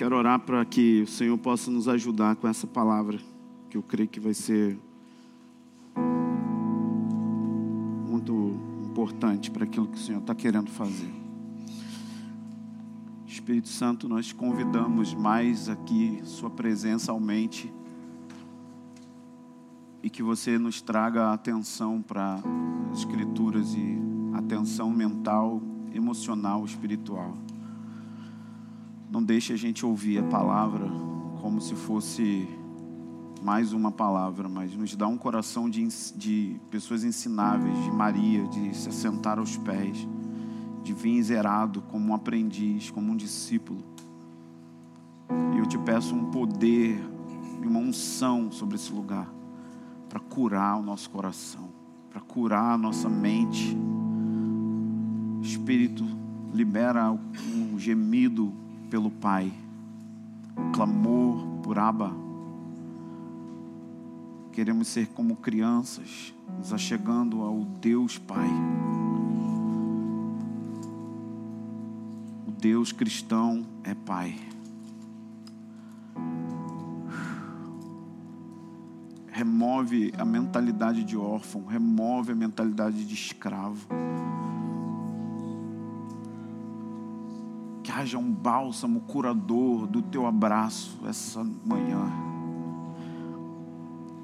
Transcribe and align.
Quero 0.00 0.16
orar 0.16 0.40
para 0.40 0.64
que 0.64 1.02
o 1.02 1.06
Senhor 1.06 1.36
possa 1.36 1.70
nos 1.70 1.86
ajudar 1.86 2.34
com 2.36 2.48
essa 2.48 2.66
palavra, 2.66 3.18
que 3.68 3.76
eu 3.76 3.82
creio 3.82 4.08
que 4.08 4.18
vai 4.18 4.32
ser 4.32 4.78
muito 8.08 8.58
importante 8.82 9.50
para 9.50 9.64
aquilo 9.64 9.86
que 9.88 9.98
o 9.98 10.00
Senhor 10.00 10.20
está 10.20 10.34
querendo 10.34 10.70
fazer. 10.70 11.12
Espírito 13.26 13.68
Santo, 13.68 14.08
nós 14.08 14.32
convidamos 14.32 15.12
mais 15.12 15.68
aqui, 15.68 16.22
Sua 16.24 16.48
presença 16.48 17.12
aumente 17.12 17.70
e 20.02 20.08
que 20.08 20.22
você 20.22 20.56
nos 20.56 20.80
traga 20.80 21.30
atenção 21.30 22.00
para 22.00 22.40
as 22.90 23.00
Escrituras 23.00 23.74
e 23.74 23.98
atenção 24.32 24.88
mental, 24.88 25.60
emocional, 25.92 26.64
espiritual. 26.64 27.36
Não 29.10 29.20
deixe 29.20 29.52
a 29.52 29.56
gente 29.56 29.84
ouvir 29.84 30.18
a 30.18 30.22
palavra 30.22 30.88
como 31.40 31.60
se 31.60 31.74
fosse 31.74 32.48
mais 33.42 33.72
uma 33.72 33.90
palavra, 33.90 34.48
mas 34.48 34.72
nos 34.76 34.94
dá 34.94 35.08
um 35.08 35.18
coração 35.18 35.68
de, 35.68 35.88
de 36.14 36.60
pessoas 36.70 37.02
ensináveis, 37.02 37.76
de 37.82 37.90
Maria, 37.90 38.46
de 38.46 38.76
se 38.76 38.88
assentar 38.88 39.40
aos 39.40 39.56
pés, 39.56 40.06
de 40.84 40.92
vir 40.92 41.20
zerado 41.24 41.82
como 41.82 42.12
um 42.12 42.14
aprendiz, 42.14 42.88
como 42.90 43.10
um 43.10 43.16
discípulo. 43.16 43.82
E 45.56 45.58
eu 45.58 45.66
te 45.66 45.78
peço 45.78 46.14
um 46.14 46.30
poder 46.30 47.00
e 47.60 47.66
uma 47.66 47.80
unção 47.80 48.52
sobre 48.52 48.76
esse 48.76 48.92
lugar 48.92 49.28
para 50.08 50.20
curar 50.20 50.78
o 50.78 50.82
nosso 50.82 51.10
coração, 51.10 51.68
para 52.10 52.20
curar 52.20 52.74
a 52.74 52.78
nossa 52.78 53.08
mente. 53.08 53.76
Espírito, 55.42 56.04
libera 56.54 57.10
um 57.10 57.76
gemido 57.76 58.52
pelo 58.90 59.10
Pai, 59.10 59.52
um 60.56 60.72
clamor 60.72 61.46
por 61.62 61.78
Abba. 61.78 62.12
Queremos 64.52 64.88
ser 64.88 65.06
como 65.08 65.36
crianças, 65.36 66.34
nos 66.58 66.72
achegando 66.72 67.40
ao 67.42 67.64
Deus 67.80 68.18
Pai. 68.18 68.50
O 72.46 72.50
Deus 72.50 72.90
cristão 72.90 73.64
é 73.84 73.94
Pai. 73.94 74.36
remove 79.40 80.12
a 80.18 80.24
mentalidade 80.24 81.02
de 81.02 81.16
órfão, 81.16 81.64
remove 81.64 82.32
a 82.32 82.34
mentalidade 82.34 83.06
de 83.06 83.14
escravo. 83.14 83.88
Que 87.90 87.98
haja 87.98 88.18
um 88.18 88.32
bálsamo 88.32 89.00
curador 89.00 89.84
do 89.84 90.00
teu 90.00 90.24
abraço 90.24 90.96
essa 91.08 91.42
manhã. 91.42 92.08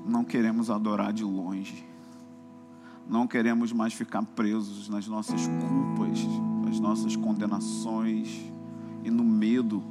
Não 0.07 0.23
queremos 0.23 0.71
adorar 0.71 1.13
de 1.13 1.25
longe. 1.25 1.85
Não 3.09 3.27
queremos 3.27 3.73
mais 3.73 3.93
ficar 3.93 4.23
presos 4.23 4.89
nas 4.89 5.09
nossas 5.09 5.49
culpas, 5.49 6.21
nas 6.65 6.79
nossas 6.79 7.17
condenações 7.17 8.41
e 9.03 9.11
no 9.11 9.25
medo 9.25 9.83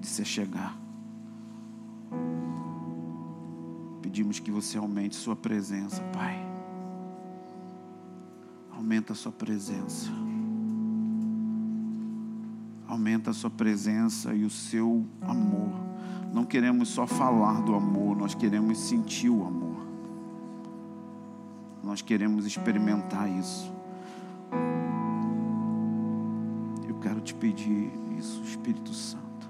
de 0.00 0.06
se 0.06 0.24
chegar. 0.24 0.78
pedimos 4.00 4.40
que 4.40 4.50
você 4.50 4.78
aumente 4.78 5.14
Sua 5.14 5.36
presença, 5.36 6.02
Pai. 6.04 6.38
Aumenta 8.70 9.12
a 9.12 9.16
Sua 9.16 9.30
presença. 9.30 10.25
Aumenta 12.96 13.30
a 13.30 13.34
Sua 13.34 13.50
presença 13.50 14.32
e 14.32 14.42
o 14.42 14.48
seu 14.48 15.04
amor. 15.20 15.70
Não 16.32 16.46
queremos 16.46 16.88
só 16.88 17.06
falar 17.06 17.60
do 17.60 17.74
amor, 17.74 18.16
nós 18.16 18.34
queremos 18.34 18.78
sentir 18.78 19.28
o 19.28 19.46
amor. 19.46 19.86
Nós 21.84 22.00
queremos 22.00 22.46
experimentar 22.46 23.28
isso. 23.28 23.70
Eu 26.88 26.94
quero 26.96 27.20
te 27.20 27.34
pedir 27.34 27.92
isso, 28.18 28.42
Espírito 28.42 28.94
Santo. 28.94 29.46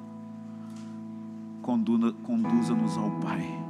Conduza-nos 1.63 2.99
ao 2.99 3.11
Pai 3.21 3.65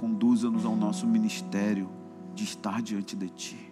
conduza-nos 0.00 0.64
ao 0.64 0.74
nosso 0.74 1.06
ministério 1.06 1.86
de 2.34 2.44
estar 2.44 2.80
diante 2.80 3.14
de 3.14 3.28
Ti. 3.28 3.70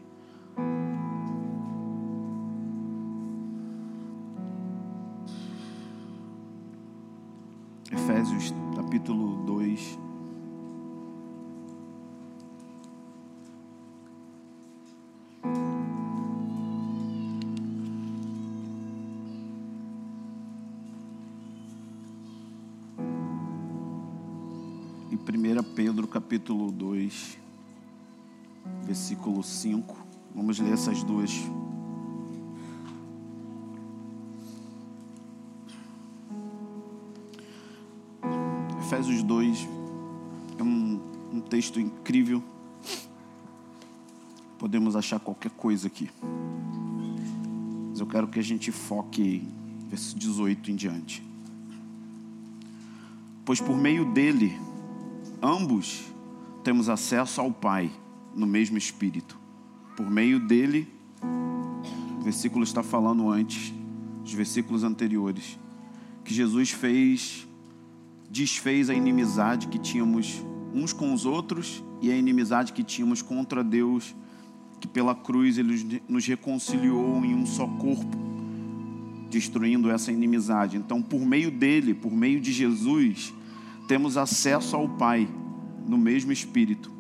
3, 27.09 27.39
versículo 28.85 29.43
5. 29.43 29.97
Vamos 30.35 30.59
ler 30.59 30.73
essas 30.73 31.03
duas. 31.03 31.31
Efésios 38.81 39.23
2 39.23 39.69
é 40.59 40.63
um, 40.63 41.01
um 41.33 41.41
texto 41.41 41.81
incrível. 41.81 42.43
Podemos 44.59 44.95
achar 44.95 45.19
qualquer 45.19 45.51
coisa 45.53 45.87
aqui. 45.87 46.11
Mas 47.91 48.01
eu 48.01 48.07
quero 48.07 48.29
que 48.29 48.39
a 48.39 48.43
gente 48.43 48.71
foque 48.71 49.47
verso 49.89 50.19
18 50.19 50.71
em 50.71 50.77
diante. 50.77 51.23
Pois 53.45 53.61
por 53.61 53.79
meio 53.79 54.13
dele, 54.13 54.59
ambos 55.43 56.05
temos 56.69 56.91
acesso 56.91 57.41
ao 57.41 57.51
Pai 57.51 57.91
no 58.35 58.47
mesmo 58.47 58.77
Espírito. 58.77 59.39
Por 59.97 60.11
meio 60.11 60.39
dele, 60.39 60.87
o 62.21 62.23
versículo 62.23 62.63
está 62.63 62.83
falando 62.83 63.31
antes, 63.31 63.73
os 64.23 64.35
versículos 64.35 64.85
anteriores, 64.85 65.59
que 66.23 66.35
Jesus 66.35 66.71
fez, 66.71 67.49
desfez 68.31 68.91
a 68.91 68.95
inimizade 68.95 69.69
que 69.69 69.79
tínhamos 69.79 70.45
uns 70.75 70.93
com 70.93 71.15
os 71.15 71.25
outros 71.25 71.83
e 72.03 72.13
a 72.13 72.17
inimizade 72.19 72.75
que 72.75 72.85
tínhamos 72.85 73.23
contra 73.23 73.65
Deus, 73.65 74.15
que 74.79 74.87
pela 74.87 75.15
cruz 75.15 75.57
ele 75.57 76.03
nos 76.07 76.27
reconciliou 76.27 77.25
em 77.25 77.35
um 77.35 77.47
só 77.47 77.67
corpo, 77.67 78.15
destruindo 79.31 79.91
essa 79.91 80.13
inimizade. 80.13 80.77
Então, 80.77 81.01
por 81.01 81.25
meio 81.25 81.51
dele, 81.51 81.95
por 81.95 82.13
meio 82.13 82.43
de 82.43 82.53
Jesus, 82.53 83.33
temos 83.89 84.19
acesso 84.19 84.77
ao 84.77 84.87
Pai 84.87 85.27
no 85.89 85.97
mesmo 85.97 86.31
espírito. 86.31 86.93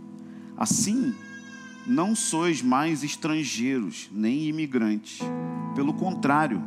Assim, 0.56 1.15
não 1.87 2.16
sois 2.16 2.62
mais 2.62 3.04
estrangeiros 3.04 4.09
nem 4.10 4.49
imigrantes. 4.49 5.21
Pelo 5.75 5.94
contrário, 5.94 6.62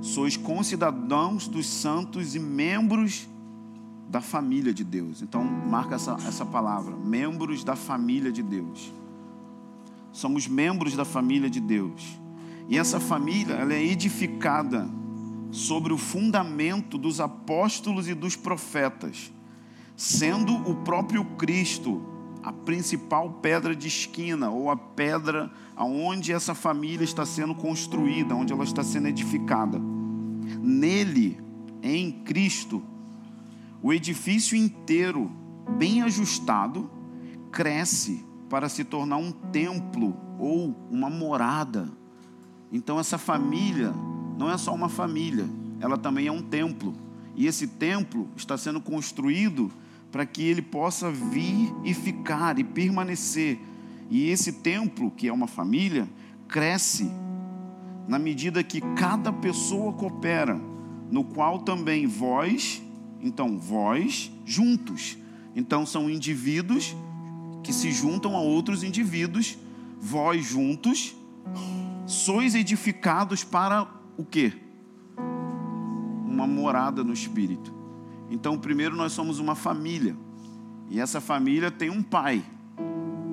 sois 0.00 0.36
concidadãos 0.36 1.46
dos 1.46 1.66
santos 1.66 2.34
e 2.34 2.38
membros 2.38 3.28
da 4.08 4.20
família 4.20 4.72
de 4.72 4.84
Deus. 4.84 5.22
Então, 5.22 5.44
marca 5.44 5.96
essa, 5.96 6.12
essa 6.26 6.46
palavra: 6.46 6.96
membros 6.96 7.64
da 7.64 7.76
família 7.76 8.32
de 8.32 8.42
Deus. 8.42 8.92
Somos 10.12 10.46
membros 10.46 10.94
da 10.94 11.04
família 11.04 11.50
de 11.50 11.60
Deus. 11.60 12.18
E 12.68 12.78
essa 12.78 13.00
família 13.00 13.54
ela 13.54 13.74
é 13.74 13.84
edificada 13.84 14.88
sobre 15.50 15.92
o 15.92 15.98
fundamento 15.98 16.96
dos 16.96 17.20
apóstolos 17.20 18.08
e 18.08 18.14
dos 18.14 18.36
profetas 18.36 19.30
sendo 20.02 20.52
o 20.68 20.74
próprio 20.74 21.24
Cristo 21.36 22.02
a 22.42 22.52
principal 22.52 23.34
pedra 23.34 23.74
de 23.74 23.86
esquina 23.86 24.50
ou 24.50 24.68
a 24.68 24.76
pedra 24.76 25.48
aonde 25.76 26.32
essa 26.32 26.56
família 26.56 27.04
está 27.04 27.24
sendo 27.24 27.54
construída, 27.54 28.34
onde 28.34 28.52
ela 28.52 28.64
está 28.64 28.82
sendo 28.82 29.06
edificada. 29.06 29.80
Nele, 30.60 31.38
em 31.80 32.10
Cristo, 32.10 32.82
o 33.80 33.92
edifício 33.92 34.56
inteiro, 34.56 35.30
bem 35.78 36.02
ajustado, 36.02 36.90
cresce 37.52 38.26
para 38.50 38.68
se 38.68 38.82
tornar 38.82 39.18
um 39.18 39.30
templo 39.30 40.16
ou 40.36 40.74
uma 40.90 41.08
morada. 41.08 41.88
Então 42.72 42.98
essa 42.98 43.18
família 43.18 43.94
não 44.36 44.50
é 44.50 44.58
só 44.58 44.74
uma 44.74 44.88
família, 44.88 45.48
ela 45.78 45.96
também 45.96 46.26
é 46.26 46.32
um 46.32 46.42
templo. 46.42 46.92
E 47.36 47.46
esse 47.46 47.68
templo 47.68 48.28
está 48.36 48.58
sendo 48.58 48.80
construído 48.80 49.70
para 50.12 50.26
que 50.26 50.42
ele 50.42 50.60
possa 50.60 51.10
vir 51.10 51.74
e 51.82 51.94
ficar 51.94 52.58
e 52.58 52.64
permanecer. 52.64 53.58
E 54.10 54.28
esse 54.28 54.52
templo, 54.52 55.10
que 55.10 55.26
é 55.26 55.32
uma 55.32 55.46
família, 55.46 56.06
cresce 56.46 57.10
na 58.06 58.18
medida 58.18 58.62
que 58.62 58.82
cada 58.94 59.32
pessoa 59.32 59.94
coopera 59.94 60.60
no 61.10 61.24
qual 61.24 61.60
também 61.60 62.06
vós, 62.06 62.82
então 63.22 63.58
vós 63.58 64.30
juntos. 64.44 65.16
Então 65.56 65.86
são 65.86 66.10
indivíduos 66.10 66.94
que 67.62 67.72
se 67.72 67.90
juntam 67.90 68.36
a 68.36 68.40
outros 68.40 68.82
indivíduos, 68.82 69.56
vós 69.98 70.44
juntos 70.44 71.16
sois 72.06 72.54
edificados 72.54 73.44
para 73.44 73.88
o 74.16 74.24
quê? 74.24 74.52
Uma 76.26 76.46
morada 76.46 77.02
no 77.02 77.12
espírito. 77.12 77.81
Então, 78.32 78.56
primeiro 78.56 78.96
nós 78.96 79.12
somos 79.12 79.38
uma 79.38 79.54
família. 79.54 80.16
E 80.88 80.98
essa 80.98 81.20
família 81.20 81.70
tem 81.70 81.90
um 81.90 82.02
pai, 82.02 82.42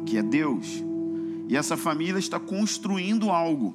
que 0.05 0.17
é 0.17 0.21
Deus. 0.21 0.83
E 1.47 1.55
essa 1.55 1.77
família 1.77 2.19
está 2.19 2.37
construindo 2.37 3.31
algo. 3.31 3.73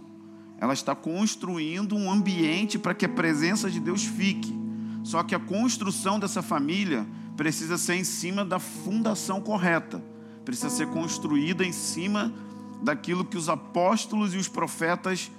Ela 0.59 0.75
está 0.75 0.95
construindo 0.95 1.97
um 1.97 2.13
ambiente 2.13 2.79
para 2.79 2.93
que 2.93 3.07
a 3.07 3.09
presença 3.09 3.71
de 3.71 3.81
Deus 3.81 4.05
fique. 4.05 4.55
Só 5.03 5.23
que 5.23 5.35
a 5.35 5.41
construção 5.41 6.21
dessa 6.21 6.43
família 6.43 7.07
precisa 7.39 7.79
ser 7.79 7.95
em 7.95 8.05
cima 8.05 8.45
da 8.45 8.59
fundação 8.59 9.41
correta. 9.41 10.05
Precisa 10.45 10.69
ser 10.69 10.89
construída 10.89 11.65
em 11.65 11.73
cima 11.73 12.35
daquilo 12.83 13.25
que 13.25 13.39
os 13.39 13.49
apóstolos 13.49 14.35
e 14.35 14.37
os 14.37 14.47
profetas 14.47 15.33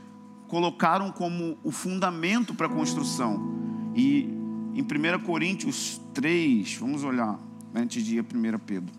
colocaram 0.48 1.12
como 1.12 1.60
o 1.64 1.72
fundamento 1.72 2.56
para 2.56 2.66
a 2.66 2.70
construção. 2.70 3.54
E 3.96 4.45
em 4.76 4.82
1 4.82 5.24
Coríntios 5.24 6.02
3, 6.14 6.76
vamos 6.76 7.04
olhar 7.06 7.40
antes 7.74 8.04
de 8.04 8.18
ir 8.18 8.20
a 8.20 8.24
1 8.24 8.60
Pedro. 8.60 8.94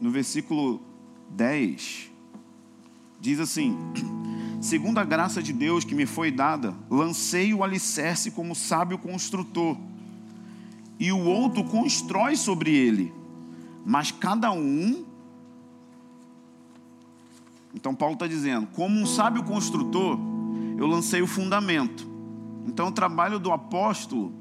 No 0.00 0.10
versículo 0.10 0.80
10, 1.30 2.10
diz 3.20 3.38
assim: 3.38 3.78
Segundo 4.60 4.98
a 4.98 5.04
graça 5.04 5.40
de 5.40 5.52
Deus 5.52 5.84
que 5.84 5.94
me 5.94 6.06
foi 6.06 6.32
dada, 6.32 6.74
lancei 6.90 7.54
o 7.54 7.62
alicerce 7.62 8.32
como 8.32 8.52
sábio 8.52 8.98
construtor 8.98 9.76
e 10.98 11.12
o 11.12 11.20
outro 11.20 11.62
constrói 11.62 12.34
sobre 12.34 12.74
ele. 12.74 13.12
Mas 13.86 14.10
cada 14.10 14.50
um. 14.50 15.04
Então, 17.72 17.94
Paulo 17.94 18.14
está 18.14 18.26
dizendo: 18.26 18.66
como 18.72 19.00
um 19.00 19.06
sábio 19.06 19.44
construtor, 19.44 20.31
eu 20.82 20.88
lancei 20.88 21.22
o 21.22 21.26
fundamento. 21.26 22.04
Então, 22.66 22.88
o 22.88 22.92
trabalho 22.92 23.38
do 23.38 23.52
apóstolo 23.52 24.34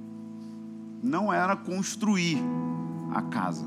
não 1.01 1.31
era 1.31 1.55
construir 1.55 2.37
a 3.13 3.21
casa. 3.21 3.65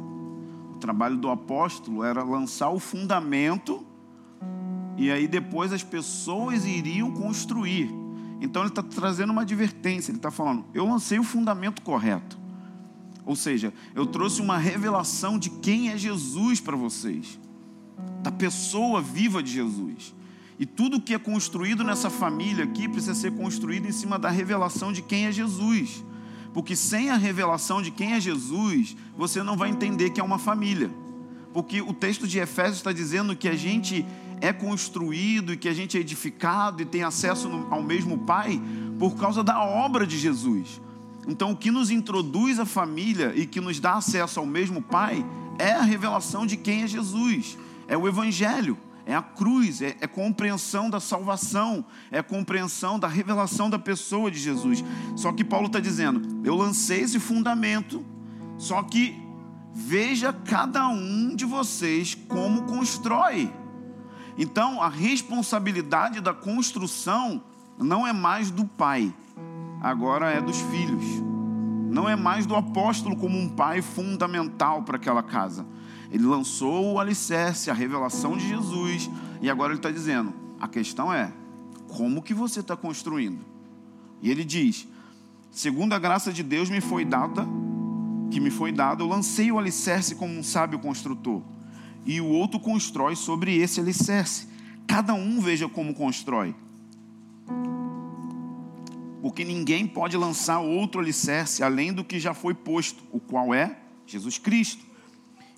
O 0.73 0.77
trabalho 0.79 1.17
do 1.17 1.31
apóstolo 1.31 2.03
era 2.03 2.23
lançar 2.25 2.71
o 2.71 2.81
fundamento 2.81 3.87
e 4.97 5.11
aí 5.11 5.27
depois 5.27 5.73
as 5.73 5.83
pessoas 5.83 6.65
iriam 6.65 7.13
construir. 7.13 7.91
Então 8.41 8.63
ele 8.63 8.71
está 8.71 8.83
trazendo 8.83 9.31
uma 9.31 9.43
advertência, 9.43 10.11
ele 10.11 10.19
está 10.19 10.31
falando: 10.31 10.65
eu 10.75 10.87
lancei 10.87 11.19
o 11.19 11.25
fundamento 11.25 11.81
correto. 11.83 12.39
Ou 13.25 13.35
seja, 13.35 13.73
eu 13.95 14.05
trouxe 14.05 14.43
uma 14.43 14.59
revelação 14.59 15.39
de 15.39 15.49
quem 15.49 15.91
é 15.91 15.97
Jesus 15.97 16.61
para 16.61 16.77
vocês, 16.77 17.41
da 18.23 18.31
pessoa 18.31 19.01
viva 19.01 19.43
de 19.43 19.51
Jesus. 19.51 20.15
E 20.59 20.65
tudo 20.65 21.01
que 21.01 21.15
é 21.15 21.19
construído 21.19 21.83
nessa 21.83 22.09
família 22.09 22.65
aqui 22.65 22.89
precisa 22.89 23.15
ser 23.15 23.33
construído 23.33 23.87
em 23.87 23.93
cima 23.93 24.19
da 24.19 24.31
revelação 24.31 24.93
de 24.93 25.03
quem 25.03 25.27
é 25.27 25.33
Jesus. 25.33 26.05
Porque 26.53 26.77
sem 26.77 27.11
a 27.11 27.17
revelação 27.17 27.83
de 27.83 27.91
quem 27.91 28.13
é 28.13 28.21
Jesus, 28.21 28.97
você 29.17 29.43
não 29.43 29.57
vai 29.57 29.71
entender 29.71 30.11
que 30.11 30.21
é 30.21 30.25
uma 30.25 30.39
família. 30.39 30.91
Porque 31.53 31.83
o 31.83 31.93
texto 31.93 32.27
de 32.29 32.39
Efésios 32.39 32.77
está 32.77 32.93
dizendo 32.93 33.35
que 33.35 33.49
a 33.49 33.57
gente 33.57 34.07
é 34.41 34.53
construído 34.53 35.53
e 35.53 35.57
que 35.57 35.69
a 35.69 35.75
gente 35.75 35.97
é 35.97 36.01
edificado 36.01 36.83
e 36.83 36.85
tem 36.85 37.03
acesso 37.03 37.49
ao 37.71 37.83
mesmo 37.83 38.19
Pai 38.19 38.61
por 38.99 39.17
causa 39.17 39.43
da 39.43 39.61
obra 39.61 40.07
de 40.07 40.19
Jesus. 40.19 40.81
Então, 41.27 41.53
o 41.53 41.57
que 41.57 41.71
nos 41.71 41.91
introduz 41.91 42.59
à 42.59 42.65
família 42.65 43.33
e 43.35 43.47
que 43.47 43.61
nos 43.61 43.81
dá 43.81 43.95
acesso 43.95 44.39
ao 44.39 44.47
mesmo 44.47 44.83
Pai 44.83 45.25
é 45.59 45.73
a 45.73 45.83
revelação 45.83 46.47
de 46.47 46.57
quem 46.57 46.83
é 46.83 46.87
Jesus, 46.87 47.57
é 47.89 47.97
o 47.97 48.07
Evangelho, 48.07 48.77
é 49.07 49.15
a 49.15 49.23
cruz, 49.23 49.83
é, 49.83 49.97
é 50.01 50.07
compreensão 50.07 50.89
da 50.89 50.99
salvação, 50.99 51.85
é 52.11 52.23
compreensão 52.23 52.99
da 52.99 53.07
revelação 53.07 53.69
da 53.69 53.79
pessoa 53.79 54.31
de 54.31 54.39
Jesus. 54.39 54.83
Só 55.17 55.33
que 55.33 55.45
Paulo 55.45 55.67
está 55.67 55.81
dizendo: 55.81 56.41
eu 56.45 56.55
lancei 56.55 57.01
esse 57.01 57.21
fundamento, 57.21 58.05
só 58.57 58.83
que 58.83 59.23
veja 59.75 60.33
cada 60.33 60.89
um 60.89 61.35
de 61.35 61.45
vocês 61.45 62.15
como 62.29 62.63
constrói. 62.63 63.53
Então, 64.37 64.83
a 64.83 64.89
responsabilidade 64.89 66.21
da 66.21 66.35
construção 66.35 67.43
não 67.79 68.07
é 68.07 68.13
mais 68.13 68.51
do 68.51 68.65
pai, 68.65 69.15
agora 69.81 70.31
é 70.31 70.41
dos 70.41 70.61
filhos. 70.61 71.05
Não 71.91 72.09
é 72.09 72.17
mais 72.17 72.45
do 72.45 72.57
apóstolo 72.57 73.15
como 73.15 73.39
um 73.39 73.49
pai 73.49 73.81
fundamental 73.81 74.83
para 74.83 74.97
aquela 74.97 75.23
casa. 75.23 75.65
Ele 76.15 76.27
lançou 76.27 76.93
o 76.93 77.01
alicerce, 77.01 77.73
a 77.73 77.75
revelação 77.75 78.37
de 78.37 78.47
Jesus, 78.47 79.11
e 79.43 79.51
agora 79.51 79.73
ele 79.73 79.81
está 79.81 79.91
dizendo: 79.91 80.33
a 80.61 80.69
questão 80.69 81.13
é 81.13 81.33
como 81.89 82.23
que 82.23 82.33
você 82.33 82.61
está 82.61 82.77
construindo. 82.77 83.45
E 84.23 84.31
ele 84.31 84.45
diz: 84.45 84.87
segundo 85.51 85.93
a 85.93 85.99
graça 85.99 86.33
de 86.33 86.45
Deus 86.45 86.71
me 86.71 86.81
foi 86.81 87.05
dada, 87.05 87.45
que 88.31 88.39
me 88.39 88.49
foi 88.49 88.71
dada, 88.71 89.03
eu 89.03 89.09
lancei 89.09 89.51
o 89.51 89.59
alicerce 89.59 90.15
como 90.15 90.39
um 90.39 90.43
sábio 90.45 90.79
construtor, 90.79 91.43
e 92.07 92.21
o 92.21 92.29
outro 92.29 92.61
constrói 92.61 93.17
sobre 93.17 93.57
esse 93.57 93.81
alicerce. 93.81 94.47
Cada 94.87 95.15
um 95.15 95.41
veja 95.41 95.69
como 95.69 95.95
constrói 95.95 96.55
porque 99.21 99.43
ninguém 99.43 99.87
pode 99.87 100.19
lançar 100.19 100.61
outro 100.61 101.01
alicerce 101.01 101.63
além 101.63 101.95
do 101.95 102.05
que 102.05 102.21
já 102.21 102.35
foi 102.35 102.53
posto, 102.53 103.03
o 103.11 103.19
qual 103.19 103.55
é 103.55 103.79
Jesus 104.07 104.37
Cristo. 104.37 104.85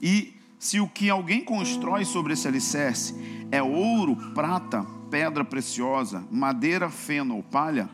E 0.00 0.35
se 0.58 0.80
o 0.80 0.88
que 0.88 1.10
alguém 1.10 1.44
constrói 1.44 2.04
sobre 2.04 2.32
esse 2.32 2.48
alicerce 2.48 3.14
é 3.50 3.62
ouro, 3.62 4.16
prata, 4.34 4.84
pedra 5.10 5.44
preciosa, 5.44 6.26
madeira, 6.30 6.88
feno 6.88 7.36
ou 7.36 7.42
palha, 7.42 7.88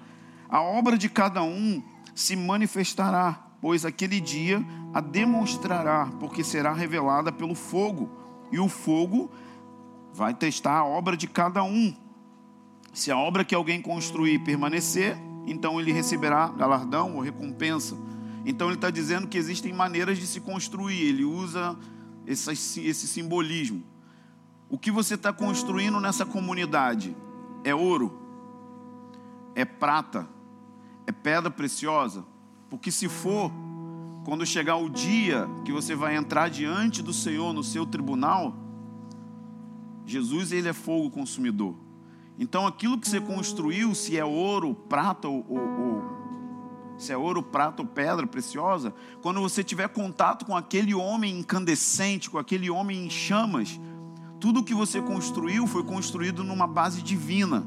a 0.48 0.60
obra 0.60 0.96
de 0.96 1.08
cada 1.08 1.42
um 1.42 1.82
se 2.14 2.36
manifestará, 2.36 3.42
pois 3.60 3.84
aquele 3.84 4.20
dia 4.20 4.64
a 4.92 5.00
demonstrará, 5.00 6.10
porque 6.20 6.44
será 6.44 6.72
revelada 6.72 7.32
pelo 7.32 7.54
fogo, 7.54 8.10
e 8.50 8.58
o 8.58 8.68
fogo 8.68 9.30
vai 10.12 10.34
testar 10.34 10.78
a 10.78 10.84
obra 10.84 11.16
de 11.16 11.26
cada 11.26 11.62
um. 11.64 11.94
Se 12.92 13.10
a 13.10 13.16
obra 13.16 13.44
que 13.44 13.54
alguém 13.54 13.80
construir 13.80 14.40
permanecer, 14.40 15.16
então 15.46 15.80
ele 15.80 15.92
receberá 15.92 16.48
galardão 16.48 17.16
ou 17.16 17.22
recompensa. 17.22 17.96
Então 18.44 18.68
ele 18.68 18.76
está 18.76 18.90
dizendo 18.90 19.26
que 19.26 19.38
existem 19.38 19.72
maneiras 19.72 20.18
de 20.18 20.26
se 20.26 20.40
construir, 20.40 21.00
ele 21.00 21.24
usa 21.24 21.76
esse, 22.26 22.80
esse 22.86 23.08
simbolismo. 23.08 23.82
O 24.68 24.78
que 24.78 24.90
você 24.90 25.14
está 25.14 25.32
construindo 25.32 26.00
nessa 26.00 26.24
comunidade 26.24 27.16
é 27.64 27.74
ouro, 27.74 28.18
é 29.54 29.64
prata, 29.64 30.28
é 31.06 31.12
pedra 31.12 31.50
preciosa, 31.50 32.24
porque 32.70 32.90
se 32.90 33.08
for, 33.08 33.52
quando 34.24 34.46
chegar 34.46 34.76
o 34.76 34.88
dia 34.88 35.48
que 35.64 35.72
você 35.72 35.94
vai 35.94 36.16
entrar 36.16 36.48
diante 36.48 37.02
do 37.02 37.12
Senhor 37.12 37.52
no 37.52 37.62
seu 37.62 37.84
tribunal, 37.84 38.56
Jesus 40.06 40.52
ele 40.52 40.68
é 40.68 40.72
fogo 40.72 41.10
consumidor. 41.10 41.76
Então 42.38 42.66
aquilo 42.66 42.98
que 42.98 43.08
você 43.08 43.20
construiu, 43.20 43.94
se 43.94 44.16
é 44.16 44.24
ouro, 44.24 44.74
prata 44.74 45.28
ou, 45.28 45.44
ou, 45.48 45.58
ou 45.58 46.21
se 47.02 47.12
é 47.12 47.16
ouro, 47.16 47.42
prata 47.42 47.82
ou 47.82 47.88
pedra 47.88 48.26
preciosa, 48.26 48.94
quando 49.20 49.40
você 49.40 49.64
tiver 49.64 49.88
contato 49.88 50.46
com 50.46 50.56
aquele 50.56 50.94
homem 50.94 51.40
incandescente, 51.40 52.30
com 52.30 52.38
aquele 52.38 52.70
homem 52.70 53.06
em 53.06 53.10
chamas, 53.10 53.80
tudo 54.38 54.62
que 54.62 54.74
você 54.74 55.02
construiu 55.02 55.66
foi 55.66 55.82
construído 55.82 56.44
numa 56.44 56.66
base 56.66 57.02
divina, 57.02 57.66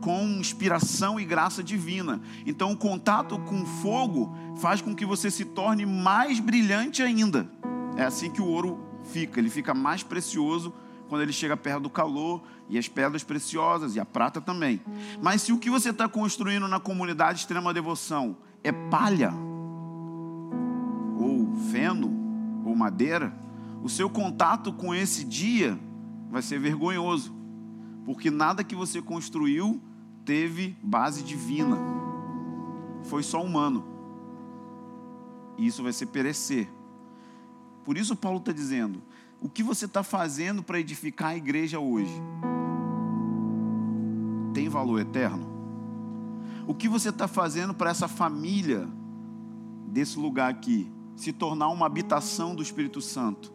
com 0.00 0.22
inspiração 0.26 1.18
e 1.18 1.24
graça 1.24 1.62
divina. 1.62 2.20
Então 2.44 2.72
o 2.72 2.76
contato 2.76 3.38
com 3.38 3.64
fogo 3.64 4.34
faz 4.58 4.82
com 4.82 4.94
que 4.94 5.06
você 5.06 5.30
se 5.30 5.44
torne 5.44 5.86
mais 5.86 6.40
brilhante 6.40 7.02
ainda. 7.02 7.48
É 7.96 8.04
assim 8.04 8.30
que 8.30 8.42
o 8.42 8.46
ouro 8.46 8.78
fica, 9.04 9.38
ele 9.38 9.50
fica 9.50 9.72
mais 9.72 10.02
precioso 10.02 10.74
quando 11.08 11.22
ele 11.22 11.32
chega 11.32 11.56
perto 11.56 11.82
do 11.82 11.90
calor, 11.90 12.42
e 12.68 12.78
as 12.78 12.88
pedras 12.88 13.22
preciosas, 13.22 13.94
e 13.94 14.00
a 14.00 14.04
prata 14.04 14.40
também. 14.40 14.80
Mas 15.22 15.42
se 15.42 15.52
o 15.52 15.58
que 15.58 15.70
você 15.70 15.90
está 15.90 16.08
construindo 16.08 16.66
na 16.66 16.80
comunidade 16.80 17.40
extrema 17.40 17.74
devoção 17.74 18.36
é 18.64 18.72
palha, 18.72 19.32
ou 21.16 21.54
feno, 21.70 22.10
ou 22.64 22.74
madeira, 22.74 23.32
o 23.82 23.88
seu 23.88 24.10
contato 24.10 24.72
com 24.72 24.92
esse 24.92 25.24
dia 25.24 25.78
vai 26.30 26.42
ser 26.42 26.58
vergonhoso, 26.58 27.32
porque 28.04 28.30
nada 28.30 28.64
que 28.64 28.74
você 28.74 29.00
construiu 29.00 29.80
teve 30.24 30.76
base 30.82 31.22
divina, 31.22 31.76
foi 33.04 33.22
só 33.22 33.40
humano, 33.44 33.84
e 35.56 35.66
isso 35.66 35.82
vai 35.82 35.92
ser 35.92 36.06
perecer. 36.06 36.68
Por 37.84 37.96
isso, 37.96 38.16
Paulo 38.16 38.38
está 38.38 38.50
dizendo: 38.50 39.00
o 39.40 39.48
que 39.48 39.62
você 39.62 39.84
está 39.84 40.02
fazendo 40.02 40.62
para 40.62 40.80
edificar 40.80 41.30
a 41.30 41.36
igreja 41.36 41.78
hoje? 41.78 42.20
tem 44.54 44.68
valor 44.68 45.00
eterno? 45.00 45.53
O 46.66 46.74
que 46.74 46.88
você 46.88 47.10
está 47.10 47.28
fazendo 47.28 47.74
para 47.74 47.90
essa 47.90 48.08
família 48.08 48.88
desse 49.88 50.18
lugar 50.18 50.50
aqui 50.50 50.90
se 51.14 51.32
tornar 51.32 51.68
uma 51.68 51.86
habitação 51.86 52.54
do 52.54 52.62
Espírito 52.62 53.00
Santo? 53.00 53.52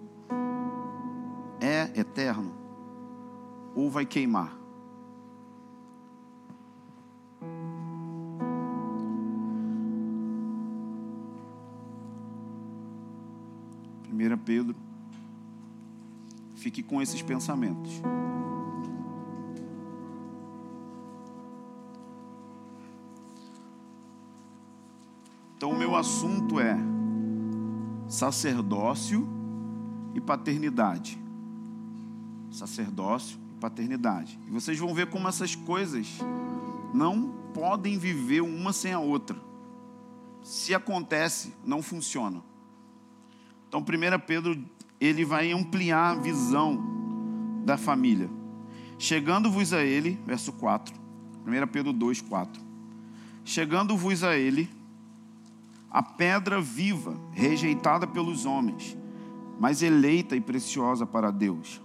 É 1.59 1.91
eterno? 1.99 2.53
Ou 3.75 3.89
vai 3.89 4.05
queimar? 4.05 4.57
Primeira 14.03 14.37
Pedro, 14.37 14.75
fique 16.55 16.83
com 16.83 17.01
esses 17.01 17.21
pensamentos. 17.21 18.01
Então, 25.59 25.71
o 25.71 25.77
meu 25.77 25.93
assunto 25.93 26.57
é 26.57 26.77
sacerdócio 28.07 29.27
e 30.15 30.21
paternidade. 30.21 31.19
Sacerdócio 32.49 33.37
e 33.51 33.59
paternidade. 33.59 34.39
E 34.47 34.51
vocês 34.51 34.79
vão 34.79 34.93
ver 34.93 35.09
como 35.09 35.27
essas 35.27 35.55
coisas 35.55 36.07
não 36.93 37.33
podem 37.53 37.97
viver 37.97 38.39
uma 38.39 38.71
sem 38.71 38.93
a 38.93 38.99
outra. 39.01 39.35
Se 40.41 40.73
acontece, 40.73 41.53
não 41.65 41.81
funciona. 41.81 42.41
Então, 43.67 43.81
1 43.81 43.85
Pedro, 44.25 44.63
ele 44.97 45.25
vai 45.25 45.51
ampliar 45.51 46.11
a 46.11 46.15
visão 46.15 46.81
da 47.65 47.75
família. 47.75 48.29
Chegando-vos 48.97 49.73
a 49.73 49.83
ele, 49.83 50.17
verso 50.25 50.53
4. 50.53 50.95
1 51.45 51.67
Pedro 51.67 51.91
2, 51.91 52.21
4. 52.21 52.61
Chegando-vos 53.43 54.23
a 54.23 54.37
ele, 54.37 54.78
a 55.91 56.03
pedra 56.03 56.61
viva, 56.61 57.19
rejeitada 57.31 58.05
pelos 58.05 58.45
homens, 58.45 58.97
mas 59.59 59.81
eleita 59.81 60.35
e 60.35 60.41
preciosa 60.41 61.05
para 61.05 61.31
Deus. 61.31 61.81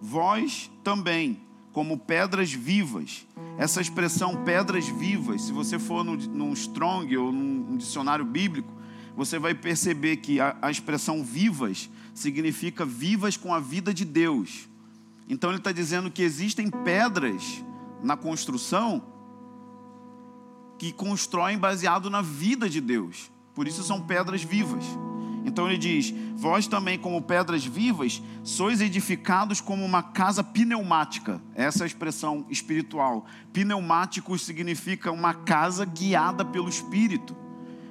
Vós 0.00 0.70
também, 0.82 1.40
como 1.72 1.98
pedras 1.98 2.52
vivas, 2.52 3.26
essa 3.58 3.80
expressão 3.80 4.44
pedras 4.44 4.86
vivas, 4.88 5.42
se 5.42 5.52
você 5.52 5.78
for 5.78 6.04
no, 6.04 6.16
num 6.16 6.52
Strong 6.52 7.16
ou 7.16 7.32
num 7.32 7.76
dicionário 7.76 8.24
bíblico, 8.24 8.72
você 9.16 9.38
vai 9.38 9.54
perceber 9.54 10.16
que 10.18 10.40
a, 10.40 10.56
a 10.62 10.70
expressão 10.70 11.22
vivas 11.22 11.90
significa 12.14 12.84
vivas 12.84 13.36
com 13.36 13.52
a 13.52 13.60
vida 13.60 13.92
de 13.92 14.04
Deus. 14.04 14.68
Então 15.28 15.50
ele 15.50 15.58
está 15.58 15.72
dizendo 15.72 16.10
que 16.10 16.22
existem 16.22 16.70
pedras 16.70 17.62
na 18.02 18.16
construção 18.16 19.11
que 20.82 20.90
constroem 20.90 21.56
baseado 21.56 22.10
na 22.10 22.20
vida 22.20 22.68
de 22.68 22.80
Deus. 22.80 23.30
Por 23.54 23.68
isso 23.68 23.84
são 23.84 24.00
pedras 24.00 24.42
vivas. 24.42 24.84
Então 25.44 25.68
ele 25.68 25.78
diz: 25.78 26.12
Vós 26.34 26.66
também, 26.66 26.98
como 26.98 27.22
pedras 27.22 27.64
vivas, 27.64 28.20
sois 28.42 28.80
edificados 28.80 29.60
como 29.60 29.84
uma 29.84 30.02
casa 30.02 30.42
pneumática. 30.42 31.40
Essa 31.54 31.80
é 31.80 31.84
a 31.84 31.86
expressão 31.86 32.44
espiritual. 32.50 33.26
Pneumático 33.52 34.36
significa 34.36 35.12
uma 35.12 35.32
casa 35.32 35.84
guiada 35.84 36.44
pelo 36.44 36.68
Espírito. 36.68 37.36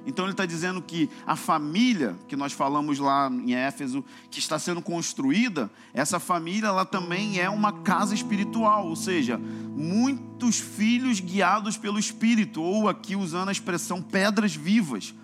Então 0.06 0.24
ele 0.24 0.32
está 0.32 0.44
dizendo 0.44 0.82
que 0.82 1.08
a 1.26 1.36
família 1.36 2.16
que 2.26 2.34
nós 2.34 2.52
falamos 2.52 2.98
lá 2.98 3.30
em 3.30 3.54
Éfeso, 3.54 4.04
que 4.30 4.38
está 4.38 4.58
sendo 4.58 4.82
construída, 4.82 5.70
essa 5.94 6.18
família 6.18 6.68
ela 6.68 6.84
também 6.84 7.38
é 7.38 7.48
uma 7.48 7.72
casa 7.72 8.14
espiritual, 8.14 8.88
ou 8.88 8.96
seja, 8.96 9.38
muitos 9.38 10.58
filhos 10.58 11.20
guiados 11.20 11.76
pelo 11.76 11.98
Espírito, 11.98 12.60
ou 12.62 12.88
aqui 12.88 13.14
usando 13.14 13.48
a 13.48 13.52
expressão 13.52 14.02
pedras 14.02 14.54
vivas. 14.54 15.14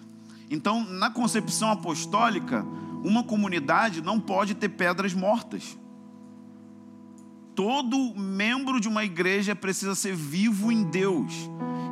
Então, 0.50 0.84
na 0.84 1.10
concepção 1.10 1.70
apostólica, 1.70 2.64
uma 3.04 3.22
comunidade 3.22 4.00
não 4.00 4.18
pode 4.18 4.54
ter 4.54 4.68
pedras 4.70 5.12
mortas. 5.12 5.76
Todo 7.54 8.14
membro 8.16 8.80
de 8.80 8.88
uma 8.88 9.04
igreja 9.04 9.54
precisa 9.54 9.94
ser 9.94 10.14
vivo 10.14 10.70
em 10.70 10.84
Deus. 10.84 11.32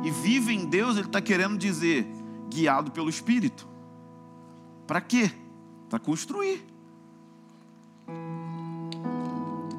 E 0.03 0.11
vivo 0.11 0.49
em 0.49 0.65
Deus, 0.65 0.95
ele 0.95 1.07
está 1.07 1.21
querendo 1.21 1.57
dizer, 1.57 2.07
guiado 2.49 2.91
pelo 2.91 3.09
Espírito. 3.09 3.67
Para 4.85 5.01
quê? 5.01 5.31
Para 5.89 5.99
construir. 5.99 6.65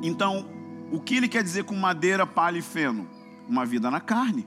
Então, 0.02 0.46
o 0.92 1.00
que 1.00 1.16
ele 1.16 1.28
quer 1.28 1.42
dizer 1.42 1.64
com 1.64 1.74
madeira, 1.74 2.26
palha 2.26 2.58
e 2.58 2.62
feno? 2.62 3.08
Uma 3.48 3.64
vida 3.66 3.90
na 3.90 4.00
carne. 4.00 4.46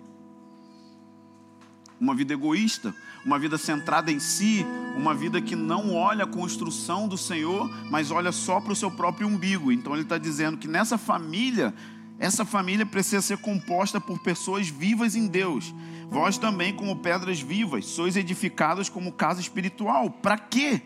Uma 2.00 2.16
vida 2.16 2.34
egoísta, 2.34 2.96
uma 3.24 3.38
vida 3.38 3.58
centrada 3.58 4.12
em 4.12 4.20
si, 4.20 4.66
uma 4.96 5.14
vida 5.14 5.40
que 5.40 5.56
não 5.56 5.94
olha 5.94 6.24
a 6.24 6.28
construção 6.28 7.08
do 7.08 7.18
Senhor, 7.18 7.70
mas 7.92 8.10
olha 8.10 8.32
só 8.32 8.60
para 8.60 8.74
o 8.74 8.76
seu 8.76 8.90
próprio 8.90 9.28
umbigo. 9.28 9.72
Então 9.72 9.94
ele 9.94 10.02
está 10.02 10.18
dizendo 10.18 10.58
que 10.58 10.68
nessa 10.68 10.98
família, 10.98 11.74
essa 12.22 12.46
família 12.46 12.86
precisa 12.86 13.20
ser 13.20 13.40
composta 13.40 14.00
por 14.00 14.20
pessoas 14.20 14.70
vivas 14.70 15.16
em 15.16 15.26
Deus. 15.26 15.74
Vós 16.08 16.38
também, 16.38 16.72
como 16.72 16.98
pedras 16.98 17.42
vivas, 17.42 17.86
sois 17.86 18.16
edificados 18.16 18.90
como 18.90 19.12
casa 19.12 19.42
espiritual. 19.42 20.08
Para 20.12 20.38
quê? 20.38 20.84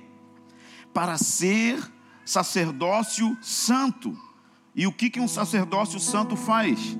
Para 0.93 1.17
ser 1.17 1.77
sacerdócio 2.23 3.37
santo. 3.41 4.17
E 4.73 4.87
o 4.87 4.93
que, 4.93 5.09
que 5.09 5.19
um 5.19 5.27
sacerdócio 5.27 5.99
santo 5.99 6.37
faz? 6.37 6.95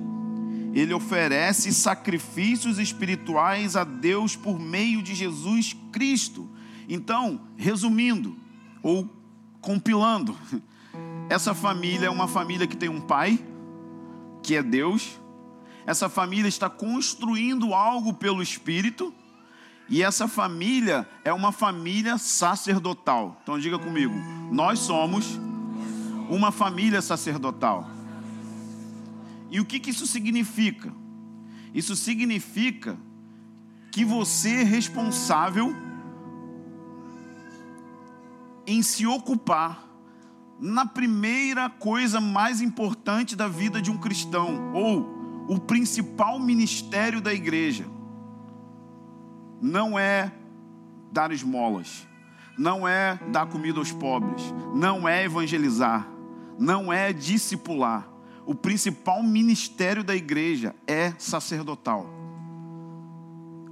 ele 0.74 0.92
oferece 0.92 1.72
sacrifícios 1.72 2.78
espirituais 2.78 3.76
a 3.76 3.84
Deus 3.84 4.36
por 4.36 4.60
meio 4.60 5.02
de 5.02 5.14
Jesus 5.14 5.74
Cristo. 5.90 6.46
Então, 6.86 7.40
resumindo, 7.56 8.36
ou 8.82 9.08
compilando, 9.62 10.36
essa 11.30 11.54
família 11.54 12.08
é 12.08 12.10
uma 12.10 12.28
família 12.28 12.66
que 12.66 12.76
tem 12.76 12.90
um 12.90 13.00
pai, 13.00 13.42
que 14.46 14.54
é 14.54 14.62
Deus, 14.62 15.20
essa 15.84 16.08
família 16.08 16.48
está 16.48 16.70
construindo 16.70 17.74
algo 17.74 18.14
pelo 18.14 18.40
Espírito, 18.40 19.12
e 19.88 20.04
essa 20.04 20.28
família 20.28 21.08
é 21.24 21.32
uma 21.32 21.50
família 21.50 22.16
sacerdotal. 22.16 23.40
Então 23.42 23.58
diga 23.58 23.76
comigo, 23.76 24.14
nós 24.52 24.78
somos 24.78 25.36
uma 26.30 26.52
família 26.52 27.02
sacerdotal. 27.02 27.90
E 29.50 29.58
o 29.58 29.64
que, 29.64 29.80
que 29.80 29.90
isso 29.90 30.06
significa? 30.06 30.92
Isso 31.74 31.96
significa 31.96 32.96
que 33.90 34.04
você 34.04 34.60
é 34.60 34.62
responsável 34.62 35.74
em 38.64 38.80
se 38.80 39.06
ocupar 39.08 39.85
na 40.58 40.86
primeira 40.86 41.68
coisa 41.68 42.20
mais 42.20 42.60
importante 42.60 43.36
da 43.36 43.48
vida 43.48 43.80
de 43.80 43.90
um 43.90 43.98
cristão, 43.98 44.72
ou 44.72 45.46
o 45.48 45.58
principal 45.58 46.38
ministério 46.38 47.20
da 47.20 47.32
igreja. 47.32 47.86
Não 49.60 49.98
é 49.98 50.32
dar 51.12 51.30
esmolas, 51.30 52.06
não 52.58 52.86
é 52.86 53.18
dar 53.30 53.46
comida 53.46 53.78
aos 53.78 53.92
pobres, 53.92 54.42
não 54.74 55.08
é 55.08 55.24
evangelizar, 55.24 56.08
não 56.58 56.92
é 56.92 57.12
discipular 57.12 58.16
o 58.46 58.54
principal 58.54 59.22
ministério 59.24 60.04
da 60.04 60.14
igreja 60.14 60.74
é 60.86 61.12
sacerdotal. 61.18 62.08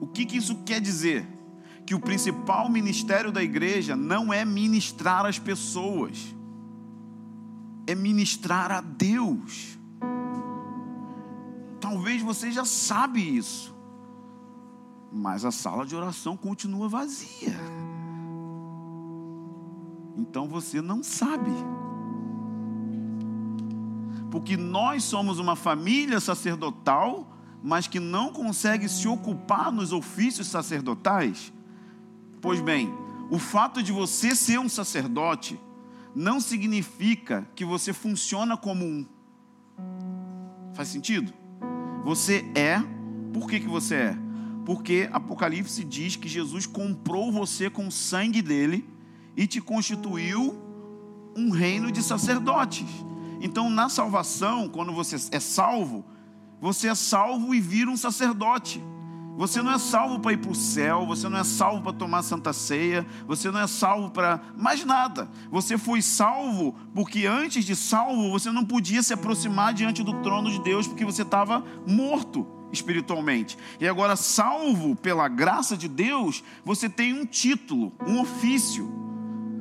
O 0.00 0.06
que, 0.08 0.26
que 0.26 0.36
isso 0.36 0.56
quer 0.66 0.80
dizer? 0.80 1.24
Que 1.86 1.94
o 1.94 2.00
principal 2.00 2.68
ministério 2.68 3.30
da 3.30 3.42
igreja 3.42 3.94
não 3.94 4.32
é 4.32 4.44
ministrar 4.44 5.24
as 5.24 5.38
pessoas, 5.38 6.33
é 7.86 7.94
ministrar 7.94 8.70
a 8.72 8.80
Deus. 8.80 9.78
Talvez 11.80 12.22
você 12.22 12.50
já 12.50 12.64
sabe 12.64 13.20
isso, 13.20 13.74
mas 15.12 15.44
a 15.44 15.50
sala 15.50 15.84
de 15.84 15.94
oração 15.94 16.36
continua 16.36 16.88
vazia. 16.88 17.54
Então 20.16 20.48
você 20.48 20.80
não 20.80 21.02
sabe 21.02 21.50
porque 24.34 24.56
nós 24.56 25.04
somos 25.04 25.38
uma 25.38 25.54
família 25.54 26.18
sacerdotal, 26.18 27.24
mas 27.62 27.86
que 27.86 28.00
não 28.00 28.32
consegue 28.32 28.88
se 28.88 29.06
ocupar 29.06 29.70
nos 29.70 29.92
ofícios 29.92 30.48
sacerdotais? 30.48 31.52
Pois 32.40 32.60
bem, 32.60 32.92
o 33.30 33.38
fato 33.38 33.80
de 33.80 33.92
você 33.92 34.34
ser 34.34 34.58
um 34.58 34.68
sacerdote 34.68 35.56
não 36.14 36.40
significa 36.40 37.46
que 37.54 37.64
você 37.64 37.92
funciona 37.92 38.56
como 38.56 38.84
um. 38.84 39.06
Faz 40.74 40.88
sentido? 40.88 41.32
Você 42.04 42.44
é, 42.54 42.82
por 43.32 43.48
que, 43.48 43.60
que 43.60 43.68
você 43.68 43.94
é? 43.94 44.18
Porque 44.64 45.08
Apocalipse 45.12 45.84
diz 45.84 46.16
que 46.16 46.28
Jesus 46.28 46.66
comprou 46.66 47.32
você 47.32 47.68
com 47.68 47.86
o 47.86 47.92
sangue 47.92 48.40
dele 48.40 48.88
e 49.36 49.46
te 49.46 49.60
constituiu 49.60 50.58
um 51.36 51.50
reino 51.50 51.90
de 51.90 52.02
sacerdotes. 52.02 52.86
Então, 53.40 53.68
na 53.68 53.88
salvação, 53.88 54.68
quando 54.68 54.92
você 54.92 55.16
é 55.32 55.40
salvo, 55.40 56.04
você 56.60 56.88
é 56.88 56.94
salvo 56.94 57.54
e 57.54 57.60
vira 57.60 57.90
um 57.90 57.96
sacerdote. 57.96 58.82
Você 59.36 59.60
não 59.60 59.72
é 59.72 59.78
salvo 59.78 60.20
para 60.20 60.32
ir 60.32 60.36
para 60.36 60.52
o 60.52 60.54
céu, 60.54 61.04
você 61.06 61.28
não 61.28 61.38
é 61.38 61.44
salvo 61.44 61.82
para 61.82 61.92
tomar 61.92 62.22
santa 62.22 62.52
ceia, 62.52 63.04
você 63.26 63.50
não 63.50 63.60
é 63.60 63.66
salvo 63.66 64.10
para 64.10 64.40
mais 64.56 64.84
nada. 64.84 65.28
Você 65.50 65.76
foi 65.76 66.00
salvo 66.02 66.76
porque 66.94 67.26
antes 67.26 67.64
de 67.64 67.74
salvo 67.74 68.30
você 68.30 68.52
não 68.52 68.64
podia 68.64 69.02
se 69.02 69.12
aproximar 69.12 69.74
diante 69.74 70.04
do 70.04 70.22
trono 70.22 70.50
de 70.50 70.62
Deus 70.62 70.86
porque 70.86 71.04
você 71.04 71.22
estava 71.22 71.64
morto 71.84 72.46
espiritualmente. 72.72 73.58
E 73.80 73.88
agora, 73.88 74.14
salvo 74.14 74.94
pela 74.94 75.28
graça 75.28 75.76
de 75.76 75.88
Deus, 75.88 76.44
você 76.64 76.88
tem 76.88 77.12
um 77.12 77.26
título, 77.26 77.92
um 78.06 78.20
ofício. 78.20 78.92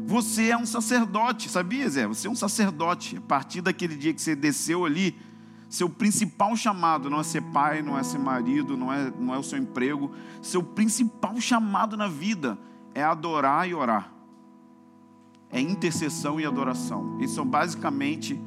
Você 0.05 0.49
é 0.49 0.57
um 0.57 0.65
sacerdote, 0.65 1.49
sabia, 1.49 1.89
Zé? 1.89 2.05
Você 2.05 2.27
é 2.27 2.29
um 2.29 2.35
sacerdote. 2.35 3.17
A 3.17 3.21
partir 3.21 3.61
daquele 3.61 3.95
dia 3.95 4.13
que 4.13 4.21
você 4.21 4.35
desceu 4.35 4.85
ali 4.85 5.15
seu 5.73 5.89
principal 5.89 6.55
chamado 6.55 7.09
não 7.09 7.19
é 7.19 7.23
ser 7.23 7.41
pai, 7.41 7.81
não 7.81 7.97
é 7.97 8.03
ser 8.03 8.19
marido, 8.19 8.77
não 8.77 8.93
é, 8.93 9.11
não 9.19 9.33
é 9.33 9.39
o 9.39 9.41
seu 9.41 9.57
emprego. 9.57 10.11
Seu 10.39 10.61
principal 10.61 11.41
chamado 11.41 11.97
na 11.97 12.07
vida 12.07 12.59
é 12.93 13.03
adorar 13.03 13.67
e 13.67 13.73
orar. 13.73 14.13
É 15.49 15.59
intercessão 15.59 16.39
e 16.39 16.45
adoração. 16.45 17.17
Essas 17.19 17.33
são 17.33 17.43
basicamente 17.43 18.39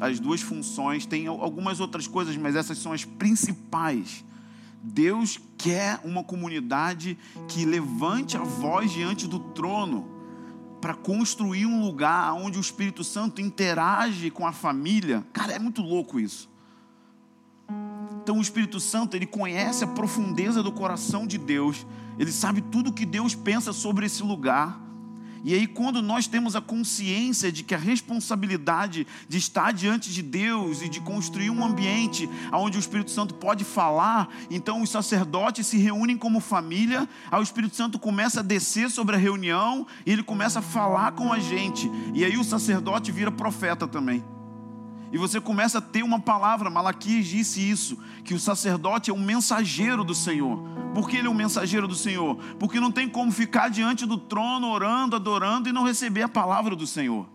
as 0.00 0.18
duas 0.18 0.40
funções. 0.40 1.06
Tem 1.06 1.28
algumas 1.28 1.78
outras 1.78 2.08
coisas, 2.08 2.36
mas 2.36 2.56
essas 2.56 2.78
são 2.78 2.92
as 2.92 3.04
principais. 3.04 4.24
Deus 4.82 5.38
quer 5.56 6.00
uma 6.02 6.24
comunidade 6.24 7.16
que 7.46 7.64
levante 7.64 8.36
a 8.36 8.42
voz 8.42 8.90
diante 8.90 9.28
do 9.28 9.38
trono 9.38 10.17
para 10.80 10.94
construir 10.94 11.66
um 11.66 11.82
lugar 11.82 12.32
onde 12.34 12.58
o 12.58 12.60
Espírito 12.60 13.02
Santo 13.02 13.40
interage 13.40 14.30
com 14.30 14.46
a 14.46 14.52
família. 14.52 15.26
Cara, 15.32 15.52
é 15.52 15.58
muito 15.58 15.82
louco 15.82 16.20
isso. 16.20 16.48
Então 18.22 18.38
o 18.38 18.42
Espírito 18.42 18.78
Santo, 18.78 19.16
ele 19.16 19.26
conhece 19.26 19.84
a 19.84 19.86
profundeza 19.86 20.62
do 20.62 20.70
coração 20.70 21.26
de 21.26 21.38
Deus. 21.38 21.86
Ele 22.18 22.30
sabe 22.30 22.60
tudo 22.60 22.92
que 22.92 23.06
Deus 23.06 23.34
pensa 23.34 23.72
sobre 23.72 24.06
esse 24.06 24.22
lugar. 24.22 24.87
E 25.44 25.54
aí, 25.54 25.66
quando 25.66 26.02
nós 26.02 26.26
temos 26.26 26.56
a 26.56 26.60
consciência 26.60 27.50
de 27.50 27.62
que 27.62 27.74
a 27.74 27.78
responsabilidade 27.78 29.06
de 29.28 29.38
estar 29.38 29.72
diante 29.72 30.12
de 30.12 30.22
Deus 30.22 30.82
e 30.82 30.88
de 30.88 31.00
construir 31.00 31.50
um 31.50 31.64
ambiente 31.64 32.28
onde 32.52 32.76
o 32.76 32.80
Espírito 32.80 33.10
Santo 33.10 33.34
pode 33.34 33.64
falar, 33.64 34.28
então 34.50 34.82
os 34.82 34.90
sacerdotes 34.90 35.66
se 35.66 35.78
reúnem 35.78 36.16
como 36.16 36.40
família, 36.40 37.08
aí 37.30 37.40
o 37.40 37.42
Espírito 37.42 37.76
Santo 37.76 37.98
começa 37.98 38.40
a 38.40 38.42
descer 38.42 38.90
sobre 38.90 39.16
a 39.16 39.18
reunião 39.18 39.86
e 40.04 40.12
ele 40.12 40.22
começa 40.22 40.58
a 40.58 40.62
falar 40.62 41.12
com 41.12 41.32
a 41.32 41.38
gente, 41.38 41.90
e 42.14 42.24
aí 42.24 42.36
o 42.36 42.44
sacerdote 42.44 43.12
vira 43.12 43.30
profeta 43.30 43.86
também. 43.86 44.37
E 45.12 45.16
você 45.16 45.40
começa 45.40 45.78
a 45.78 45.80
ter 45.80 46.02
uma 46.02 46.20
palavra, 46.20 46.68
Malaquias 46.68 47.26
disse 47.26 47.60
isso, 47.60 47.98
que 48.24 48.34
o 48.34 48.40
sacerdote 48.40 49.10
é 49.10 49.14
um 49.14 49.22
mensageiro 49.22 50.04
do 50.04 50.14
Senhor. 50.14 50.58
Por 50.94 51.08
que 51.08 51.16
ele 51.16 51.28
é 51.28 51.30
um 51.30 51.34
mensageiro 51.34 51.88
do 51.88 51.94
Senhor? 51.94 52.36
Porque 52.58 52.78
não 52.78 52.90
tem 52.90 53.08
como 53.08 53.32
ficar 53.32 53.70
diante 53.70 54.04
do 54.04 54.18
trono 54.18 54.68
orando, 54.68 55.16
adorando 55.16 55.68
e 55.68 55.72
não 55.72 55.84
receber 55.84 56.22
a 56.22 56.28
palavra 56.28 56.76
do 56.76 56.86
Senhor. 56.86 57.26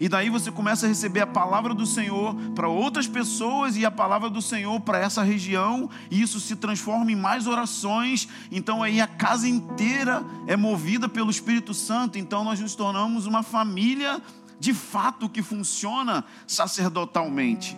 E 0.00 0.08
daí 0.08 0.30
você 0.30 0.52
começa 0.52 0.86
a 0.86 0.88
receber 0.88 1.20
a 1.20 1.26
palavra 1.26 1.74
do 1.74 1.84
Senhor 1.84 2.34
para 2.54 2.68
outras 2.68 3.08
pessoas 3.08 3.76
e 3.76 3.84
a 3.84 3.90
palavra 3.90 4.30
do 4.30 4.40
Senhor 4.40 4.78
para 4.80 4.98
essa 4.98 5.24
região, 5.24 5.90
e 6.08 6.22
isso 6.22 6.38
se 6.38 6.54
transforma 6.54 7.10
em 7.10 7.16
mais 7.16 7.48
orações. 7.48 8.28
Então 8.50 8.82
aí 8.82 9.00
a 9.00 9.08
casa 9.08 9.48
inteira 9.48 10.24
é 10.46 10.56
movida 10.56 11.08
pelo 11.08 11.30
Espírito 11.30 11.74
Santo. 11.74 12.16
Então 12.16 12.44
nós 12.44 12.60
nos 12.60 12.76
tornamos 12.76 13.26
uma 13.26 13.42
família 13.42 14.22
de 14.58 14.74
fato 14.74 15.28
que 15.28 15.42
funciona 15.42 16.24
sacerdotalmente. 16.46 17.76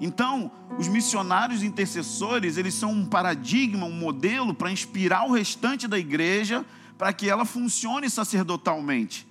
Então, 0.00 0.50
os 0.78 0.88
missionários 0.88 1.62
intercessores, 1.62 2.56
eles 2.56 2.74
são 2.74 2.90
um 2.90 3.04
paradigma, 3.04 3.84
um 3.84 3.92
modelo 3.92 4.54
para 4.54 4.72
inspirar 4.72 5.26
o 5.26 5.32
restante 5.32 5.86
da 5.86 5.98
igreja 5.98 6.64
para 6.96 7.12
que 7.12 7.28
ela 7.28 7.44
funcione 7.44 8.08
sacerdotalmente. 8.08 9.28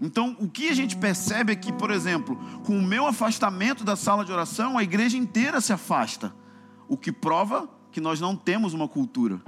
Então, 0.00 0.36
o 0.38 0.48
que 0.48 0.68
a 0.68 0.74
gente 0.74 0.96
percebe 0.96 1.52
é 1.52 1.56
que, 1.56 1.72
por 1.72 1.90
exemplo, 1.90 2.36
com 2.64 2.78
o 2.78 2.82
meu 2.82 3.06
afastamento 3.06 3.82
da 3.82 3.96
sala 3.96 4.24
de 4.24 4.30
oração, 4.30 4.76
a 4.76 4.82
igreja 4.82 5.16
inteira 5.16 5.60
se 5.60 5.72
afasta, 5.72 6.34
o 6.88 6.96
que 6.96 7.10
prova 7.10 7.68
que 7.90 8.00
nós 8.00 8.20
não 8.20 8.36
temos 8.36 8.74
uma 8.74 8.86
cultura. 8.86 9.40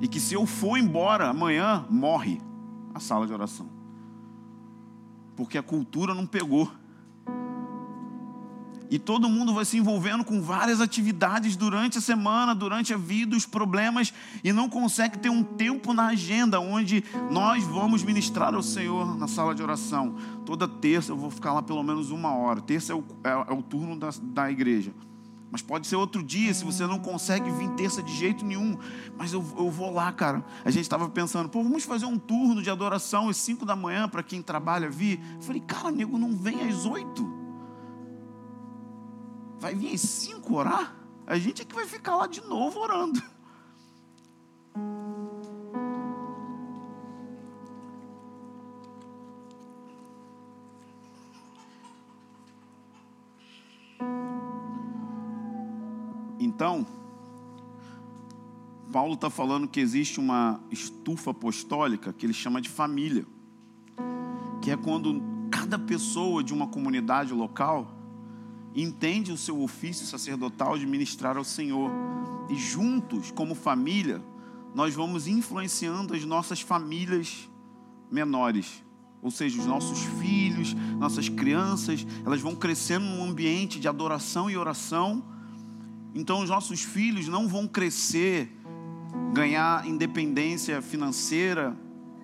E 0.00 0.08
que 0.08 0.20
se 0.20 0.34
eu 0.34 0.46
for 0.46 0.76
embora 0.76 1.28
amanhã, 1.28 1.86
morre 1.90 2.40
a 2.94 3.00
sala 3.00 3.26
de 3.26 3.32
oração. 3.32 3.68
Porque 5.36 5.58
a 5.58 5.62
cultura 5.62 6.14
não 6.14 6.26
pegou. 6.26 6.70
E 8.90 8.98
todo 8.98 9.28
mundo 9.28 9.52
vai 9.52 9.64
se 9.64 9.76
envolvendo 9.76 10.24
com 10.24 10.40
várias 10.40 10.80
atividades 10.80 11.56
durante 11.56 11.98
a 11.98 12.00
semana, 12.00 12.54
durante 12.54 12.94
a 12.94 12.96
vida, 12.96 13.36
os 13.36 13.44
problemas, 13.44 14.14
e 14.42 14.50
não 14.50 14.68
consegue 14.68 15.18
ter 15.18 15.28
um 15.28 15.42
tempo 15.42 15.92
na 15.92 16.06
agenda 16.06 16.58
onde 16.58 17.04
nós 17.30 17.64
vamos 17.64 18.02
ministrar 18.02 18.54
ao 18.54 18.62
Senhor 18.62 19.16
na 19.18 19.28
sala 19.28 19.54
de 19.54 19.62
oração. 19.62 20.16
Toda 20.46 20.66
terça 20.66 21.12
eu 21.12 21.18
vou 21.18 21.30
ficar 21.30 21.52
lá 21.52 21.62
pelo 21.62 21.82
menos 21.82 22.10
uma 22.10 22.34
hora. 22.34 22.62
Terça 22.62 22.92
é 22.92 22.96
o, 22.96 23.04
é, 23.22 23.30
é 23.30 23.52
o 23.52 23.62
turno 23.62 23.94
da, 23.94 24.08
da 24.22 24.50
igreja. 24.50 24.92
Mas 25.50 25.62
pode 25.62 25.86
ser 25.86 25.96
outro 25.96 26.22
dia, 26.22 26.52
se 26.52 26.64
você 26.64 26.86
não 26.86 26.98
consegue 26.98 27.50
vir 27.50 27.70
terça 27.70 28.02
de 28.02 28.14
jeito 28.14 28.44
nenhum. 28.44 28.78
Mas 29.16 29.32
eu, 29.32 29.44
eu 29.56 29.70
vou 29.70 29.90
lá, 29.90 30.12
cara. 30.12 30.44
A 30.64 30.70
gente 30.70 30.82
estava 30.82 31.08
pensando, 31.08 31.48
pô, 31.48 31.62
vamos 31.62 31.84
fazer 31.84 32.04
um 32.04 32.18
turno 32.18 32.62
de 32.62 32.70
adoração 32.70 33.28
às 33.28 33.36
5 33.38 33.64
da 33.64 33.74
manhã 33.74 34.08
para 34.08 34.22
quem 34.22 34.42
trabalha 34.42 34.90
vir. 34.90 35.20
Eu 35.36 35.42
falei, 35.42 35.60
cara, 35.62 35.90
nego, 35.90 36.18
não 36.18 36.36
vem 36.36 36.68
às 36.68 36.84
8. 36.84 37.38
Vai 39.58 39.74
vir 39.74 39.94
às 39.94 40.02
5 40.02 40.54
orar? 40.54 40.96
A 41.26 41.38
gente 41.38 41.62
é 41.62 41.64
que 41.64 41.74
vai 41.74 41.86
ficar 41.86 42.16
lá 42.16 42.26
de 42.26 42.42
novo 42.42 42.80
orando. 42.80 43.22
Então, 56.58 56.84
Paulo 58.92 59.14
está 59.14 59.30
falando 59.30 59.68
que 59.68 59.78
existe 59.78 60.18
uma 60.18 60.58
estufa 60.72 61.30
apostólica 61.30 62.12
que 62.12 62.26
ele 62.26 62.32
chama 62.32 62.60
de 62.60 62.68
família, 62.68 63.24
que 64.60 64.72
é 64.72 64.76
quando 64.76 65.22
cada 65.52 65.78
pessoa 65.78 66.42
de 66.42 66.52
uma 66.52 66.66
comunidade 66.66 67.32
local 67.32 67.94
entende 68.74 69.30
o 69.30 69.36
seu 69.36 69.62
ofício 69.62 70.04
sacerdotal 70.04 70.76
de 70.76 70.84
ministrar 70.84 71.36
ao 71.36 71.44
Senhor, 71.44 71.92
e 72.50 72.56
juntos, 72.56 73.30
como 73.30 73.54
família, 73.54 74.20
nós 74.74 74.92
vamos 74.96 75.28
influenciando 75.28 76.12
as 76.12 76.24
nossas 76.24 76.60
famílias 76.60 77.48
menores, 78.10 78.82
ou 79.22 79.30
seja, 79.30 79.60
os 79.60 79.66
nossos 79.66 80.00
filhos, 80.20 80.74
nossas 80.98 81.28
crianças, 81.28 82.04
elas 82.26 82.40
vão 82.40 82.56
crescendo 82.56 83.06
num 83.06 83.22
ambiente 83.22 83.78
de 83.78 83.86
adoração 83.86 84.50
e 84.50 84.56
oração 84.56 85.37
então 86.14 86.42
os 86.42 86.50
nossos 86.50 86.82
filhos 86.82 87.28
não 87.28 87.48
vão 87.48 87.66
crescer, 87.66 88.50
ganhar 89.32 89.86
independência 89.86 90.80
financeira, 90.82 91.76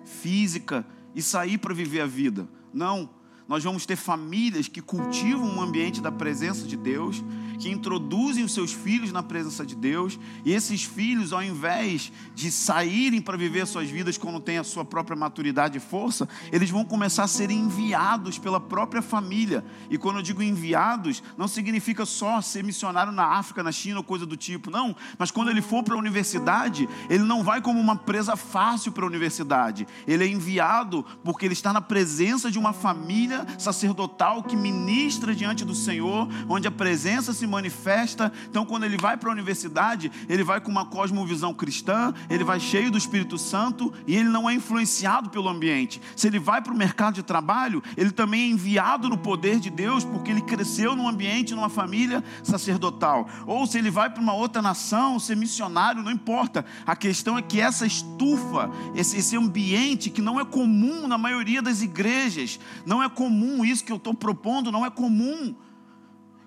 física 0.03 0.85
e 1.13 1.21
sair 1.21 1.57
para 1.57 1.73
viver 1.73 2.01
a 2.01 2.05
vida. 2.05 2.47
Não, 2.73 3.09
nós 3.47 3.63
vamos 3.63 3.85
ter 3.85 3.95
famílias 3.95 4.67
que 4.67 4.81
cultivam 4.81 5.47
um 5.47 5.61
ambiente 5.61 6.01
da 6.01 6.11
presença 6.11 6.67
de 6.67 6.75
Deus, 6.75 7.23
que 7.59 7.69
introduzem 7.69 8.43
os 8.43 8.53
seus 8.53 8.71
filhos 8.71 9.11
na 9.11 9.23
presença 9.23 9.65
de 9.65 9.75
Deus, 9.75 10.19
e 10.43 10.51
esses 10.51 10.83
filhos, 10.83 11.33
ao 11.33 11.43
invés 11.43 12.11
de 12.33 12.51
saírem 12.51 13.21
para 13.21 13.37
viver 13.37 13.65
suas 13.65 13.89
vidas 13.89 14.17
quando 14.17 14.39
têm 14.39 14.57
a 14.57 14.63
sua 14.63 14.85
própria 14.85 15.15
maturidade 15.15 15.77
e 15.77 15.81
força, 15.81 16.27
eles 16.51 16.69
vão 16.69 16.85
começar 16.85 17.23
a 17.23 17.27
ser 17.27 17.49
enviados 17.51 18.37
pela 18.37 18.59
própria 18.59 19.01
família. 19.01 19.63
E 19.89 19.97
quando 19.97 20.17
eu 20.17 20.21
digo 20.21 20.41
enviados, 20.41 21.23
não 21.37 21.47
significa 21.47 22.05
só 22.05 22.41
ser 22.41 22.63
missionário 22.63 23.11
na 23.11 23.25
África, 23.25 23.63
na 23.63 23.71
China 23.71 23.97
ou 23.97 24.03
coisa 24.03 24.25
do 24.25 24.37
tipo, 24.37 24.69
não. 24.69 24.95
Mas 25.17 25.31
quando 25.31 25.49
ele 25.49 25.61
for 25.61 25.83
para 25.83 25.95
a 25.95 25.97
universidade, 25.97 26.87
ele 27.09 27.23
não 27.23 27.43
vai 27.43 27.61
como 27.61 27.79
uma 27.79 27.95
presa 27.95 28.35
fácil 28.35 28.91
para 28.91 29.03
a 29.03 29.07
universidade. 29.07 29.87
Ele 30.07 30.23
é 30.23 30.27
enviado 30.27 31.05
porque 31.23 31.45
ele 31.45 31.53
está 31.53 31.71
na 31.73 31.81
presença 31.81 32.51
de 32.51 32.59
uma 32.59 32.73
família 32.73 33.45
sacerdotal 33.57 34.43
que 34.43 34.55
ministra 34.55 35.33
diante 35.35 35.65
do 35.65 35.75
Senhor, 35.75 36.27
onde 36.47 36.67
a 36.67 36.71
presença 36.71 37.33
se 37.33 37.44
se 37.45 37.47
manifesta. 37.47 38.31
Então, 38.49 38.65
quando 38.65 38.83
ele 38.83 38.97
vai 38.97 39.15
para 39.15 39.29
a 39.29 39.31
universidade, 39.31 40.11
ele 40.27 40.43
vai 40.43 40.59
com 40.59 40.71
uma 40.71 40.85
cosmovisão 40.85 41.53
cristã, 41.53 42.13
ele 42.29 42.43
vai 42.43 42.59
cheio 42.59 42.91
do 42.91 42.97
Espírito 42.97 43.37
Santo 43.37 43.93
e 44.07 44.15
ele 44.15 44.27
não 44.27 44.49
é 44.49 44.53
influenciado 44.53 45.29
pelo 45.29 45.47
ambiente. 45.47 46.01
Se 46.15 46.27
ele 46.27 46.39
vai 46.39 46.61
para 46.61 46.73
o 46.73 46.77
mercado 46.77 47.15
de 47.15 47.23
trabalho, 47.23 47.83
ele 47.95 48.11
também 48.11 48.41
é 48.41 48.47
enviado 48.47 49.07
no 49.07 49.17
poder 49.17 49.59
de 49.59 49.69
Deus, 49.69 50.03
porque 50.03 50.31
ele 50.31 50.41
cresceu 50.41 50.95
num 50.95 51.07
ambiente, 51.07 51.53
numa 51.53 51.69
família 51.69 52.23
sacerdotal. 52.43 53.29
Ou 53.45 53.67
se 53.67 53.77
ele 53.77 53.91
vai 53.91 54.09
para 54.09 54.21
uma 54.21 54.33
outra 54.33 54.61
nação, 54.61 55.19
ser 55.19 55.37
missionário, 55.37 56.03
não 56.03 56.11
importa. 56.11 56.65
A 56.85 56.95
questão 56.95 57.37
é 57.37 57.41
que 57.41 57.61
essa 57.61 57.85
estufa, 57.85 58.71
esse, 58.95 59.17
esse 59.17 59.37
ambiente 59.37 60.09
que 60.09 60.21
não 60.21 60.39
é 60.39 60.45
comum 60.45 61.07
na 61.07 61.17
maioria 61.17 61.61
das 61.61 61.81
igrejas, 61.81 62.59
não 62.85 63.03
é 63.03 63.09
comum 63.09 63.63
isso 63.63 63.83
que 63.83 63.91
eu 63.91 63.97
estou 63.97 64.13
propondo, 64.13 64.71
não 64.71 64.85
é 64.85 64.89
comum. 64.89 65.55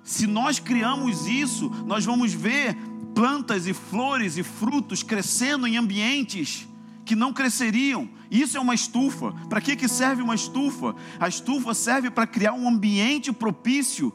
Se 0.08 0.26
nós 0.26 0.58
criamos 0.58 1.26
isso, 1.26 1.68
nós 1.84 2.02
vamos 2.02 2.32
ver 2.32 2.74
plantas 3.14 3.66
e 3.66 3.74
flores 3.74 4.38
e 4.38 4.42
frutos 4.42 5.02
crescendo 5.02 5.66
em 5.66 5.76
ambientes 5.76 6.66
que 7.04 7.14
não 7.14 7.30
cresceriam. 7.30 8.08
Isso 8.30 8.56
é 8.56 8.60
uma 8.60 8.74
estufa. 8.74 9.34
Para 9.50 9.60
que, 9.60 9.76
que 9.76 9.86
serve 9.86 10.22
uma 10.22 10.34
estufa? 10.34 10.96
A 11.20 11.28
estufa 11.28 11.74
serve 11.74 12.10
para 12.10 12.26
criar 12.26 12.54
um 12.54 12.66
ambiente 12.66 13.30
propício 13.30 14.10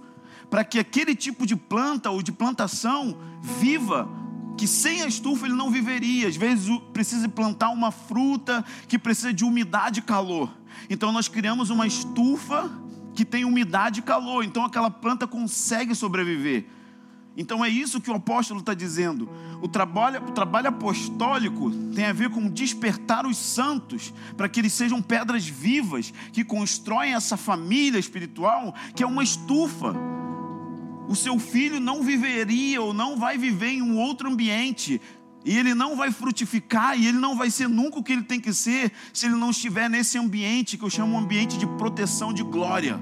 para 0.50 0.64
que 0.64 0.80
aquele 0.80 1.14
tipo 1.14 1.46
de 1.46 1.56
planta 1.56 2.10
ou 2.10 2.24
de 2.24 2.32
plantação 2.32 3.16
viva 3.62 4.10
que 4.58 4.68
sem 4.68 5.04
a 5.04 5.08
estufa 5.08 5.46
ele 5.46 5.54
não 5.54 5.70
viveria. 5.70 6.28
Às 6.28 6.36
vezes 6.36 6.76
precisa 6.92 7.30
plantar 7.30 7.70
uma 7.70 7.92
fruta 7.92 8.66
que 8.88 8.98
precisa 8.98 9.32
de 9.32 9.46
umidade 9.46 10.00
e 10.00 10.02
calor. 10.02 10.52
Então 10.90 11.12
nós 11.12 11.28
criamos 11.28 11.70
uma 11.70 11.86
estufa 11.86 12.82
que 13.16 13.26
tem 13.26 13.46
umidade 13.46 14.00
e 14.00 14.04
calor. 14.04 14.44
Então 14.44 14.66
aquela 14.66 14.90
planta 14.90 15.28
consegue 15.28 15.94
sobreviver. 15.96 16.66
Então 17.36 17.66
é 17.66 17.70
isso 17.70 18.00
que 18.00 18.12
o 18.12 18.16
apóstolo 18.16 18.60
está 18.60 18.74
dizendo. 18.74 19.28
O 19.62 19.68
trabalho, 19.68 20.22
o 20.24 20.32
trabalho 20.32 20.68
apostólico 20.68 21.72
tem 21.96 22.06
a 22.06 22.14
ver 22.14 22.30
com 22.30 22.48
despertar 22.48 23.26
os 23.26 23.38
santos 23.38 24.14
para 24.38 24.48
que 24.48 24.60
eles 24.60 24.74
sejam 24.74 25.02
pedras 25.02 25.48
vivas 25.48 26.14
que 26.32 26.44
constroem 26.44 27.14
essa 27.14 27.38
família 27.38 27.98
espiritual 27.98 28.76
que 28.96 29.04
é 29.04 29.08
uma 29.08 29.24
estufa 29.24 29.96
o 31.08 31.16
seu 31.16 31.38
filho 31.38 31.80
não 31.80 32.02
viveria 32.02 32.82
ou 32.82 32.94
não 32.94 33.18
vai 33.18 33.38
viver 33.38 33.70
em 33.70 33.82
um 33.82 33.98
outro 33.98 34.30
ambiente. 34.30 35.02
E 35.46 35.58
ele 35.58 35.74
não 35.74 35.96
vai 35.96 36.12
frutificar, 36.12 36.98
e 36.98 37.08
ele 37.08 37.18
não 37.18 37.36
vai 37.36 37.50
ser 37.50 37.68
nunca 37.68 38.00
o 38.00 38.04
que 38.04 38.14
ele 38.14 38.24
tem 38.24 38.40
que 38.40 38.54
ser, 38.54 38.92
se 39.12 39.26
ele 39.26 39.36
não 39.36 39.50
estiver 39.50 39.90
nesse 39.90 40.18
ambiente 40.18 40.78
que 40.78 40.84
eu 40.84 40.90
chamo 40.90 41.18
ambiente 41.18 41.58
de 41.58 41.68
proteção 41.68 42.34
de 42.34 42.44
glória. 42.44 43.00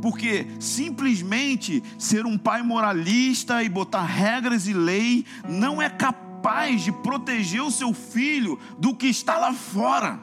Porque 0.00 0.48
simplesmente 0.58 1.80
ser 1.96 2.26
um 2.26 2.36
pai 2.36 2.60
moralista 2.62 3.62
e 3.62 3.68
botar 3.68 4.02
regras 4.02 4.66
e 4.66 4.72
lei 4.72 5.24
não 5.48 5.80
é 5.80 5.88
capaz 5.88 6.82
de 6.82 6.90
proteger 6.90 7.62
o 7.62 7.70
seu 7.70 7.94
filho 7.94 8.58
do 8.76 8.92
que 8.96 9.06
está 9.06 9.38
lá 9.38 9.54
fora. 9.54 10.20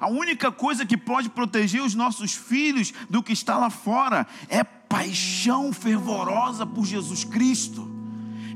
A 0.00 0.08
única 0.08 0.50
coisa 0.50 0.86
que 0.86 0.96
pode 0.96 1.28
proteger 1.28 1.82
os 1.82 1.94
nossos 1.94 2.32
filhos 2.32 2.94
do 3.10 3.22
que 3.22 3.34
está 3.34 3.58
lá 3.58 3.68
fora 3.68 4.26
é 4.48 4.64
paixão 4.64 5.74
fervorosa 5.74 6.64
por 6.64 6.86
Jesus 6.86 7.22
Cristo 7.24 7.87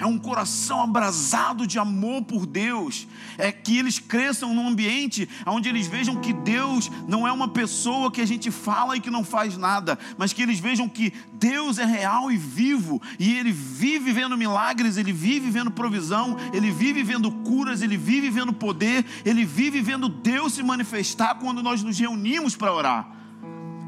é 0.03 0.07
um 0.07 0.19
coração 0.19 0.83
abrasado 0.83 1.65
de 1.65 1.79
amor 1.79 2.23
por 2.23 2.45
Deus, 2.45 3.07
é 3.39 3.53
que 3.53 3.79
eles 3.79 4.01
cresçam 4.01 4.53
num 4.53 4.67
ambiente 4.67 5.29
onde 5.47 5.69
eles 5.69 5.87
vejam 5.87 6.17
que 6.17 6.33
Deus 6.33 6.91
não 7.07 7.27
é 7.27 7.31
uma 7.31 7.47
pessoa 7.47 8.11
que 8.11 8.21
a 8.21 8.27
gente 8.27 8.51
fala 8.51 8.97
e 8.97 9.01
que 9.01 9.11
não 9.11 9.23
faz 9.23 9.57
nada, 9.57 9.97
mas 10.19 10.33
que 10.33 10.43
eles 10.43 10.59
vejam 10.59 10.89
que 10.89 11.13
Deus 11.35 11.79
é 11.79 11.85
real 11.85 12.33
e 12.33 12.37
vivo, 12.37 13.01
e 13.17 13.33
Ele 13.35 13.53
vive 13.53 14.13
vendo 14.13 14.37
milagres, 14.37 14.97
Ele 14.97 15.13
vive 15.13 15.51
vendo 15.51 15.71
provisão, 15.71 16.37
Ele 16.53 16.73
vive 16.73 17.05
vendo 17.05 17.31
curas, 17.31 17.81
Ele 17.81 17.97
vive 17.97 18.29
vendo 18.29 18.53
poder, 18.53 19.07
Ele 19.25 19.45
vive 19.45 19.81
vendo 19.81 20.09
Deus 20.09 20.55
se 20.55 20.65
manifestar 20.65 21.37
quando 21.37 21.63
nós 21.63 21.81
nos 21.81 21.97
reunimos 21.97 22.57
para 22.57 22.75
orar. 22.75 23.09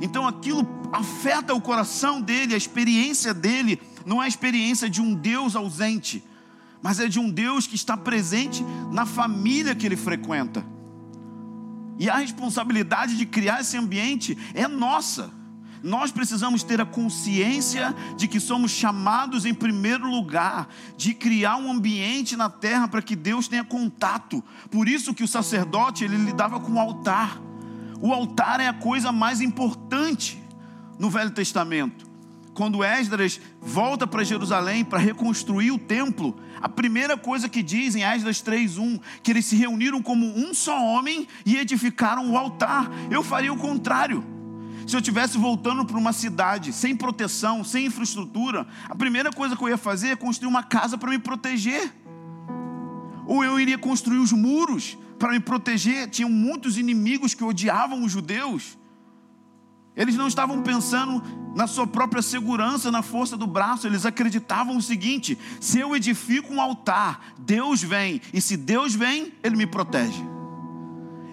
Então 0.01 0.29
aquilo 0.29 0.65
afeta 0.93 1.53
o 1.55 1.61
coração 1.61 2.21
dele, 2.21 2.55
a 2.55 2.57
experiência 2.57 3.35
dele 3.35 3.81
não 4.05 4.23
é 4.23 4.27
a 4.27 4.29
experiência 4.29 4.89
de 4.89 5.01
um 5.01 5.15
Deus 5.15 5.57
ausente, 5.57 6.23
mas 6.83 7.01
é 7.01 7.09
de 7.09 7.19
um 7.19 7.31
Deus 7.31 7.67
que 7.67 7.75
está 7.75 7.97
presente 7.97 8.65
na 8.93 9.07
família 9.07 9.75
que 9.75 9.87
ele 9.87 9.97
frequenta. 9.97 10.65
E 11.99 12.11
a 12.11 12.17
responsabilidade 12.17 13.17
de 13.17 13.25
criar 13.25 13.61
esse 13.61 13.77
ambiente 13.77 14.37
é 14.53 14.67
nossa. 14.67 15.31
Nós 15.83 16.11
precisamos 16.11 16.63
ter 16.63 16.81
a 16.81 16.87
consciência 16.87 17.95
de 18.17 18.27
que 18.27 18.41
somos 18.41 18.71
chamados, 18.71 19.45
em 19.45 19.53
primeiro 19.53 20.09
lugar, 20.09 20.69
de 20.97 21.13
criar 21.13 21.57
um 21.57 21.71
ambiente 21.71 22.37
na 22.37 22.49
terra 22.49 22.89
para 22.89 23.03
que 23.03 23.15
Deus 23.15 23.49
tenha 23.49 23.63
contato. 23.63 24.43
Por 24.71 24.89
isso 24.89 25.13
que 25.13 25.23
o 25.23 25.29
sacerdote 25.29 26.03
ele 26.03 26.17
lidava 26.17 26.59
com 26.59 26.73
o 26.73 26.81
altar. 26.81 27.39
O 28.01 28.13
altar 28.13 28.61
é 28.61 28.69
a 28.69 28.73
coisa 28.73 29.13
mais 29.13 29.41
importante 29.43 30.43
no 30.99 31.11
Velho 31.11 31.31
Testamento. 31.31 32.14
Quando 32.55 32.85
Esdras 32.85 33.41
volta 33.61 34.07
para 34.07 34.23
Jerusalém 34.23 34.85
para 34.85 35.01
reconstruir 35.01 35.73
o 35.73 35.79
templo, 35.79 36.37
a 36.63 36.69
primeira 36.69 37.17
coisa 37.17 37.49
que 37.49 37.65
diz 37.65 37.97
em 37.97 38.05
Esdras 38.05 38.41
3:1, 38.41 39.01
que 39.25 39.33
eles 39.33 39.45
se 39.45 39.57
reuniram 39.57 40.01
como 40.01 40.25
um 40.25 40.55
só 40.55 40.81
homem 40.81 41.27
e 41.45 41.57
edificaram 41.57 42.31
o 42.31 42.39
altar. 42.39 42.89
Eu 43.11 43.25
faria 43.25 43.53
o 43.53 43.57
contrário. 43.57 44.25
Se 44.87 44.95
eu 44.95 45.01
estivesse 45.01 45.37
voltando 45.37 45.85
para 45.85 45.99
uma 45.99 46.13
cidade 46.13 46.73
sem 46.73 46.95
proteção, 46.95 47.65
sem 47.65 47.87
infraestrutura, 47.87 48.67
a 48.89 48.95
primeira 48.95 49.33
coisa 49.33 49.57
que 49.57 49.65
eu 49.65 49.69
ia 49.69 49.79
fazer 49.79 50.11
é 50.11 50.17
construir 50.17 50.49
uma 50.49 50.63
casa 50.63 50.97
para 50.97 51.11
me 51.11 51.19
proteger. 51.19 51.93
Ou 53.27 53.43
eu 53.43 53.59
iria 53.59 53.79
construir 53.79 54.19
os 54.19 54.31
muros 54.31 54.97
para 55.19 55.33
me 55.33 55.41
proteger. 55.41 56.09
Tinham 56.09 56.31
muitos 56.31 56.79
inimigos 56.79 57.35
que 57.35 57.43
odiavam 57.43 58.05
os 58.05 58.13
judeus. 58.13 58.79
Eles 59.97 60.17
não 60.17 60.27
estavam 60.27 60.63
pensando 60.63 61.23
na 61.55 61.67
sua 61.67 61.87
própria 61.87 62.21
segurança, 62.21 62.91
na 62.91 63.03
força 63.03 63.37
do 63.37 63.47
braço, 63.47 63.87
eles 63.87 64.05
acreditavam 64.05 64.77
o 64.77 64.83
seguinte: 64.83 65.39
se 65.61 65.79
eu 65.79 65.95
edifico 65.95 66.53
um 66.53 66.61
altar, 66.61 67.35
Deus 67.39 67.83
vem, 67.83 68.21
e 68.33 68.41
se 68.41 68.57
Deus 68.57 68.95
vem, 68.95 69.33
Ele 69.43 69.57
me 69.57 69.67
protege. 69.67 70.23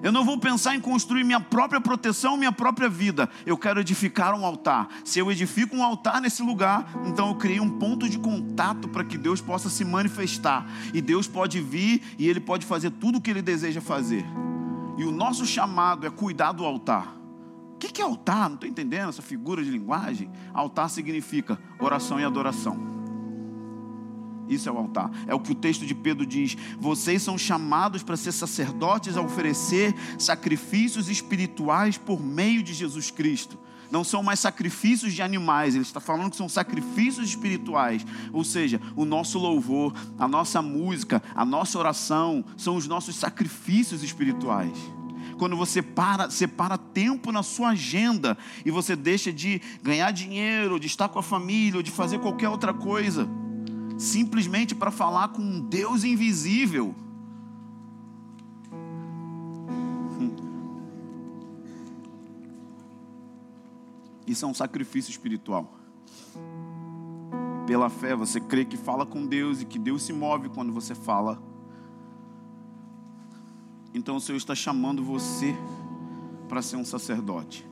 Eu 0.04 0.12
não 0.12 0.26
vou 0.26 0.39
pensar 0.39 0.76
em 0.76 0.80
construir 0.80 1.24
minha 1.24 1.39
própria 1.39 1.80
proteção, 1.80 2.36
minha 2.36 2.52
própria 2.52 2.89
vida. 2.89 3.30
Eu 3.45 3.56
quero 3.56 3.80
edificar 3.80 4.34
um 4.34 4.43
altar. 4.43 4.89
Se 5.06 5.19
eu 5.19 5.32
edifico 5.32 5.76
um 5.76 5.84
altar 5.84 6.19
nesse 6.19 6.41
lugar, 6.41 6.91
então 7.06 7.28
eu 7.28 7.36
criei 7.36 7.60
um 7.60 7.69
ponto 7.69 8.10
de 8.10 8.17
contato 8.17 8.88
para 8.88 9.04
que 9.04 9.15
Deus 9.15 9.41
possa 9.41 9.69
se 9.69 9.86
manifestar. 9.86 10.67
E 10.91 11.02
Deus 11.02 11.28
pode 11.28 11.62
vir 11.62 12.02
e 12.17 12.28
Ele 12.28 12.39
pode 12.39 12.65
fazer 12.65 12.89
tudo 12.89 13.19
o 13.19 13.21
que 13.21 13.30
Ele 13.30 13.43
deseja 13.43 13.80
fazer. 13.80 14.26
E 14.97 15.04
o 15.04 15.12
nosso 15.12 15.45
chamado 15.45 16.08
é 16.08 16.10
cuidar 16.10 16.52
do 16.52 16.65
altar 16.65 17.20
que, 17.82 17.91
que 17.91 18.02
é 18.02 18.06
altar? 18.06 18.48
Não 18.48 18.56
estou 18.56 18.70
entendendo 18.70 19.10
essa 19.10 19.24
figura 19.24 19.63
de 19.63 19.72
linguagem. 19.72 20.30
Altar 20.54 20.89
significa 20.89 21.60
oração 21.80 22.20
e 22.20 22.24
adoração. 22.24 22.80
Isso 24.48 24.70
é 24.70 24.72
o 24.72 24.78
altar. 24.78 25.10
É 25.26 25.34
o 25.34 25.39
que 25.39 25.52
o 25.52 25.56
texto 25.56 25.86
de 25.86 25.96
Pedro 25.96 26.26
diz. 26.26 26.56
Vocês 26.80 27.24
são 27.24 27.38
chamados 27.38 28.04
para 28.04 28.15
ser 28.15 28.34
sacerdotes 28.34 29.17
a 29.17 29.22
oferecer 29.22 29.96
sacrifícios 30.20 31.10
espirituais 31.10 31.98
por 31.98 32.22
meio 32.22 32.62
de 32.62 32.74
Jesus 32.74 33.10
Cristo. 33.10 33.58
Não 33.89 34.04
são 34.04 34.22
mais 34.22 34.39
sacrifícios 34.39 35.13
de 35.13 35.22
animais, 35.22 35.76
ele 35.76 35.84
está 35.84 36.00
falando 36.00 36.32
que 36.32 36.38
são 36.38 36.48
sacrifícios 36.48 37.28
espirituais. 37.30 38.06
Ou 38.32 38.44
seja, 38.44 38.80
o 38.96 39.04
nosso 39.04 39.38
louvor, 39.38 39.94
a 40.17 40.28
nossa 40.28 40.62
música, 40.62 41.22
a 41.36 41.44
nossa 41.44 41.78
oração 41.78 42.46
são 42.56 42.76
os 42.76 42.88
nossos 42.88 43.15
sacrifícios 43.15 44.02
espirituais 44.02 44.78
quando 45.41 45.58
você 45.58 45.82
para, 45.82 46.30
separa 46.30 46.77
tempo 46.77 47.32
na 47.32 47.41
sua 47.41 47.69
agenda 47.69 48.38
e 48.63 48.69
você 48.69 48.95
deixa 48.95 49.34
de 49.34 49.60
ganhar 49.82 50.12
dinheiro, 50.12 50.80
de 50.80 50.86
estar 50.86 51.10
com 51.10 51.17
a 51.17 51.23
família, 51.23 51.77
ou 51.77 51.82
de 51.82 51.89
fazer 51.89 52.19
qualquer 52.19 52.47
outra 52.47 52.71
coisa, 52.75 53.27
simplesmente 53.97 54.75
para 54.75 54.91
falar 54.91 55.30
com 55.30 55.41
um 55.41 55.60
Deus 55.60 56.04
invisível. 56.04 56.93
Isso 64.27 64.45
é 64.45 64.47
um 64.47 64.54
sacrifício 64.54 65.10
espiritual. 65.10 65.75
Pela 67.65 67.89
fé, 67.89 68.15
você 68.15 68.39
crê 68.39 68.63
que 68.63 68.77
fala 68.77 69.08
com 69.08 69.25
Deus 69.25 69.60
e 69.60 69.65
que 69.65 69.80
Deus 69.80 70.04
se 70.04 70.13
move 70.13 70.49
quando 70.49 70.71
você 70.71 70.93
fala 70.93 71.41
então 73.93 74.15
o 74.15 74.21
Senhor 74.21 74.38
está 74.38 74.56
chamando 74.56 75.04
você 75.04 75.56
para 76.47 76.62
ser 76.62 76.75
um 76.75 76.86
sacerdote. 76.86 77.65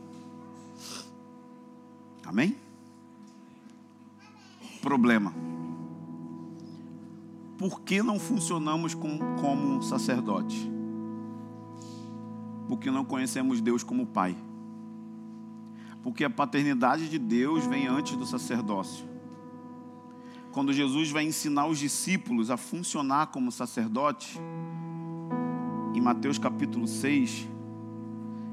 Amém? 2.26 2.56
Problema. 4.82 5.34
Por 7.58 7.82
que 7.82 8.02
não 8.02 8.20
funcionamos 8.20 8.94
com, 8.94 9.18
como 9.42 9.78
um 9.78 9.82
sacerdote? 9.82 10.72
Porque 12.68 12.90
não 12.90 13.04
conhecemos 13.04 13.60
Deus 13.60 13.84
como 13.84 14.06
Pai. 14.06 14.38
Porque 16.02 16.24
a 16.24 16.30
paternidade 16.30 17.10
de 17.10 17.20
Deus 17.20 17.66
vem 17.66 17.88
antes 17.88 18.16
do 18.16 18.26
sacerdócio. 18.26 19.06
Quando 20.52 20.72
Jesus 20.72 21.12
vai 21.12 21.26
ensinar 21.26 21.68
os 21.68 21.80
discípulos 21.80 22.50
a 22.50 22.58
funcionar 22.58 23.28
como 23.28 23.52
sacerdote, 23.52 24.40
em 25.94 26.02
Mateus 26.02 26.38
capítulo 26.38 26.88
6, 26.88 27.48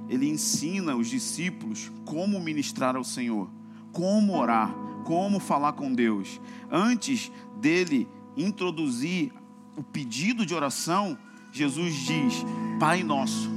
ele 0.08 0.28
ensina 0.28 0.94
os 0.96 1.08
discípulos 1.08 1.90
como 2.04 2.40
ministrar 2.40 2.96
ao 2.96 3.04
Senhor, 3.04 3.50
como 3.92 4.36
orar, 4.36 4.74
como 5.04 5.40
falar 5.40 5.72
com 5.72 5.92
Deus. 5.92 6.40
Antes 6.70 7.30
dele 7.60 8.08
introduzir 8.36 9.32
o 9.76 9.82
pedido 9.82 10.46
de 10.46 10.54
oração, 10.54 11.18
Jesus 11.52 11.94
diz: 11.94 12.44
Pai 12.78 13.02
nosso. 13.02 13.50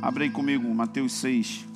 Abre 0.00 0.24
aí 0.24 0.30
comigo 0.30 0.72
Mateus 0.74 1.12
6, 1.14 1.66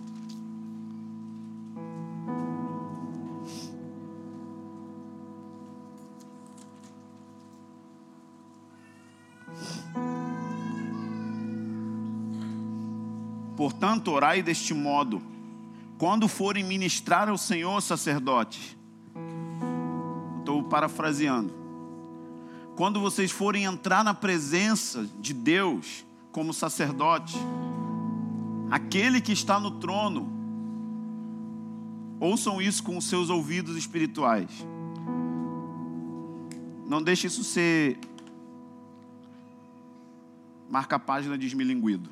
Portanto, 13.58 14.12
orai 14.12 14.40
deste 14.40 14.72
modo: 14.72 15.20
quando 15.98 16.28
forem 16.28 16.62
ministrar 16.62 17.28
ao 17.28 17.36
Senhor 17.36 17.82
sacerdotes, 17.82 18.76
estou 20.38 20.62
parafraseando, 20.62 21.52
quando 22.76 23.00
vocês 23.00 23.32
forem 23.32 23.64
entrar 23.64 24.04
na 24.04 24.14
presença 24.14 25.04
de 25.18 25.34
Deus 25.34 26.06
como 26.30 26.54
sacerdote, 26.54 27.36
aquele 28.70 29.20
que 29.20 29.32
está 29.32 29.58
no 29.58 29.72
trono, 29.72 30.30
ouçam 32.20 32.62
isso 32.62 32.84
com 32.84 32.96
os 32.96 33.06
seus 33.06 33.28
ouvidos 33.28 33.76
espirituais. 33.76 34.50
Não 36.86 37.02
deixe 37.02 37.26
isso 37.26 37.42
ser 37.42 37.98
marca-página 40.70 41.36
de 41.36 41.48
esmilinguido. 41.48 42.08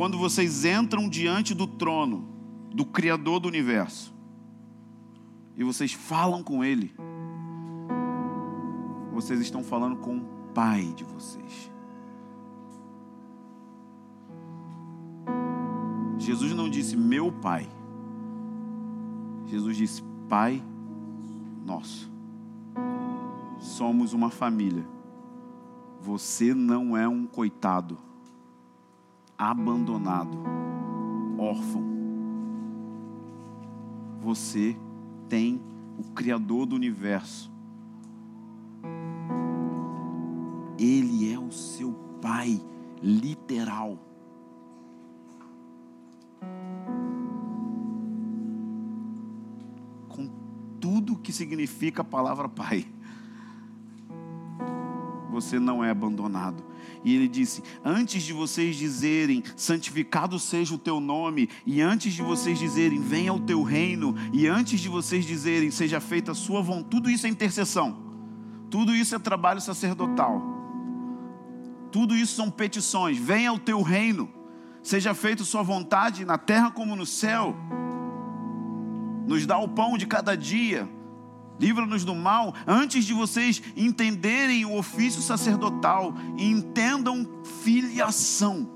Quando 0.00 0.16
vocês 0.16 0.64
entram 0.64 1.10
diante 1.10 1.54
do 1.54 1.66
trono 1.66 2.26
do 2.74 2.86
Criador 2.86 3.38
do 3.38 3.46
universo 3.46 4.14
e 5.54 5.62
vocês 5.62 5.92
falam 5.92 6.42
com 6.42 6.64
Ele, 6.64 6.90
vocês 9.12 9.38
estão 9.40 9.62
falando 9.62 9.96
com 9.96 10.16
o 10.16 10.24
Pai 10.54 10.84
de 10.96 11.04
vocês. 11.04 11.70
Jesus 16.16 16.54
não 16.54 16.70
disse 16.70 16.96
meu 16.96 17.30
Pai, 17.30 17.68
Jesus 19.48 19.76
disse 19.76 20.02
Pai 20.30 20.64
nosso. 21.62 22.10
Somos 23.58 24.14
uma 24.14 24.30
família. 24.30 24.86
Você 26.00 26.54
não 26.54 26.96
é 26.96 27.06
um 27.06 27.26
coitado, 27.26 27.98
abandonado, 29.40 30.36
órfão. 31.38 31.82
Você 34.20 34.76
tem 35.30 35.62
o 35.98 36.04
Criador 36.12 36.66
do 36.66 36.76
universo. 36.76 37.50
Ele 40.78 41.32
é 41.32 41.38
o 41.38 41.50
seu 41.50 41.92
Pai, 42.20 42.60
literal. 43.02 43.98
Com 50.06 50.28
tudo 50.78 51.16
que 51.16 51.32
significa 51.32 52.02
a 52.02 52.04
palavra 52.04 52.46
Pai 52.46 52.86
você 55.30 55.58
não 55.58 55.82
é 55.82 55.90
abandonado. 55.90 56.62
E 57.04 57.14
ele 57.14 57.28
disse: 57.28 57.62
Antes 57.84 58.22
de 58.22 58.32
vocês 58.32 58.76
dizerem, 58.76 59.42
santificado 59.56 60.38
seja 60.38 60.74
o 60.74 60.78
teu 60.78 61.00
nome, 61.00 61.48
e 61.64 61.80
antes 61.80 62.12
de 62.12 62.22
vocês 62.22 62.58
dizerem, 62.58 63.00
venha 63.00 63.32
o 63.32 63.40
teu 63.40 63.62
reino, 63.62 64.14
e 64.32 64.46
antes 64.46 64.80
de 64.80 64.88
vocês 64.88 65.24
dizerem, 65.24 65.70
seja 65.70 66.00
feita 66.00 66.32
a 66.32 66.34
sua 66.34 66.60
vontade, 66.60 66.90
tudo 66.90 67.10
isso 67.10 67.26
é 67.26 67.30
intercessão, 67.30 67.96
tudo 68.70 68.94
isso 68.94 69.14
é 69.14 69.18
trabalho 69.18 69.60
sacerdotal, 69.60 70.42
tudo 71.90 72.14
isso 72.14 72.34
são 72.34 72.50
petições. 72.50 73.18
Venha 73.18 73.52
o 73.52 73.58
teu 73.58 73.82
reino, 73.82 74.30
seja 74.82 75.14
feita 75.14 75.42
a 75.42 75.46
sua 75.46 75.62
vontade 75.62 76.24
na 76.24 76.36
terra 76.36 76.70
como 76.70 76.94
no 76.94 77.06
céu, 77.06 77.56
nos 79.26 79.46
dá 79.46 79.58
o 79.58 79.68
pão 79.68 79.96
de 79.96 80.06
cada 80.06 80.36
dia 80.36 80.88
livra-nos 81.60 82.04
do 82.04 82.14
mal, 82.14 82.54
antes 82.66 83.04
de 83.04 83.12
vocês 83.12 83.62
entenderem 83.76 84.64
o 84.64 84.76
ofício 84.76 85.20
sacerdotal, 85.20 86.14
entendam 86.38 87.28
filiação. 87.62 88.68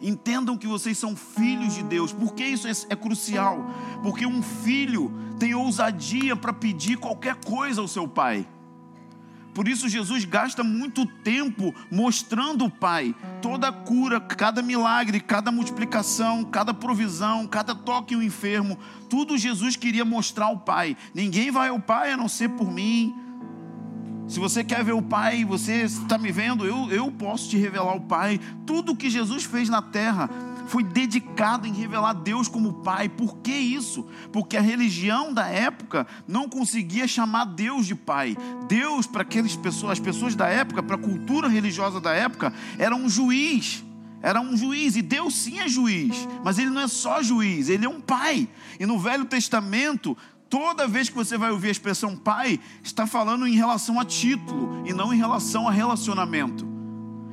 Entendam 0.00 0.56
que 0.56 0.66
vocês 0.66 0.98
são 0.98 1.14
filhos 1.14 1.74
de 1.74 1.82
Deus. 1.82 2.12
Por 2.12 2.34
que 2.34 2.44
isso 2.44 2.66
é, 2.66 2.72
é 2.88 2.96
crucial? 2.96 3.70
Porque 4.02 4.26
um 4.26 4.42
filho 4.42 5.12
tem 5.38 5.54
ousadia 5.54 6.34
para 6.34 6.52
pedir 6.52 6.96
qualquer 6.96 7.36
coisa 7.36 7.80
ao 7.80 7.86
seu 7.86 8.08
pai. 8.08 8.48
Por 9.54 9.68
isso 9.68 9.88
Jesus 9.88 10.24
gasta 10.24 10.64
muito 10.64 11.04
tempo 11.04 11.74
mostrando 11.90 12.64
o 12.64 12.70
Pai. 12.70 13.14
Toda 13.40 13.70
cura, 13.70 14.20
cada 14.20 14.62
milagre, 14.62 15.20
cada 15.20 15.52
multiplicação, 15.52 16.44
cada 16.44 16.72
provisão, 16.72 17.46
cada 17.46 17.74
toque 17.74 18.16
o 18.16 18.22
enfermo, 18.22 18.78
tudo 19.10 19.36
Jesus 19.36 19.76
queria 19.76 20.04
mostrar 20.04 20.46
ao 20.46 20.58
Pai. 20.58 20.96
Ninguém 21.14 21.50
vai 21.50 21.68
ao 21.68 21.78
Pai 21.78 22.12
a 22.12 22.16
não 22.16 22.28
ser 22.28 22.48
por 22.50 22.70
mim. 22.72 23.14
Se 24.26 24.40
você 24.40 24.64
quer 24.64 24.82
ver 24.82 24.92
o 24.92 25.02
Pai, 25.02 25.44
você 25.44 25.82
está 25.82 26.16
me 26.16 26.32
vendo, 26.32 26.64
eu, 26.64 26.90
eu 26.90 27.10
posso 27.12 27.50
te 27.50 27.58
revelar 27.58 27.94
o 27.94 28.00
Pai. 28.00 28.40
Tudo 28.64 28.96
que 28.96 29.10
Jesus 29.10 29.44
fez 29.44 29.68
na 29.68 29.82
terra 29.82 30.30
foi 30.72 30.82
dedicado 30.82 31.66
em 31.66 31.72
revelar 31.74 32.14
Deus 32.14 32.48
como 32.48 32.72
Pai. 32.72 33.06
Por 33.06 33.36
que 33.36 33.52
isso? 33.52 34.06
Porque 34.32 34.56
a 34.56 34.60
religião 34.62 35.30
da 35.30 35.46
época 35.46 36.06
não 36.26 36.48
conseguia 36.48 37.06
chamar 37.06 37.44
Deus 37.44 37.86
de 37.86 37.94
Pai. 37.94 38.34
Deus, 38.68 39.06
para 39.06 39.20
aquelas 39.20 39.54
pessoas, 39.54 39.92
as 39.92 40.00
pessoas 40.00 40.34
da 40.34 40.48
época, 40.48 40.82
para 40.82 40.96
a 40.96 40.98
cultura 40.98 41.46
religiosa 41.46 42.00
da 42.00 42.14
época, 42.14 42.54
era 42.78 42.96
um 42.96 43.06
juiz. 43.06 43.84
Era 44.22 44.40
um 44.40 44.56
juiz, 44.56 44.96
e 44.96 45.02
Deus 45.02 45.34
sim 45.34 45.58
é 45.58 45.68
juiz, 45.68 46.26
mas 46.42 46.56
Ele 46.56 46.70
não 46.70 46.80
é 46.80 46.88
só 46.88 47.22
juiz, 47.22 47.68
Ele 47.68 47.84
é 47.84 47.88
um 47.88 48.00
pai. 48.00 48.48
E 48.80 48.86
no 48.86 48.98
Velho 48.98 49.26
Testamento, 49.26 50.16
toda 50.48 50.88
vez 50.88 51.10
que 51.10 51.14
você 51.14 51.36
vai 51.36 51.50
ouvir 51.50 51.68
a 51.68 51.72
expressão 51.72 52.16
pai, 52.16 52.58
está 52.82 53.06
falando 53.06 53.46
em 53.46 53.56
relação 53.56 54.00
a 54.00 54.06
título 54.06 54.84
e 54.86 54.94
não 54.94 55.12
em 55.12 55.18
relação 55.18 55.68
a 55.68 55.72
relacionamento. 55.72 56.71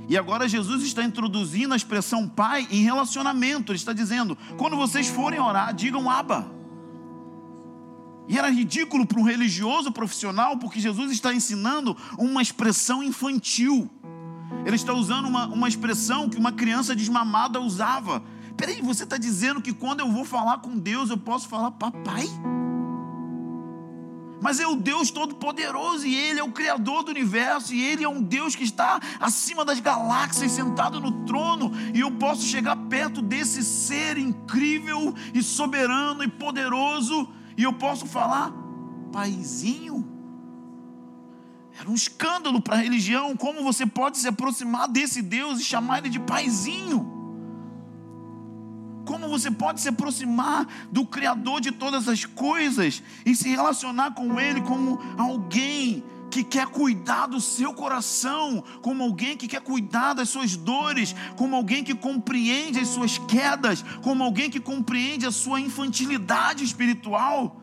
E 0.09 0.17
agora 0.17 0.49
Jesus 0.49 0.81
está 0.83 1.03
introduzindo 1.03 1.71
a 1.71 1.77
expressão 1.77 2.27
pai 2.27 2.67
em 2.71 2.81
relacionamento. 2.81 3.71
Ele 3.71 3.77
está 3.77 3.93
dizendo: 3.93 4.35
quando 4.57 4.75
vocês 4.75 5.07
forem 5.07 5.39
orar, 5.39 5.71
digam 5.73 6.09
aba. 6.09 6.51
E 8.27 8.37
era 8.37 8.49
ridículo 8.49 9.05
para 9.05 9.19
um 9.19 9.23
religioso 9.23 9.91
profissional, 9.91 10.57
porque 10.57 10.79
Jesus 10.79 11.11
está 11.11 11.33
ensinando 11.33 11.95
uma 12.17 12.41
expressão 12.41 13.03
infantil. 13.03 13.89
Ele 14.65 14.75
está 14.75 14.93
usando 14.93 15.27
uma, 15.27 15.47
uma 15.47 15.67
expressão 15.67 16.27
que 16.27 16.37
uma 16.37 16.51
criança 16.51 16.95
desmamada 16.95 17.61
usava. 17.61 18.23
Peraí, 18.57 18.81
você 18.81 19.03
está 19.03 19.17
dizendo 19.17 19.61
que 19.61 19.73
quando 19.73 20.01
eu 20.01 20.11
vou 20.11 20.25
falar 20.25 20.57
com 20.57 20.77
Deus, 20.77 21.11
eu 21.11 21.17
posso 21.17 21.47
falar 21.47 21.71
papai? 21.71 22.27
Mas 24.41 24.59
é 24.59 24.67
o 24.67 24.75
Deus 24.75 25.11
Todo-Poderoso 25.11 26.05
e 26.05 26.15
Ele 26.15 26.39
é 26.39 26.43
o 26.43 26.51
Criador 26.51 27.03
do 27.03 27.11
universo 27.11 27.73
e 27.73 27.81
Ele 27.81 28.03
é 28.03 28.09
um 28.09 28.21
Deus 28.21 28.55
que 28.55 28.63
está 28.63 28.99
acima 29.19 29.65
das 29.65 29.79
galáxias, 29.79 30.51
sentado 30.51 30.99
no 30.99 31.25
trono, 31.25 31.71
e 31.93 31.99
eu 31.99 32.11
posso 32.11 32.43
chegar 32.43 32.75
perto 32.75 33.21
desse 33.21 33.63
ser 33.63 34.17
incrível 34.17 35.13
e 35.33 35.43
soberano 35.43 36.23
e 36.23 36.27
poderoso, 36.27 37.27
e 37.57 37.63
eu 37.63 37.73
posso 37.73 38.05
falar, 38.05 38.53
Paizinho. 39.11 40.07
Era 41.79 41.89
um 41.89 41.95
escândalo 41.95 42.61
para 42.61 42.75
a 42.75 42.79
religião, 42.79 43.35
como 43.37 43.63
você 43.63 43.85
pode 43.85 44.17
se 44.17 44.27
aproximar 44.27 44.87
desse 44.87 45.21
Deus 45.21 45.59
e 45.59 45.63
chamar 45.63 45.99
ele 45.99 46.09
de 46.09 46.19
Paizinho? 46.19 47.18
Você 49.39 49.51
pode 49.51 49.81
se 49.81 49.89
aproximar 49.89 50.67
do 50.91 51.05
Criador 51.05 51.61
de 51.61 51.71
todas 51.71 52.07
as 52.07 52.25
coisas 52.25 53.01
e 53.25 53.35
se 53.35 53.49
relacionar 53.49 54.11
com 54.11 54.39
Ele 54.39 54.61
como 54.61 54.99
alguém 55.17 56.03
que 56.29 56.43
quer 56.43 56.67
cuidar 56.67 57.27
do 57.27 57.41
seu 57.41 57.73
coração, 57.73 58.63
como 58.81 59.03
alguém 59.03 59.35
que 59.35 59.47
quer 59.47 59.61
cuidar 59.61 60.13
das 60.13 60.29
suas 60.29 60.55
dores, 60.55 61.15
como 61.35 61.55
alguém 61.55 61.83
que 61.83 61.95
compreende 61.95 62.79
as 62.79 62.87
suas 62.89 63.17
quedas, 63.17 63.83
como 64.03 64.23
alguém 64.23 64.49
que 64.49 64.59
compreende 64.59 65.25
a 65.25 65.31
sua 65.31 65.59
infantilidade 65.59 66.63
espiritual. 66.63 67.61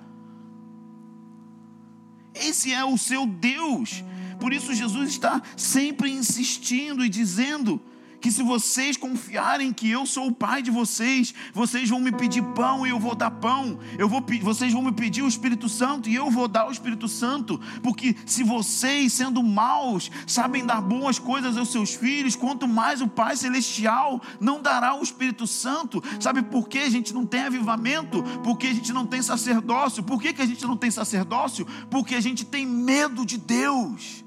Esse 2.35 2.73
é 2.73 2.85
o 2.85 2.99
seu 2.99 3.27
Deus. 3.27 4.05
Por 4.39 4.53
isso 4.53 4.75
Jesus 4.75 5.09
está 5.09 5.41
sempre 5.57 6.11
insistindo 6.11 7.05
e 7.05 7.09
dizendo: 7.09 7.81
que 8.21 8.31
se 8.31 8.43
vocês 8.43 8.97
confiarem 8.97 9.73
que 9.73 9.91
eu 9.91 10.07
sou 10.07 10.29
o 10.29 10.35
pai 10.35 10.63
de 10.63 10.71
vocês, 10.71 11.35
vocês 11.53 11.89
vão 11.89 12.01
me 12.01 12.13
pedir 12.13 12.43
pão 12.55 12.87
e 12.87 12.91
eu 12.91 12.99
vou 12.99 13.15
dar 13.15 13.31
pão. 13.31 13.79
Eu 13.99 14.09
vou, 14.09 14.25
vocês 14.43 14.73
vão 14.73 14.83
me 14.83 14.93
pedir 14.93 15.23
o 15.23 15.29
Espírito 15.29 15.69
Santo 15.69 16.09
e 16.09 16.15
eu 16.15 16.31
vou 16.31 16.49
dar 16.49 16.69
o 16.69 16.73
Espírito 16.73 17.09
Santo. 17.09 17.61
Porque 17.83 18.17
se 18.25 18.43
vocês, 18.43 19.13
sendo 19.13 19.43
maus, 19.43 20.11
sabem 20.27 20.65
dar 20.65 20.81
boas 20.81 21.19
coisas 21.19 21.57
aos 21.57 21.71
seus 21.71 21.95
filhos, 21.95 22.37
quanto 22.37 22.67
mais 22.67 23.01
o 23.01 23.09
Pai 23.09 23.37
Celestial 23.37 24.21
não 24.41 24.61
dará 24.61 24.95
o 24.95 25.03
Espírito 25.03 25.47
Santo. 25.47 26.03
Sabe 26.21 26.43
por 26.43 26.69
que 26.69 26.79
a 26.79 26.91
gente 26.91 27.15
não 27.15 27.27
tem 27.27 27.43
avivamento? 27.43 28.23
Porque 28.43 28.67
a 28.67 28.75
gente 28.75 28.93
não 28.93 29.07
tem 29.07 29.23
sacerdócio. 29.23 30.03
Por 30.03 30.21
que, 30.21 30.33
que 30.33 30.43
a 30.43 30.47
gente 30.47 30.65
não 30.65 30.77
tem 30.77 30.91
sacerdócio? 30.91 31.67
Porque 31.91 32.15
a 32.15 32.21
gente 32.21 32.45
tem 32.45 32.67
medo 32.67 33.25
de 33.25 33.39
Deus. 33.39 34.26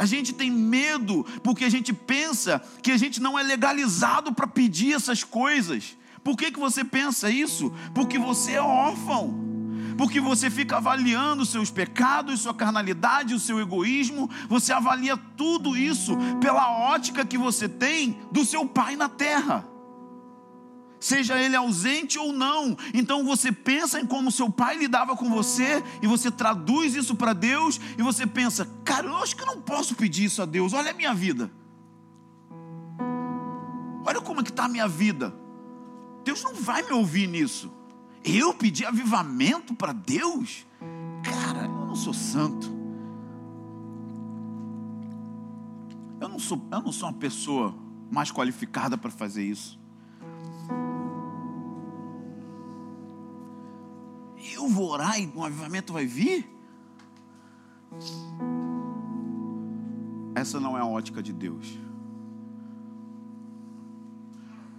A 0.00 0.06
gente 0.06 0.32
tem 0.32 0.50
medo 0.50 1.26
porque 1.42 1.62
a 1.62 1.68
gente 1.68 1.92
pensa 1.92 2.58
que 2.82 2.90
a 2.90 2.96
gente 2.96 3.20
não 3.20 3.38
é 3.38 3.42
legalizado 3.42 4.32
para 4.32 4.46
pedir 4.46 4.94
essas 4.94 5.22
coisas. 5.22 5.94
Por 6.24 6.38
que, 6.38 6.50
que 6.50 6.58
você 6.58 6.82
pensa 6.82 7.28
isso? 7.28 7.70
Porque 7.94 8.18
você 8.18 8.52
é 8.52 8.62
órfão. 8.62 9.38
Porque 9.98 10.18
você 10.18 10.48
fica 10.48 10.78
avaliando 10.78 11.44
seus 11.44 11.70
pecados, 11.70 12.40
sua 12.40 12.54
carnalidade, 12.54 13.34
o 13.34 13.38
seu 13.38 13.60
egoísmo, 13.60 14.30
você 14.48 14.72
avalia 14.72 15.18
tudo 15.36 15.76
isso 15.76 16.16
pela 16.40 16.72
ótica 16.90 17.22
que 17.22 17.36
você 17.36 17.68
tem 17.68 18.22
do 18.32 18.42
seu 18.42 18.64
pai 18.64 18.96
na 18.96 19.06
terra 19.06 19.69
seja 21.00 21.40
ele 21.40 21.56
ausente 21.56 22.18
ou 22.18 22.32
não. 22.32 22.76
Então 22.92 23.24
você 23.24 23.50
pensa 23.50 23.98
em 23.98 24.06
como 24.06 24.30
seu 24.30 24.50
pai 24.50 24.76
lidava 24.76 25.16
com 25.16 25.30
você 25.30 25.82
e 26.02 26.06
você 26.06 26.30
traduz 26.30 26.94
isso 26.94 27.16
para 27.16 27.32
Deus 27.32 27.80
e 27.98 28.02
você 28.02 28.26
pensa: 28.26 28.68
cara, 28.84 29.06
eu 29.06 29.16
acho 29.16 29.34
que 29.34 29.42
eu 29.42 29.46
não 29.46 29.60
posso 29.60 29.94
pedir 29.94 30.24
isso 30.24 30.42
a 30.42 30.46
Deus. 30.46 30.74
Olha 30.74 30.90
a 30.90 30.94
minha 30.94 31.14
vida. 31.14 31.50
Olha 34.04 34.20
como 34.20 34.40
é 34.40 34.44
que 34.44 34.50
está 34.50 34.66
a 34.66 34.68
minha 34.68 34.86
vida. 34.86 35.34
Deus 36.24 36.42
não 36.44 36.54
vai 36.54 36.82
me 36.82 36.92
ouvir 36.92 37.26
nisso. 37.26 37.72
Eu 38.22 38.52
pedir 38.52 38.84
avivamento 38.84 39.74
para 39.74 39.92
Deus? 39.92 40.66
Cara, 41.22 41.64
eu 41.64 41.86
não 41.86 41.96
sou 41.96 42.12
santo. 42.12 42.70
Eu 46.20 46.28
não 46.28 46.38
sou, 46.38 46.60
eu 46.70 46.82
não 46.82 46.92
sou 46.92 47.08
uma 47.08 47.18
pessoa 47.18 47.74
mais 48.10 48.30
qualificada 48.30 48.98
para 48.98 49.10
fazer 49.10 49.42
isso. 49.42 49.79
Eu 54.42 54.68
vou 54.68 54.90
orar 54.90 55.20
e 55.20 55.26
um 55.34 55.44
avivamento 55.44 55.92
vai 55.92 56.06
vir? 56.06 56.48
Essa 60.34 60.58
não 60.58 60.76
é 60.76 60.80
a 60.80 60.86
ótica 60.86 61.22
de 61.22 61.32
Deus. 61.32 61.78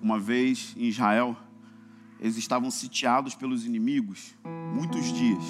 Uma 0.02 0.18
vez 0.18 0.74
em 0.76 0.86
Israel, 0.86 1.38
eles 2.20 2.38
estavam 2.38 2.72
sitiados 2.72 3.36
pelos 3.36 3.66
inimigos 3.66 4.36
muitos 4.74 5.12
dias. 5.14 5.44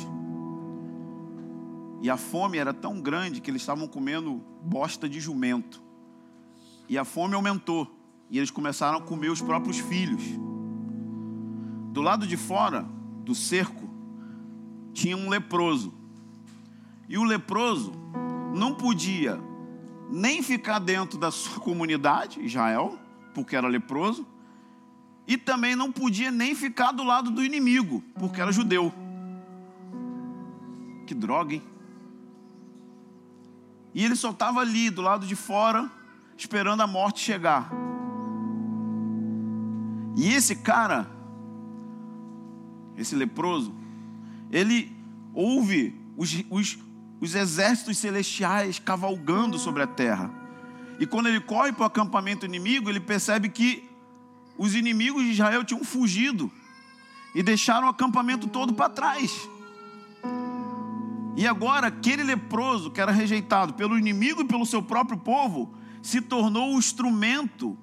E 2.02 2.10
a 2.10 2.18
fome 2.18 2.58
era 2.58 2.74
tão 2.74 3.00
grande 3.00 3.40
que 3.40 3.52
eles 3.52 3.62
estavam 3.62 3.88
comendo 3.88 4.44
bosta 4.64 5.08
de 5.08 5.20
jumento. 5.20 5.82
E 6.90 6.98
a 6.98 7.06
fome 7.06 7.36
aumentou. 7.36 7.88
E 8.30 8.38
eles 8.38 8.50
começaram 8.50 8.98
a 8.98 9.02
comer 9.02 9.30
os 9.30 9.42
próprios 9.42 9.78
filhos. 9.78 10.24
Do 11.94 12.02
lado 12.02 12.26
de 12.26 12.36
fora 12.36 12.86
do 13.24 13.36
cerco, 13.36 13.81
tinha 14.94 15.16
um 15.16 15.30
leproso. 15.30 15.94
E 17.08 17.18
o 17.18 17.24
leproso 17.24 17.94
não 18.54 18.74
podia 18.74 19.40
nem 20.10 20.44
ficar 20.44 20.80
dentro 20.80 21.18
da 21.18 21.32
sua 21.32 21.60
comunidade, 21.64 22.42
Israel, 22.42 23.00
porque 23.34 23.56
era 23.56 23.68
leproso, 23.68 24.26
e 25.28 25.38
também 25.38 25.76
não 25.76 25.92
podia 25.92 26.32
nem 26.32 26.54
ficar 26.54 26.92
do 26.92 27.04
lado 27.04 27.32
do 27.32 27.44
inimigo, 27.44 28.04
porque 28.20 28.42
era 28.42 28.52
judeu. 28.52 28.94
Que 31.06 31.14
droga, 31.14 31.54
hein? 31.54 31.64
E 33.94 34.04
ele 34.04 34.16
só 34.16 34.32
estava 34.32 34.62
ali, 34.62 34.90
do 34.90 35.02
lado 35.02 35.26
de 35.26 35.36
fora, 35.36 35.90
esperando 36.38 36.82
a 36.82 36.88
morte 36.88 37.20
chegar. 37.20 37.70
E 40.16 40.34
esse 40.34 40.56
cara, 40.56 41.10
esse 42.98 43.16
leproso, 43.16 43.74
ele 44.52 44.92
ouve 45.34 45.96
os, 46.18 46.44
os, 46.50 46.78
os 47.20 47.36
exércitos 47.36 47.98
celestiais 47.98 48.78
cavalgando 48.80 49.58
sobre 49.58 49.82
a 49.82 49.88
terra. 49.88 50.30
E 51.00 51.06
quando 51.08 51.28
ele 51.28 51.40
corre 51.40 51.72
para 51.72 51.84
o 51.84 51.86
acampamento 51.86 52.46
inimigo, 52.46 52.90
ele 52.90 53.00
percebe 53.00 53.50
que 53.50 53.90
os 54.58 54.76
inimigos 54.76 55.24
de 55.24 55.32
Israel 55.32 55.64
tinham 55.64 55.84
fugido 55.84 56.52
e 57.34 57.42
deixaram 57.42 57.88
o 57.88 57.90
acampamento 57.90 58.48
todo 58.48 58.74
para 58.74 58.90
trás. 58.90 59.50
E 61.36 61.48
agora, 61.48 61.88
aquele 61.88 62.24
leproso 62.24 62.92
que 62.92 63.00
era 63.00 63.12
rejeitado 63.12 63.74
pelo 63.74 63.98
inimigo 63.98 64.42
e 64.42 64.46
pelo 64.46 64.66
seu 64.66 64.84
próprio 64.84 65.18
povo, 65.18 65.74
se 66.02 66.20
tornou 66.20 66.76
o 66.76 66.78
instrumento 66.78 67.78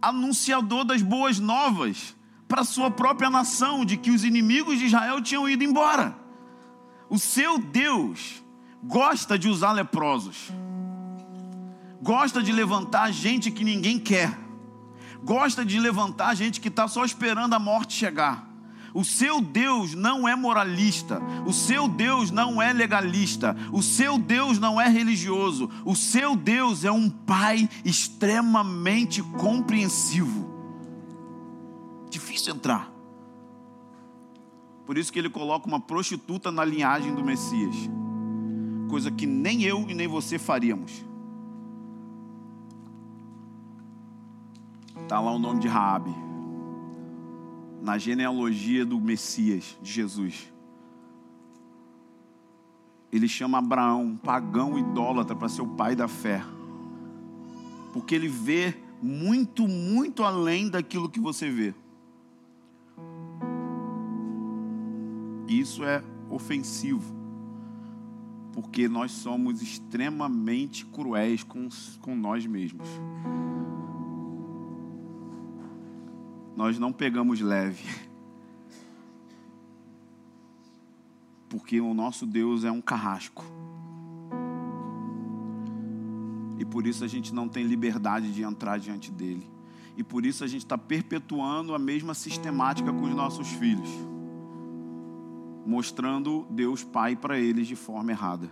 anunciador 0.00 0.84
das 0.84 1.02
boas 1.02 1.38
novas 1.38 2.16
para 2.54 2.62
a 2.62 2.64
sua 2.64 2.88
própria 2.88 3.28
nação, 3.28 3.84
de 3.84 3.96
que 3.96 4.12
os 4.12 4.22
inimigos 4.22 4.78
de 4.78 4.84
Israel 4.84 5.20
tinham 5.20 5.48
ido 5.48 5.64
embora. 5.64 6.16
O 7.10 7.18
seu 7.18 7.58
Deus 7.58 8.44
gosta 8.80 9.36
de 9.36 9.48
usar 9.48 9.72
leprosos, 9.72 10.52
gosta 12.00 12.40
de 12.40 12.52
levantar 12.52 13.12
gente 13.12 13.50
que 13.50 13.64
ninguém 13.64 13.98
quer 13.98 14.38
gosta 15.24 15.64
de 15.64 15.80
levantar 15.80 16.34
gente 16.34 16.60
que 16.60 16.68
está 16.68 16.86
só 16.86 17.02
esperando 17.02 17.54
a 17.54 17.58
morte 17.58 17.94
chegar. 17.94 18.46
O 18.92 19.02
seu 19.02 19.40
Deus 19.40 19.94
não 19.94 20.28
é 20.28 20.36
moralista, 20.36 21.20
o 21.46 21.52
seu 21.52 21.88
Deus 21.88 22.30
não 22.30 22.60
é 22.60 22.74
legalista, 22.74 23.56
o 23.72 23.82
seu 23.82 24.18
Deus 24.18 24.58
não 24.58 24.78
é 24.78 24.86
religioso, 24.86 25.70
o 25.82 25.96
seu 25.96 26.36
Deus 26.36 26.84
é 26.84 26.92
um 26.92 27.08
Pai 27.08 27.68
extremamente 27.84 29.22
compreensivo. 29.22 30.53
Difícil 32.14 32.54
entrar. 32.54 32.92
Por 34.86 34.96
isso 34.96 35.12
que 35.12 35.18
ele 35.18 35.28
coloca 35.28 35.66
uma 35.66 35.80
prostituta 35.80 36.52
na 36.52 36.64
linhagem 36.64 37.12
do 37.12 37.24
Messias, 37.24 37.74
coisa 38.88 39.10
que 39.10 39.26
nem 39.26 39.64
eu 39.64 39.84
e 39.90 39.94
nem 39.94 40.06
você 40.06 40.38
faríamos. 40.38 41.04
Está 45.02 45.18
lá 45.18 45.32
o 45.32 45.40
nome 45.40 45.58
de 45.58 45.66
Raabe. 45.66 46.14
Na 47.82 47.98
genealogia 47.98 48.86
do 48.86 49.00
Messias, 49.00 49.76
de 49.82 49.90
Jesus. 49.90 50.52
Ele 53.10 53.26
chama 53.26 53.58
Abraão, 53.58 54.16
pagão 54.22 54.78
idólatra, 54.78 55.34
para 55.34 55.48
ser 55.48 55.62
o 55.62 55.66
pai 55.66 55.96
da 55.96 56.06
fé. 56.06 56.44
Porque 57.92 58.14
ele 58.14 58.28
vê 58.28 58.76
muito, 59.02 59.66
muito 59.66 60.22
além 60.22 60.68
daquilo 60.68 61.10
que 61.10 61.18
você 61.18 61.50
vê. 61.50 61.74
Isso 65.48 65.84
é 65.84 66.02
ofensivo. 66.30 67.14
Porque 68.52 68.88
nós 68.88 69.10
somos 69.12 69.60
extremamente 69.62 70.86
cruéis 70.86 71.42
com, 71.42 71.68
com 72.00 72.14
nós 72.14 72.46
mesmos. 72.46 72.88
nós 76.56 76.78
não 76.78 76.92
pegamos 76.92 77.40
leve. 77.40 77.84
Porque 81.48 81.80
o 81.80 81.94
nosso 81.94 82.26
Deus 82.26 82.64
é 82.64 82.70
um 82.70 82.80
carrasco. 82.80 83.44
E 86.58 86.64
por 86.64 86.86
isso 86.86 87.04
a 87.04 87.08
gente 87.08 87.34
não 87.34 87.48
tem 87.48 87.64
liberdade 87.64 88.32
de 88.32 88.42
entrar 88.42 88.78
diante 88.78 89.10
dele. 89.10 89.48
E 89.96 90.02
por 90.02 90.24
isso 90.24 90.42
a 90.42 90.46
gente 90.46 90.64
está 90.64 90.78
perpetuando 90.78 91.74
a 91.74 91.78
mesma 91.78 92.14
sistemática 92.14 92.92
com 92.92 93.02
os 93.02 93.14
nossos 93.14 93.48
filhos, 93.48 93.88
mostrando 95.66 96.46
Deus 96.50 96.84
Pai 96.84 97.16
para 97.16 97.38
eles 97.38 97.66
de 97.66 97.76
forma 97.76 98.10
errada. 98.10 98.50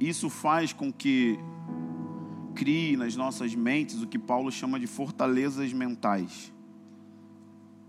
Isso 0.00 0.30
faz 0.30 0.72
com 0.72 0.92
que 0.92 1.38
crie 2.54 2.96
nas 2.96 3.16
nossas 3.16 3.54
mentes 3.54 4.02
o 4.02 4.06
que 4.06 4.18
Paulo 4.18 4.50
chama 4.50 4.78
de 4.78 4.86
fortalezas 4.86 5.72
mentais 5.72 6.52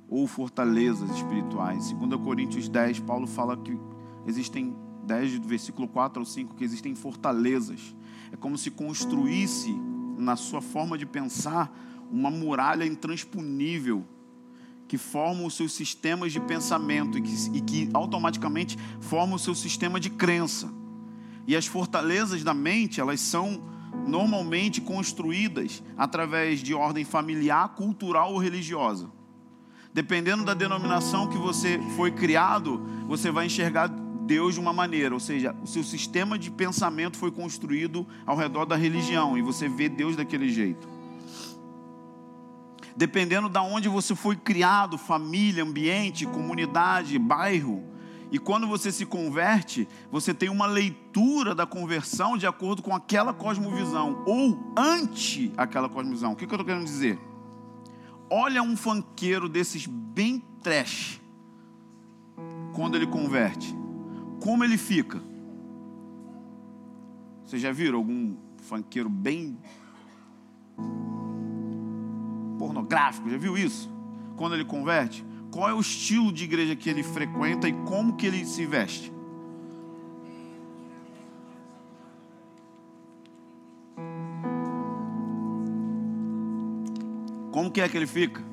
ou 0.10 0.26
fortalezas 0.28 1.10
espirituais. 1.12 1.92
2 1.92 2.22
Coríntios 2.22 2.68
10, 2.68 3.00
Paulo 3.02 3.28
fala 3.28 3.56
que 3.56 3.78
existem 4.26 4.76
10 5.06 5.40
do 5.40 5.48
versículo 5.48 5.88
4 5.88 6.20
ao 6.20 6.26
5 6.26 6.56
que 6.56 6.64
existem 6.64 6.96
fortalezas. 6.96 7.96
É 8.32 8.36
como 8.36 8.58
se 8.58 8.72
construísse 8.72 9.76
na 10.20 10.36
sua 10.36 10.62
forma 10.62 10.98
de 10.98 11.06
pensar 11.06 11.74
uma 12.12 12.30
muralha 12.30 12.86
intransponível 12.86 14.06
que 14.88 14.98
forma 14.98 15.44
os 15.44 15.54
seus 15.54 15.72
sistemas 15.74 16.34
de 16.34 16.40
pensamento 16.40 17.18
e 17.18 17.22
que, 17.22 17.34
e 17.54 17.62
que 17.62 17.90
automaticamente 17.94 18.78
forma 19.00 19.36
o 19.36 19.40
seu 19.40 19.54
sistema 19.54 20.00
de 20.00 20.10
crença. 20.10 20.74
E 21.46 21.56
as 21.56 21.68
fortalezas 21.68 22.44
da 22.44 22.56
mente, 22.56 23.00
elas 23.00 23.20
são 23.22 23.64
normalmente 24.08 24.82
construídas 24.82 25.84
através 25.96 26.62
de 26.62 26.74
ordem 26.74 27.06
familiar, 27.06 27.70
cultural 27.76 28.34
ou 28.34 28.40
religiosa. 28.40 29.12
Dependendo 29.94 30.44
da 30.44 30.56
denominação 30.56 31.28
que 31.28 31.38
você 31.38 31.80
foi 31.96 32.12
criado, 32.12 32.84
você 33.08 33.30
vai 33.32 33.46
enxergar 33.46 33.92
Deus 34.30 34.54
de 34.54 34.60
uma 34.60 34.72
maneira, 34.72 35.14
ou 35.16 35.20
seja, 35.20 35.56
o 35.64 35.66
seu 35.66 35.84
sistema 35.84 36.38
de 36.38 36.52
pensamento 36.52 37.18
foi 37.18 37.32
construído 37.32 38.06
ao 38.28 38.38
redor 38.38 38.66
da 38.66 38.76
religião 38.76 39.36
e 39.36 39.42
você 39.42 39.68
vê 39.68 39.90
Deus 39.90 40.16
daquele 40.16 40.50
jeito. 40.50 40.88
Dependendo 42.96 43.50
da 43.50 43.64
onde 43.64 43.90
você 43.90 44.14
foi 44.14 44.36
criado, 44.36 45.00
família, 45.00 45.64
ambiente, 45.64 46.28
comunidade, 46.28 47.18
bairro, 47.18 47.84
e 48.32 48.38
quando 48.38 48.68
você 48.68 48.92
se 48.92 49.08
converte, 49.08 49.88
você 50.12 50.36
tem 50.36 50.50
uma 50.50 50.68
leitura 50.68 51.56
da 51.56 51.66
conversão 51.66 52.38
de 52.38 52.46
acordo 52.46 52.84
com 52.84 52.94
aquela 52.94 53.34
cosmovisão, 53.34 54.22
ou 54.28 54.72
ante 54.78 55.52
aquela 55.58 55.90
cosmovisão. 55.90 56.34
O 56.34 56.36
que, 56.36 56.44
eu 56.44 56.46
estou 56.46 56.64
querendo 56.64 56.86
dizer? 56.86 57.20
olha 58.30 58.62
um 58.62 58.78
fanqueiro 58.78 59.50
desses 59.50 59.86
bem 59.88 60.44
trash, 60.62 61.20
quando 62.74 62.96
ele 62.96 63.08
converte, 63.08 63.76
como 64.40 64.64
ele 64.64 64.78
fica? 64.78 65.22
Vocês 67.46 67.62
já 67.62 67.72
viram 67.72 67.98
algum 67.98 68.36
fanqueiro 68.58 69.10
bem 69.10 69.58
pornográfico? 72.58 73.30
Já 73.30 73.38
viu 73.38 73.58
isso? 73.58 73.90
Quando 74.36 74.56
ele 74.56 74.66
converte? 74.66 75.26
Qual 75.52 75.68
é 75.68 75.74
o 75.74 75.80
estilo 75.80 76.32
de 76.32 76.44
igreja 76.44 76.76
que 76.76 76.90
ele 76.90 77.02
frequenta 77.02 77.68
e 77.68 77.74
como 77.84 78.16
que 78.16 78.28
ele 78.28 78.46
se 78.46 78.66
veste? 78.66 79.12
Como 87.52 87.72
que 87.72 87.82
é 87.82 87.90
que 87.90 87.98
ele 87.98 88.08
fica? 88.08 88.44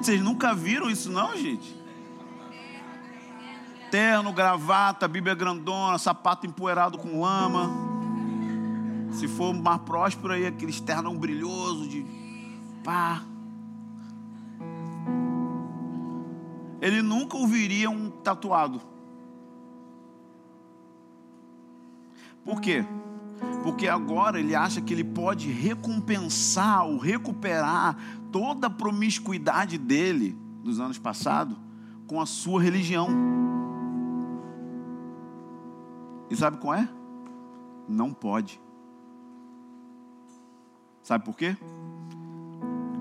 Gente, 0.00 0.06
vocês 0.06 0.20
nunca 0.22 0.54
viram 0.54 0.88
isso 0.88 1.10
não, 1.10 1.36
gente? 1.36 1.78
Terno, 3.90 4.32
gravata, 4.32 5.06
Bíblia 5.06 5.34
grandona, 5.34 5.98
sapato 5.98 6.46
empoeirado 6.46 6.96
com 6.96 7.20
lama. 7.20 7.70
Se 9.12 9.28
for 9.28 9.52
mar 9.52 9.80
próspero 9.80 10.32
aí, 10.32 10.46
aquele 10.46 10.70
externão 10.70 11.14
brilhoso 11.18 11.86
de 11.86 12.06
pá. 12.82 13.22
Ele 16.80 17.02
nunca 17.02 17.36
ouviria 17.36 17.90
um 17.90 18.08
tatuado. 18.08 18.80
Por 22.42 22.58
quê? 22.62 22.86
Porque 23.62 23.86
agora 23.86 24.40
ele 24.40 24.54
acha 24.54 24.80
que 24.80 24.94
ele 24.94 25.04
pode 25.04 25.50
recompensar 25.50 26.86
ou 26.86 26.96
recuperar 26.96 27.98
toda 28.30 28.66
a 28.66 28.70
promiscuidade 28.70 29.78
dele 29.78 30.38
dos 30.62 30.80
anos 30.80 30.98
passados 30.98 31.56
com 32.06 32.20
a 32.20 32.26
sua 32.26 32.62
religião. 32.62 33.08
E 36.28 36.36
sabe 36.36 36.58
qual 36.58 36.74
é? 36.74 36.88
Não 37.88 38.12
pode. 38.12 38.60
Sabe 41.02 41.24
por 41.24 41.36
quê? 41.36 41.56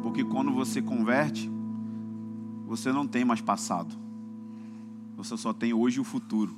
Porque 0.02 0.24
quando 0.24 0.52
você 0.52 0.82
converte, 0.82 1.50
você 2.66 2.92
não 2.92 3.08
tem 3.08 3.24
mais 3.24 3.42
passado. 3.42 3.96
Você 5.16 5.38
só 5.38 5.54
tem 5.54 5.74
hoje 5.74 5.98
e 5.98 6.02
o 6.02 6.04
futuro. 6.04 6.56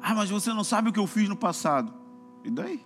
Ah, 0.00 0.14
mas 0.14 0.30
você 0.30 0.52
não 0.52 0.62
sabe 0.62 0.90
o 0.90 0.92
que 0.92 1.00
eu 1.00 1.06
fiz 1.06 1.28
no 1.28 1.34
passado. 1.34 1.92
E 2.44 2.50
daí? 2.50 2.84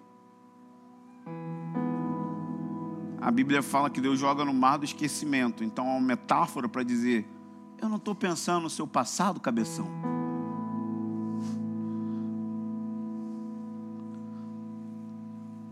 A 3.21 3.31
Bíblia 3.31 3.63
fala 3.63 3.91
que 3.91 4.01
Deus 4.01 4.19
joga 4.19 4.45
no 4.45 4.55
mar 4.55 4.79
do 4.79 4.85
esquecimento. 4.85 5.63
Então 5.63 5.87
é 5.87 5.91
uma 5.91 6.01
metáfora 6.01 6.69
para 6.69 6.83
dizer: 6.83 7.29
Eu 7.79 7.89
não 7.89 7.97
estou 7.97 8.15
pensando 8.15 8.63
no 8.63 8.71
seu 8.71 8.87
passado, 8.87 9.39
cabeção. 9.39 9.87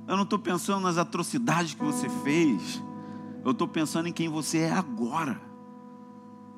Eu 0.06 0.16
não 0.16 0.24
estou 0.24 0.38
pensando 0.38 0.82
nas 0.82 0.98
atrocidades 0.98 1.74
que 1.74 1.82
você 1.82 2.08
fez. 2.08 2.82
Eu 3.44 3.52
estou 3.52 3.68
pensando 3.68 4.08
em 4.08 4.12
quem 4.12 4.28
você 4.28 4.58
é 4.58 4.72
agora. 4.72 5.40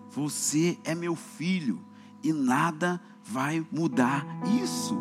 Você 0.09 0.79
é 0.85 0.95
meu 0.95 1.15
filho 1.15 1.81
e 2.23 2.33
nada 2.33 3.01
vai 3.23 3.65
mudar 3.71 4.27
isso. 4.63 5.01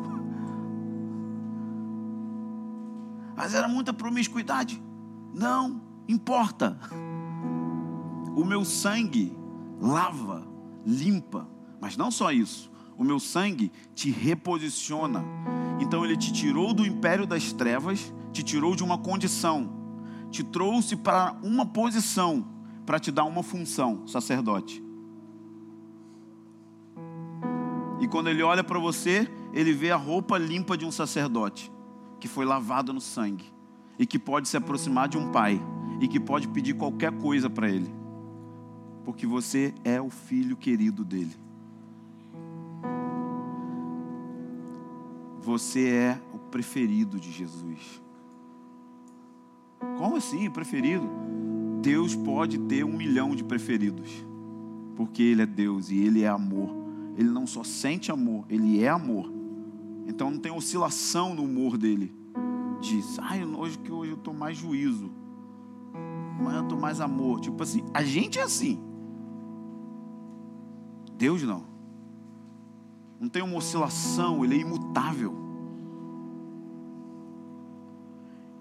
Mas 3.35 3.53
era 3.53 3.67
muita 3.67 3.93
promiscuidade. 3.93 4.88
Não 5.33 5.81
importa. 6.07 6.77
O 8.35 8.43
meu 8.45 8.63
sangue 8.65 9.35
lava, 9.79 10.47
limpa. 10.85 11.47
Mas 11.79 11.95
não 11.95 12.11
só 12.11 12.31
isso. 12.31 12.71
O 12.97 13.03
meu 13.03 13.19
sangue 13.19 13.71
te 13.95 14.11
reposiciona. 14.11 15.23
Então 15.79 16.03
ele 16.03 16.17
te 16.17 16.33
tirou 16.33 16.73
do 16.73 16.85
império 16.85 17.25
das 17.25 17.53
trevas, 17.53 18.13
te 18.33 18.43
tirou 18.43 18.75
de 18.75 18.83
uma 18.83 18.97
condição, 18.97 19.71
te 20.29 20.43
trouxe 20.43 20.95
para 20.95 21.37
uma 21.41 21.65
posição, 21.65 22.45
para 22.85 22.99
te 22.99 23.11
dar 23.11 23.23
uma 23.23 23.41
função, 23.41 24.05
sacerdote. 24.05 24.83
E 28.01 28.07
quando 28.07 28.29
ele 28.29 28.43
olha 28.43 28.63
para 28.63 28.79
você, 28.79 29.29
ele 29.53 29.73
vê 29.73 29.91
a 29.91 29.97
roupa 29.97 30.37
limpa 30.37 30.77
de 30.77 30.85
um 30.85 30.91
sacerdote, 30.91 31.71
que 32.19 32.27
foi 32.27 32.45
lavado 32.45 32.93
no 32.93 33.01
sangue, 33.01 33.45
e 33.99 34.07
que 34.07 34.17
pode 34.17 34.47
se 34.47 34.57
aproximar 34.57 35.07
de 35.07 35.17
um 35.17 35.31
pai, 35.31 35.61
e 36.01 36.07
que 36.07 36.19
pode 36.19 36.47
pedir 36.47 36.73
qualquer 36.73 37.11
coisa 37.11 37.49
para 37.49 37.69
ele, 37.69 37.93
porque 39.03 39.27
você 39.27 39.73
é 39.83 40.01
o 40.01 40.09
filho 40.09 40.55
querido 40.55 41.03
dele. 41.03 41.35
Você 45.41 45.89
é 45.89 46.21
o 46.33 46.37
preferido 46.37 47.19
de 47.19 47.31
Jesus. 47.31 48.01
Como 49.97 50.15
assim, 50.15 50.49
preferido? 50.49 51.09
Deus 51.81 52.15
pode 52.15 52.57
ter 52.59 52.85
um 52.85 52.95
milhão 52.95 53.35
de 53.35 53.43
preferidos, 53.43 54.25
porque 54.95 55.21
Ele 55.21 55.41
é 55.41 55.45
Deus 55.45 55.89
e 55.89 55.99
Ele 55.99 56.23
é 56.23 56.27
amor 56.27 56.79
ele 57.19 57.29
não 57.29 57.45
só 57.45 57.65
sente 57.65 58.13
amor, 58.13 58.45
ele 58.49 58.81
é 58.81 58.87
amor. 58.87 59.29
Então 60.07 60.31
não 60.31 60.39
tem 60.39 60.53
oscilação 60.53 61.35
no 61.35 61.43
humor 61.43 61.77
dele. 61.77 62.15
Diz, 62.81 63.19
ai, 63.19 63.43
hoje 63.43 63.77
que 63.77 63.91
hoje 63.91 64.11
eu 64.11 64.17
estou 64.17 64.33
mais 64.33 64.57
juízo. 64.57 65.11
Amanhã 66.39 66.59
eu 66.59 66.63
estou 66.63 66.79
mais 66.79 67.01
amor. 67.01 67.39
Tipo 67.39 67.61
assim, 67.61 67.83
a 67.93 68.03
gente 68.03 68.39
é 68.39 68.43
assim. 68.43 68.81
Deus 71.17 71.43
não. 71.43 71.65
Não 73.19 73.27
tem 73.27 73.43
uma 73.43 73.57
oscilação, 73.57 74.45
ele 74.45 74.55
é 74.55 74.59
imutável. 74.59 75.35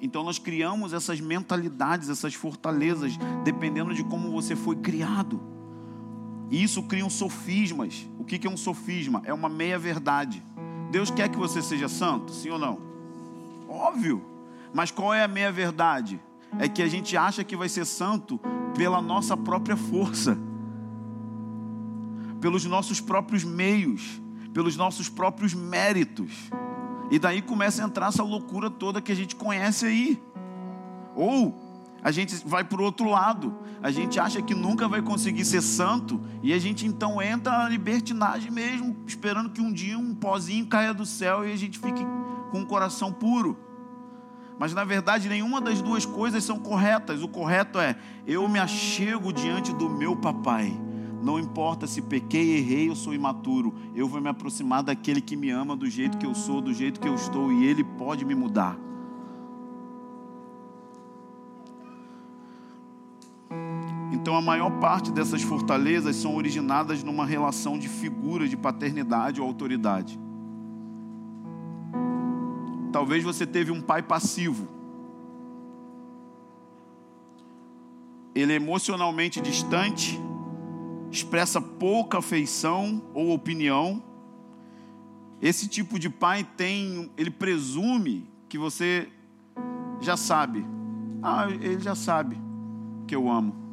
Então 0.00 0.24
nós 0.24 0.38
criamos 0.38 0.92
essas 0.92 1.20
mentalidades, 1.20 2.08
essas 2.08 2.34
fortalezas, 2.34 3.16
dependendo 3.44 3.94
de 3.94 4.02
como 4.04 4.30
você 4.30 4.56
foi 4.56 4.76
criado. 4.76 5.40
E 6.50 6.62
isso 6.62 6.82
cria 6.84 7.04
um 7.04 7.10
sofismas. 7.10 8.08
O 8.18 8.24
que 8.24 8.46
é 8.46 8.50
um 8.50 8.56
sofisma? 8.56 9.22
É 9.24 9.32
uma 9.32 9.48
meia-verdade. 9.48 10.42
Deus 10.90 11.10
quer 11.10 11.28
que 11.28 11.36
você 11.36 11.60
seja 11.62 11.88
santo, 11.88 12.32
sim 12.32 12.50
ou 12.50 12.58
não? 12.58 12.87
Óbvio. 13.68 14.24
Mas 14.72 14.90
qual 14.90 15.12
é 15.12 15.22
a 15.22 15.28
meia-verdade? 15.28 16.20
É 16.58 16.68
que 16.68 16.82
a 16.82 16.88
gente 16.88 17.16
acha 17.16 17.44
que 17.44 17.56
vai 17.56 17.68
ser 17.68 17.84
santo 17.84 18.40
pela 18.74 19.02
nossa 19.02 19.36
própria 19.36 19.76
força, 19.76 20.38
pelos 22.40 22.64
nossos 22.64 23.00
próprios 23.00 23.44
meios, 23.44 24.20
pelos 24.54 24.76
nossos 24.76 25.08
próprios 25.08 25.52
méritos. 25.52 26.50
E 27.10 27.18
daí 27.18 27.42
começa 27.42 27.82
a 27.82 27.86
entrar 27.86 28.08
essa 28.08 28.22
loucura 28.22 28.70
toda 28.70 29.00
que 29.00 29.12
a 29.12 29.16
gente 29.16 29.36
conhece 29.36 29.86
aí. 29.86 30.22
Ou 31.14 31.54
a 32.02 32.10
gente 32.10 32.36
vai 32.46 32.64
para 32.64 32.80
o 32.80 32.84
outro 32.84 33.10
lado. 33.10 33.54
A 33.82 33.90
gente 33.90 34.18
acha 34.18 34.40
que 34.40 34.54
nunca 34.54 34.88
vai 34.88 35.02
conseguir 35.02 35.44
ser 35.44 35.62
santo 35.62 36.20
e 36.42 36.52
a 36.52 36.58
gente 36.58 36.86
então 36.86 37.20
entra 37.22 37.58
na 37.58 37.68
libertinagem 37.68 38.50
mesmo, 38.50 38.96
esperando 39.06 39.50
que 39.50 39.60
um 39.60 39.72
dia 39.72 39.98
um 39.98 40.14
pozinho 40.14 40.66
caia 40.66 40.92
do 40.92 41.06
céu 41.06 41.46
e 41.46 41.52
a 41.52 41.56
gente 41.56 41.78
fique 41.78 42.04
com 42.50 42.60
o 42.60 42.66
coração 42.66 43.12
puro. 43.12 43.56
Mas 44.58 44.74
na 44.74 44.84
verdade, 44.84 45.28
nenhuma 45.28 45.60
das 45.60 45.80
duas 45.80 46.04
coisas 46.04 46.42
são 46.42 46.58
corretas. 46.58 47.22
O 47.22 47.28
correto 47.28 47.78
é: 47.78 47.96
eu 48.26 48.48
me 48.48 48.58
achego 48.58 49.32
diante 49.32 49.72
do 49.72 49.88
meu 49.88 50.16
papai. 50.16 50.76
Não 51.22 51.38
importa 51.38 51.86
se 51.86 52.00
pequei, 52.00 52.58
errei, 52.58 52.88
eu 52.88 52.96
sou 52.96 53.14
imaturo. 53.14 53.74
Eu 53.94 54.08
vou 54.08 54.20
me 54.20 54.28
aproximar 54.28 54.82
daquele 54.82 55.20
que 55.20 55.36
me 55.36 55.50
ama 55.50 55.76
do 55.76 55.88
jeito 55.88 56.18
que 56.18 56.26
eu 56.26 56.34
sou, 56.34 56.60
do 56.60 56.72
jeito 56.72 57.00
que 57.00 57.08
eu 57.08 57.14
estou, 57.14 57.52
e 57.52 57.66
ele 57.66 57.84
pode 57.84 58.24
me 58.24 58.34
mudar. 58.34 58.78
Então, 64.12 64.36
a 64.36 64.42
maior 64.42 64.70
parte 64.78 65.12
dessas 65.12 65.42
fortalezas 65.42 66.16
são 66.16 66.34
originadas 66.34 67.02
numa 67.02 67.24
relação 67.24 67.78
de 67.78 67.88
figura 67.88 68.48
de 68.48 68.56
paternidade 68.56 69.40
ou 69.40 69.46
autoridade. 69.46 70.18
Talvez 72.92 73.22
você 73.22 73.46
teve 73.46 73.70
um 73.70 73.80
pai 73.80 74.02
passivo. 74.02 74.68
Ele 78.34 78.52
é 78.52 78.56
emocionalmente 78.56 79.40
distante, 79.40 80.18
expressa 81.10 81.60
pouca 81.60 82.18
afeição 82.18 83.02
ou 83.12 83.32
opinião. 83.32 84.02
Esse 85.40 85.68
tipo 85.68 85.98
de 85.98 86.08
pai 86.08 86.44
tem, 86.56 87.10
ele 87.16 87.30
presume 87.30 88.28
que 88.48 88.58
você 88.58 89.08
já 90.00 90.16
sabe. 90.16 90.64
Ah, 91.22 91.48
ele 91.50 91.80
já 91.80 91.94
sabe 91.94 92.38
que 93.06 93.14
eu 93.14 93.30
amo 93.30 93.68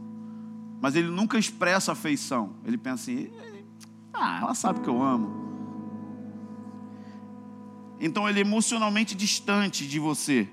mas 0.86 0.96
ele 0.96 1.08
nunca 1.08 1.38
expressa 1.40 1.94
afeição. 1.94 2.52
Ele 2.64 2.78
pensa 2.78 3.10
assim: 3.12 3.32
ah, 4.14 4.40
ela 4.40 4.54
sabe 4.54 4.82
que 4.82 4.88
eu 4.88 5.02
amo. 5.02 5.45
Então 8.00 8.28
ele 8.28 8.40
é 8.40 8.42
emocionalmente 8.42 9.16
distante 9.16 9.88
de 9.88 10.00
você. 10.00 10.48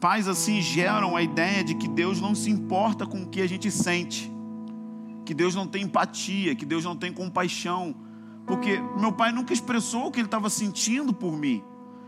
Pais 0.00 0.28
assim 0.28 0.60
geram 0.60 1.16
a 1.16 1.22
ideia 1.22 1.64
de 1.64 1.74
que 1.74 1.88
Deus 1.88 2.20
não 2.20 2.34
se 2.34 2.50
importa 2.50 3.06
com 3.06 3.22
o 3.22 3.28
que 3.28 3.40
a 3.40 3.46
gente 3.46 3.70
sente, 3.70 4.30
que 5.24 5.34
Deus 5.34 5.54
não 5.54 5.66
tem 5.66 5.82
empatia, 5.82 6.54
que 6.54 6.66
Deus 6.66 6.84
não 6.84 6.96
tem 6.96 7.12
compaixão, 7.12 7.94
porque 8.46 8.80
meu 8.98 9.12
pai 9.12 9.32
nunca 9.32 9.52
expressou 9.52 10.06
o 10.06 10.10
que 10.10 10.20
ele 10.20 10.26
estava 10.26 10.50
sentindo 10.50 11.12
por 11.12 11.36
mim. 11.36 11.62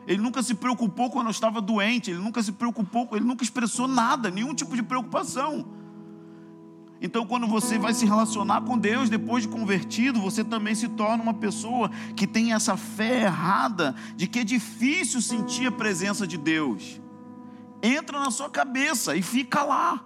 Ele 0.06 0.22
nunca 0.22 0.42
se 0.42 0.54
preocupou 0.54 1.10
quando 1.10 1.26
eu 1.26 1.30
estava 1.30 1.60
doente, 1.60 2.10
ele 2.10 2.20
nunca 2.20 2.42
se 2.42 2.52
preocupou, 2.52 3.08
ele 3.12 3.24
nunca 3.24 3.44
expressou 3.44 3.86
nada, 3.86 4.30
nenhum 4.30 4.54
tipo 4.54 4.74
de 4.74 4.82
preocupação. 4.82 5.66
Então, 7.00 7.24
quando 7.24 7.46
você 7.46 7.78
vai 7.78 7.94
se 7.94 8.04
relacionar 8.04 8.62
com 8.62 8.76
Deus 8.76 9.08
depois 9.08 9.44
de 9.44 9.48
convertido, 9.48 10.20
você 10.20 10.42
também 10.42 10.74
se 10.74 10.88
torna 10.88 11.22
uma 11.22 11.34
pessoa 11.34 11.90
que 12.16 12.26
tem 12.26 12.52
essa 12.52 12.76
fé 12.76 13.22
errada 13.22 13.94
de 14.16 14.26
que 14.26 14.40
é 14.40 14.44
difícil 14.44 15.22
sentir 15.22 15.66
a 15.66 15.72
presença 15.72 16.26
de 16.26 16.36
Deus. 16.36 17.00
Entra 17.80 18.18
na 18.18 18.32
sua 18.32 18.50
cabeça 18.50 19.14
e 19.14 19.22
fica 19.22 19.62
lá. 19.62 20.04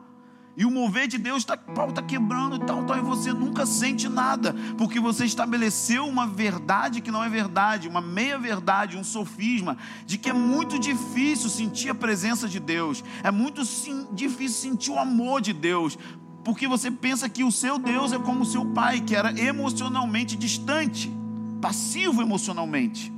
E 0.55 0.67
o 0.67 0.71
mover 0.71 1.09
de 1.09 1.17
Deus 1.17 1.39
está 1.39 1.57
tá 1.57 2.03
quebrando 2.03 2.57
e 2.57 2.59
tal, 2.59 2.85
tal, 2.85 2.99
e 2.99 3.01
você 3.01 3.33
nunca 3.33 3.65
sente 3.65 4.07
nada, 4.07 4.55
porque 4.77 5.01
você 5.01 5.25
estabeleceu 5.25 6.07
uma 6.07 6.27
verdade 6.27 7.01
que 7.01 7.11
não 7.11 7.25
é 7.25 7.29
verdade, 7.31 7.89
uma 7.89 8.03
meia-verdade, 8.03 8.99
um 8.99 9.05
sofisma, 9.05 9.79
de 10.05 10.19
que 10.19 10.29
é 10.29 10.33
muito 10.35 10.79
difícil 10.79 11.49
sentir 11.49 11.89
a 11.89 11.95
presença 11.95 12.47
de 12.47 12.61
Deus, 12.61 13.03
é 13.23 13.31
muito 13.31 13.65
sim, 13.65 14.07
difícil 14.13 14.71
sentir 14.71 14.91
o 14.91 14.99
amor 14.99 15.41
de 15.41 15.55
Deus, 15.55 15.99
porque 16.45 16.67
você 16.67 16.91
pensa 16.91 17.29
que 17.29 17.45
o 17.45 17.53
seu 17.53 17.79
Deus 17.79 18.13
é 18.13 18.19
como 18.19 18.43
o 18.43 18.47
seu 18.47 18.65
pai, 18.65 19.01
que 19.01 19.15
era 19.15 19.39
emocionalmente 19.41 20.37
distante, 20.37 21.13
passivo 21.61 22.21
emocionalmente. 22.21 23.13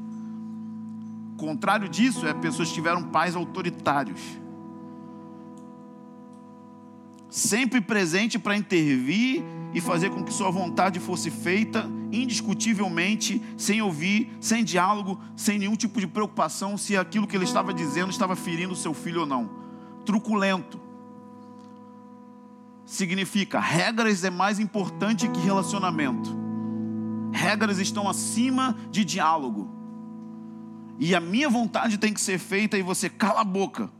O 1.35 1.37
contrário 1.37 1.89
disso 1.89 2.27
é 2.27 2.35
pessoas 2.35 2.69
que 2.69 2.75
tiveram 2.75 3.03
pais 3.05 3.35
autoritários 3.35 4.21
sempre 7.35 7.81
presente 7.81 8.39
para 8.39 8.57
intervir 8.57 9.43
e 9.75 9.81
fazer 9.81 10.09
com 10.11 10.23
que 10.23 10.33
sua 10.33 10.53
vontade 10.53 11.01
fosse 11.01 11.33
feita 11.33 11.91
indiscutivelmente, 12.13 13.43
sem 13.57 13.83
ouvir, 13.83 14.31
sem 14.41 14.63
diálogo, 14.63 15.19
sem 15.35 15.59
nenhum 15.59 15.75
tipo 15.75 15.99
de 15.99 16.07
preocupação 16.07 16.79
se 16.79 16.97
aquilo 16.97 17.27
que 17.27 17.37
ele 17.37 17.45
estava 17.45 17.75
dizendo 17.75 18.11
estava 18.11 18.37
ferindo 18.37 18.77
seu 18.77 18.95
filho 18.95 19.23
ou 19.23 19.27
não. 19.27 19.51
Truculento. 20.05 20.81
Significa, 22.95 23.59
regras 23.59 24.23
é 24.25 24.31
mais 24.31 24.59
importante 24.59 25.29
que 25.29 25.41
relacionamento. 25.41 26.35
Regras 27.33 27.79
estão 27.79 28.09
acima 28.09 28.77
de 28.91 29.05
diálogo. 29.05 29.69
E 30.99 31.15
a 31.15 31.21
minha 31.21 31.49
vontade 31.49 31.99
tem 31.99 32.13
que 32.13 32.21
ser 32.21 32.39
feita 32.39 32.79
e 32.79 32.83
você 32.83 33.11
cala 33.11 33.41
a 33.41 33.45
boca 33.45 33.91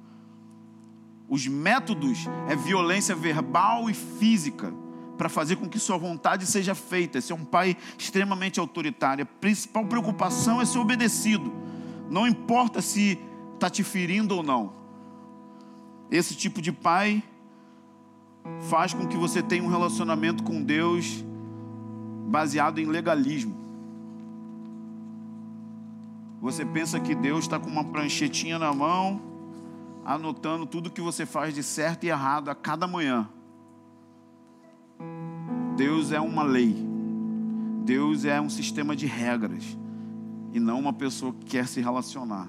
os 1.29 1.47
métodos 1.47 2.27
é 2.49 2.55
violência 2.55 3.15
verbal 3.15 3.89
e 3.89 3.95
física 3.95 4.73
para 5.17 5.29
fazer 5.29 5.57
com 5.57 5.69
que 5.69 5.79
sua 5.79 5.97
vontade 5.97 6.47
seja 6.47 6.75
feita. 6.75 7.19
Esse 7.19 7.33
é 7.33 7.35
um 7.35 7.45
pai 7.45 7.77
extremamente 7.99 8.61
autoritário. 8.61 9.23
A 9.23 9.41
principal 9.41 9.87
preocupação 9.87 10.61
é 10.61 10.65
ser 10.65 10.79
obedecido. 10.79 11.53
Não 12.11 12.27
importa 12.27 12.83
se 12.83 13.19
está 13.55 13.71
te 13.71 13.83
ferindo 13.83 14.37
ou 14.37 14.43
não. 14.43 14.75
Esse 16.11 16.35
tipo 16.35 16.61
de 16.61 16.71
pai 16.71 17.23
faz 18.69 18.95
com 18.95 19.07
que 19.07 19.17
você 19.17 19.43
tenha 19.43 19.63
um 19.63 19.69
relacionamento 19.69 20.43
com 20.43 20.63
Deus 20.63 21.25
baseado 22.29 22.79
em 22.79 22.87
legalismo. 22.87 23.55
Você 26.41 26.65
pensa 26.65 27.01
que 27.01 27.15
Deus 27.15 27.45
está 27.45 27.59
com 27.59 27.71
uma 27.71 27.85
pranchetinha 27.85 28.59
na 28.59 28.73
mão 28.73 29.21
anotando 30.05 30.67
tudo 30.67 30.91
que 30.91 31.01
você 31.01 31.25
faz 31.25 31.55
de 31.55 31.63
certo 31.63 32.05
e 32.05 32.11
errado 32.11 32.51
a 32.51 32.55
cada 32.55 32.87
manhã. 32.87 33.29
Deus 35.77 36.13
é 36.13 36.21
uma 36.21 36.43
lei. 36.43 36.77
Deus 37.85 38.25
é 38.25 38.41
um 38.41 38.49
sistema 38.49 38.95
de 38.95 39.07
regras 39.07 39.77
e 40.53 40.61
não 40.61 40.79
uma 40.79 40.93
pessoa 40.93 41.33
que 41.33 41.47
quer 41.47 41.67
se 41.67 41.81
relacionar. 41.81 42.49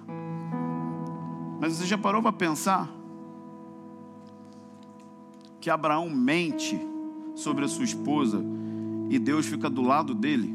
Mas 1.60 1.74
você 1.74 1.86
já 1.86 1.98
parou 1.98 2.22
para 2.22 2.32
pensar 2.32 2.89
que 5.66 5.70
Abraão 5.72 6.07
mente 6.11 6.80
sobre 7.34 7.66
a 7.66 7.68
sua 7.68 7.86
esposa 7.86 8.39
e 9.09 9.18
Deus 9.18 9.47
fica 9.47 9.68
do 9.68 9.82
lado 9.82 10.13
dele? 10.13 10.53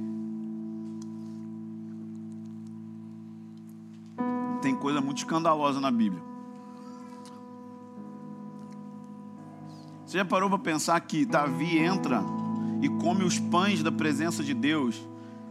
Tem 4.63 4.73
coisa 4.73 5.01
muito 5.01 5.19
escandalosa 5.19 5.81
na 5.81 5.91
Bíblia. 5.91 6.23
Você 10.07 10.19
já 10.19 10.25
parou 10.25 10.49
para 10.49 10.61
pensar 10.61 11.01
que 11.01 11.27
Davi 11.27 11.77
entra 11.77 12.23
e 12.81 12.89
come 12.89 13.25
os 13.25 13.37
pães 13.37 13.83
da 13.83 13.91
presença 13.91 14.45
de 14.45 14.55
Deus, 14.55 15.05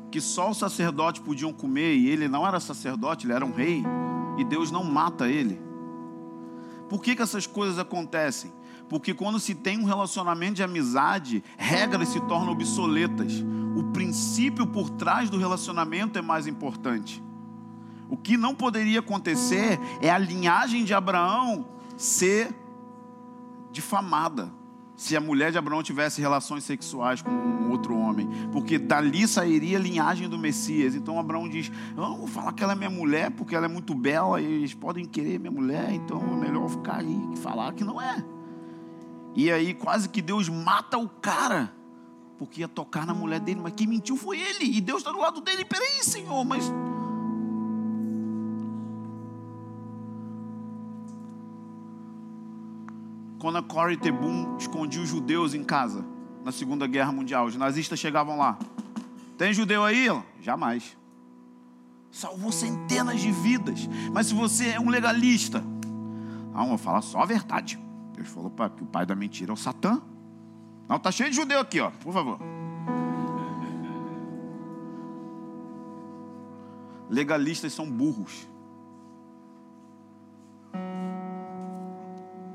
que 0.10 0.22
só 0.22 0.52
os 0.52 0.58
sacerdotes 0.58 1.22
podiam 1.22 1.52
comer, 1.52 1.98
e 1.98 2.08
ele 2.08 2.30
não 2.30 2.48
era 2.48 2.62
sacerdote, 2.62 3.26
ele 3.26 3.34
era 3.34 3.46
um 3.46 3.52
rei, 3.52 3.84
e 4.38 4.46
Deus 4.46 4.72
não 4.72 4.86
mata 4.86 5.28
ele? 5.28 5.60
Por 6.88 7.02
que, 7.02 7.14
que 7.14 7.22
essas 7.22 7.46
coisas 7.46 7.78
acontecem? 7.78 8.58
Porque 8.90 9.14
quando 9.14 9.40
se 9.40 9.54
tem 9.54 9.78
um 9.78 9.86
relacionamento 9.86 10.56
de 10.56 10.64
amizade, 10.64 11.44
regras 11.56 12.10
se 12.10 12.20
tornam 12.22 12.52
obsoletas. 12.52 13.34
O 13.76 13.84
princípio 13.94 14.66
por 14.66 14.90
trás 14.90 15.30
do 15.30 15.38
relacionamento 15.38 16.18
é 16.18 16.22
mais 16.22 16.48
importante. 16.48 17.24
O 18.10 18.18
que 18.18 18.36
não 18.36 18.56
poderia 18.56 19.00
acontecer 19.00 19.80
é 20.02 20.10
a 20.10 20.18
linhagem 20.18 20.84
de 20.84 20.94
Abraão 20.94 21.68
ser 21.96 22.54
difamada 23.72 24.52
se 24.96 25.16
a 25.16 25.22
mulher 25.22 25.50
de 25.50 25.58
Abraão 25.58 25.82
tivesse 25.82 26.20
relações 26.20 26.66
sexuais 26.66 27.22
com 27.22 27.30
um 27.30 27.70
outro 27.72 27.96
homem, 27.96 28.28
porque 28.52 28.78
dali 28.78 29.26
sairia 29.30 29.78
a 29.78 29.82
linhagem 29.82 30.28
do 30.28 30.38
Messias. 30.38 30.94
Então 30.94 31.18
Abraão 31.18 31.48
diz: 31.48 31.72
Não, 31.96 32.18
vou 32.18 32.28
falar 32.28 32.52
que 32.52 32.62
ela 32.62 32.74
é 32.74 32.76
minha 32.76 32.90
mulher, 32.90 33.32
porque 33.32 33.56
ela 33.56 33.66
é 33.66 33.70
muito 33.70 33.96
bela 33.96 34.42
e 34.42 34.46
eles 34.46 34.74
podem 34.74 35.06
querer 35.06 35.40
minha 35.40 35.52
mulher, 35.52 35.94
então 35.94 36.22
é 36.34 36.36
melhor 36.36 36.68
ficar 36.68 36.98
aí 36.98 37.28
que 37.32 37.40
falar 37.40 37.72
que 37.74 37.84
não 37.86 38.02
é. 38.02 38.39
E 39.36 39.52
aí 39.52 39.74
quase 39.74 40.10
que 40.10 40.22
Deus 40.22 40.50
mata 40.50 40.98
o 40.98 41.08
cara, 41.08 41.74
porque 42.38 42.62
ia 42.62 42.68
tocar 42.68 43.06
na 43.06 43.14
mulher 43.14 43.40
dele, 43.40 43.60
mas 43.62 43.74
quem 43.74 43.88
mentiu 43.88 44.18
foi 44.18 44.40
ele, 44.40 44.66
e 44.66 44.82
Deus 44.82 45.00
está 45.00 45.12
do 45.12 45.20
lado 45.20 45.42
dele. 45.42 45.64
Peraí, 45.66 46.04
Senhor, 46.04 46.44
mas 46.44 46.72
quando 53.40 53.58
a 53.58 53.64
Corey 53.64 53.98
Tebum 53.98 54.58
escondia 54.58 55.02
os 55.02 55.10
judeus 55.10 55.54
em 55.54 55.64
casa 55.64 56.06
na 56.44 56.52
Segunda 56.52 56.88
Guerra 56.88 57.12
Mundial. 57.12 57.46
Os 57.46 57.56
nazistas 57.56 58.00
chegavam 58.00 58.38
lá. 58.38 58.58
Tem 59.38 59.54
judeu 59.54 59.84
aí? 59.84 60.08
Jamais. 60.42 60.98
Salvou 62.12 62.52
centenas 62.52 63.20
de 63.22 63.32
vidas. 63.32 63.88
Mas 64.14 64.28
se 64.28 64.34
você 64.34 64.70
é 64.70 64.80
um 64.80 64.90
legalista, 64.90 65.64
ah, 66.54 66.66
vou 66.66 66.78
falar 66.78 67.02
só 67.02 67.22
a 67.22 67.26
verdade. 67.26 67.80
Deus 68.20 68.28
falou 68.28 68.52
que 68.76 68.84
o 68.84 68.86
pai 68.86 69.06
da 69.06 69.16
mentira 69.16 69.52
é 69.52 69.54
o 69.54 69.58
Satã. 69.58 70.02
Não, 70.90 71.00
tá 71.00 71.10
cheio 71.10 71.30
de 71.30 71.36
judeu 71.38 71.62
aqui, 71.62 71.80
ó, 71.80 71.90
por 71.90 72.12
favor. 72.12 72.38
Legalistas 77.10 77.72
são 77.72 77.90
burros. 77.90 78.46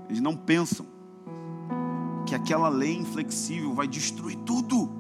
Eles 0.06 0.20
não 0.20 0.36
pensam 0.36 0.86
que 2.26 2.34
aquela 2.34 2.68
lei 2.68 2.94
inflexível 2.94 3.72
vai 3.72 3.88
destruir 3.88 4.36
tudo. 4.44 4.90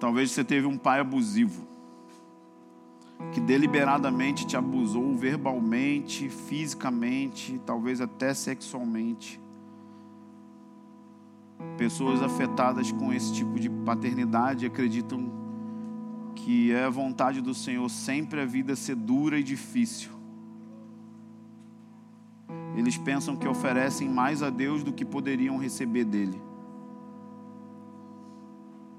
Talvez 0.00 0.32
você 0.32 0.42
teve 0.42 0.66
um 0.66 0.76
pai 0.76 0.98
abusivo, 0.98 1.71
que 3.32 3.40
deliberadamente 3.40 4.46
te 4.46 4.56
abusou 4.56 5.16
verbalmente, 5.16 6.28
fisicamente, 6.28 7.58
talvez 7.64 8.00
até 8.00 8.34
sexualmente. 8.34 9.40
Pessoas 11.78 12.22
afetadas 12.22 12.92
com 12.92 13.12
esse 13.12 13.32
tipo 13.32 13.58
de 13.58 13.70
paternidade 13.70 14.66
acreditam 14.66 15.32
que 16.34 16.72
é 16.72 16.84
a 16.84 16.90
vontade 16.90 17.40
do 17.40 17.54
Senhor 17.54 17.88
sempre 17.88 18.40
a 18.40 18.44
vida 18.44 18.76
ser 18.76 18.96
dura 18.96 19.38
e 19.38 19.42
difícil. 19.42 20.10
Eles 22.76 22.98
pensam 22.98 23.36
que 23.36 23.48
oferecem 23.48 24.08
mais 24.08 24.42
a 24.42 24.50
Deus 24.50 24.82
do 24.82 24.92
que 24.92 25.04
poderiam 25.04 25.56
receber 25.56 26.04
dele. 26.04 26.40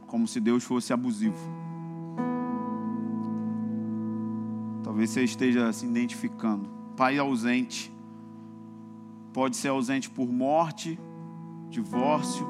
Como 0.07 0.27
se 0.27 0.39
Deus 0.39 0.63
fosse 0.63 0.93
abusivo. 0.93 1.63
Talvez 4.93 5.09
você 5.09 5.23
esteja 5.23 5.73
se 5.73 5.87
identificando. 5.87 6.69
Pai 6.95 7.17
ausente. 7.17 7.91
Pode 9.33 9.57
ser 9.57 9.69
ausente 9.69 10.07
por 10.07 10.31
morte, 10.31 10.99
divórcio 11.67 12.47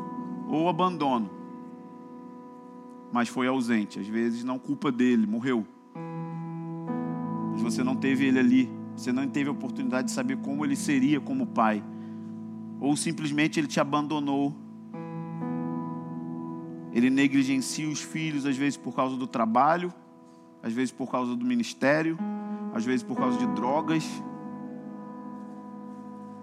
ou 0.50 0.68
abandono. 0.68 1.32
Mas 3.14 3.30
foi 3.30 3.48
ausente, 3.48 3.98
às 3.98 4.08
vezes 4.08 4.44
não 4.44 4.60
culpa 4.60 4.92
dele, 4.92 5.26
morreu. 5.26 5.66
Mas 7.54 7.62
você 7.62 7.82
não 7.82 7.96
teve 7.96 8.26
ele 8.26 8.40
ali, 8.40 8.70
você 8.94 9.14
não 9.14 9.26
teve 9.26 9.48
a 9.48 9.54
oportunidade 9.54 10.08
de 10.08 10.14
saber 10.14 10.36
como 10.40 10.66
ele 10.66 10.76
seria 10.76 11.22
como 11.22 11.48
pai. 11.48 11.82
Ou 12.78 12.98
simplesmente 12.98 13.58
ele 13.58 13.68
te 13.68 13.80
abandonou. 13.80 14.54
Ele 16.92 17.10
negligencia 17.10 17.88
os 17.88 18.02
filhos, 18.02 18.46
às 18.46 18.58
vezes 18.58 18.76
por 18.76 18.94
causa 18.94 19.16
do 19.16 19.28
trabalho, 19.28 19.94
às 20.62 20.74
vezes 20.74 20.92
por 20.92 21.10
causa 21.10 21.38
do 21.38 21.46
ministério, 21.46 22.18
às 22.74 22.84
vezes 22.84 23.04
por 23.04 23.16
causa 23.16 23.38
de 23.38 23.46
drogas, 23.48 24.04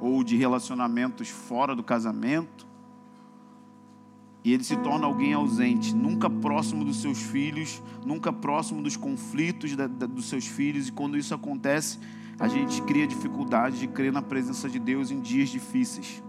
ou 0.00 0.24
de 0.24 0.36
relacionamentos 0.36 1.28
fora 1.28 1.74
do 1.74 1.82
casamento. 1.82 2.66
E 4.42 4.54
ele 4.54 4.64
se 4.64 4.76
torna 4.78 5.06
alguém 5.06 5.34
ausente, 5.34 5.94
nunca 5.94 6.30
próximo 6.30 6.82
dos 6.82 7.02
seus 7.02 7.20
filhos, 7.20 7.82
nunca 8.06 8.32
próximo 8.32 8.82
dos 8.82 8.96
conflitos 8.96 9.76
da, 9.76 9.86
da, 9.86 10.06
dos 10.06 10.30
seus 10.30 10.46
filhos. 10.46 10.88
E 10.88 10.92
quando 10.92 11.18
isso 11.18 11.34
acontece, 11.34 11.98
a 12.38 12.48
gente 12.48 12.80
cria 12.82 13.06
dificuldade 13.06 13.78
de 13.78 13.86
crer 13.86 14.10
na 14.10 14.22
presença 14.22 14.66
de 14.66 14.78
Deus 14.78 15.10
em 15.10 15.20
dias 15.20 15.50
difíceis. 15.50 16.22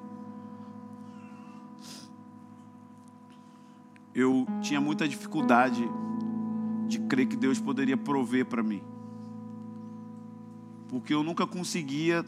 Eu 4.13 4.45
tinha 4.61 4.81
muita 4.81 5.07
dificuldade 5.07 5.89
de 6.85 6.99
crer 6.99 7.27
que 7.27 7.37
Deus 7.37 7.61
poderia 7.61 7.95
prover 7.95 8.45
para 8.45 8.61
mim, 8.61 8.83
porque 10.91 11.13
eu 11.13 11.23
nunca 11.23 11.47
conseguia 11.47 12.25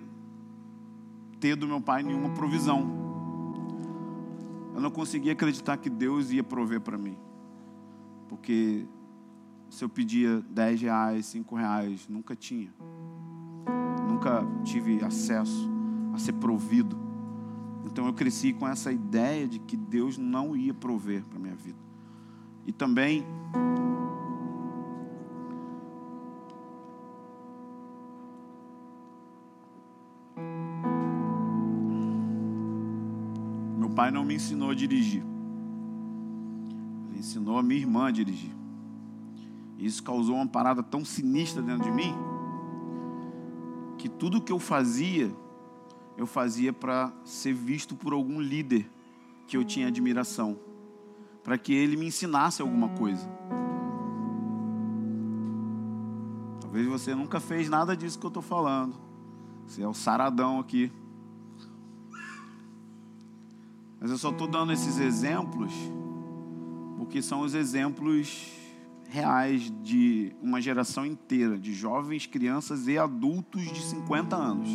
ter 1.38 1.58
do 1.58 1.68
meu 1.68 1.82
pai 1.82 2.02
nenhuma 2.02 2.30
provisão. 2.30 3.04
Eu 4.74 4.80
não 4.80 4.90
conseguia 4.90 5.34
acreditar 5.34 5.76
que 5.76 5.90
Deus 5.90 6.32
ia 6.32 6.42
prover 6.42 6.80
para 6.80 6.98
mim. 6.98 7.18
Porque 8.30 8.86
se 9.70 9.84
eu 9.84 9.90
pedia 9.90 10.42
10 10.50 10.82
reais, 10.82 11.26
5 11.26 11.56
reais, 11.56 12.08
nunca 12.08 12.38
tinha. 12.38 12.74
Nunca 14.08 14.48
tive 14.64 15.04
acesso 15.04 15.70
a 16.14 16.18
ser 16.18 16.34
provido. 16.34 16.98
Então 17.86 18.06
eu 18.06 18.14
cresci 18.14 18.54
com 18.54 18.66
essa 18.66 18.94
ideia 18.94 19.46
de 19.46 19.60
que 19.60 19.76
Deus 19.76 20.18
não 20.18 20.56
ia 20.56 20.74
prover 20.74 21.26
para 21.26 21.38
minha 21.38 21.56
vida. 21.56 21.80
E 22.66 22.72
também 22.72 23.26
não 34.24 34.28
me 34.28 34.36
ensinou 34.36 34.72
a 34.72 34.74
dirigir. 34.74 35.22
Ele 37.10 37.20
ensinou 37.20 37.58
a 37.58 37.64
minha 37.64 37.82
irmã 37.82 38.08
a 38.08 38.12
dirigir. 38.12 38.56
Isso 39.78 40.02
causou 40.02 40.36
uma 40.36 40.48
parada 40.48 40.82
tão 40.82 41.04
sinistra 41.04 41.62
dentro 41.62 41.84
de 41.84 41.92
mim 41.92 42.16
que 43.98 44.08
tudo 44.08 44.42
que 44.42 44.52
eu 44.52 44.60
fazia, 44.60 45.30
eu 46.18 46.26
fazia 46.26 46.72
para 46.72 47.12
ser 47.26 47.54
visto 47.54 47.96
por 47.96 48.14
algum 48.14 48.40
líder 48.40 48.90
que 49.46 49.58
eu 49.58 49.64
tinha 49.64 49.88
admiração, 49.88 50.58
para 51.44 51.58
que 51.58 51.74
ele 51.74 51.98
me 51.98 52.08
ensinasse 52.08 52.62
alguma 52.62 52.90
coisa. 52.90 53.30
Talvez 56.62 56.88
você 56.88 57.14
nunca 57.14 57.42
fez 57.42 57.70
nada 57.70 57.96
disso 57.96 58.18
que 58.18 58.26
eu 58.26 58.30
estou 58.30 58.44
falando. 58.44 58.96
Você 59.68 59.82
é 59.82 59.88
o 59.88 59.94
saradão 59.94 60.60
aqui. 60.60 60.92
Mas 64.04 64.12
eu 64.12 64.18
só 64.18 64.32
estou 64.32 64.50
dando 64.50 64.74
esses 64.74 65.00
exemplos 65.00 65.72
porque 66.98 67.22
são 67.22 67.40
os 67.40 67.54
exemplos 67.54 68.52
reais 69.08 69.72
de 69.82 70.36
uma 70.42 70.60
geração 70.60 71.06
inteira, 71.06 71.58
de 71.58 71.74
jovens, 71.74 72.26
crianças 72.26 72.86
e 72.86 72.98
adultos 72.98 73.62
de 73.62 73.82
50 73.82 74.36
anos. 74.36 74.68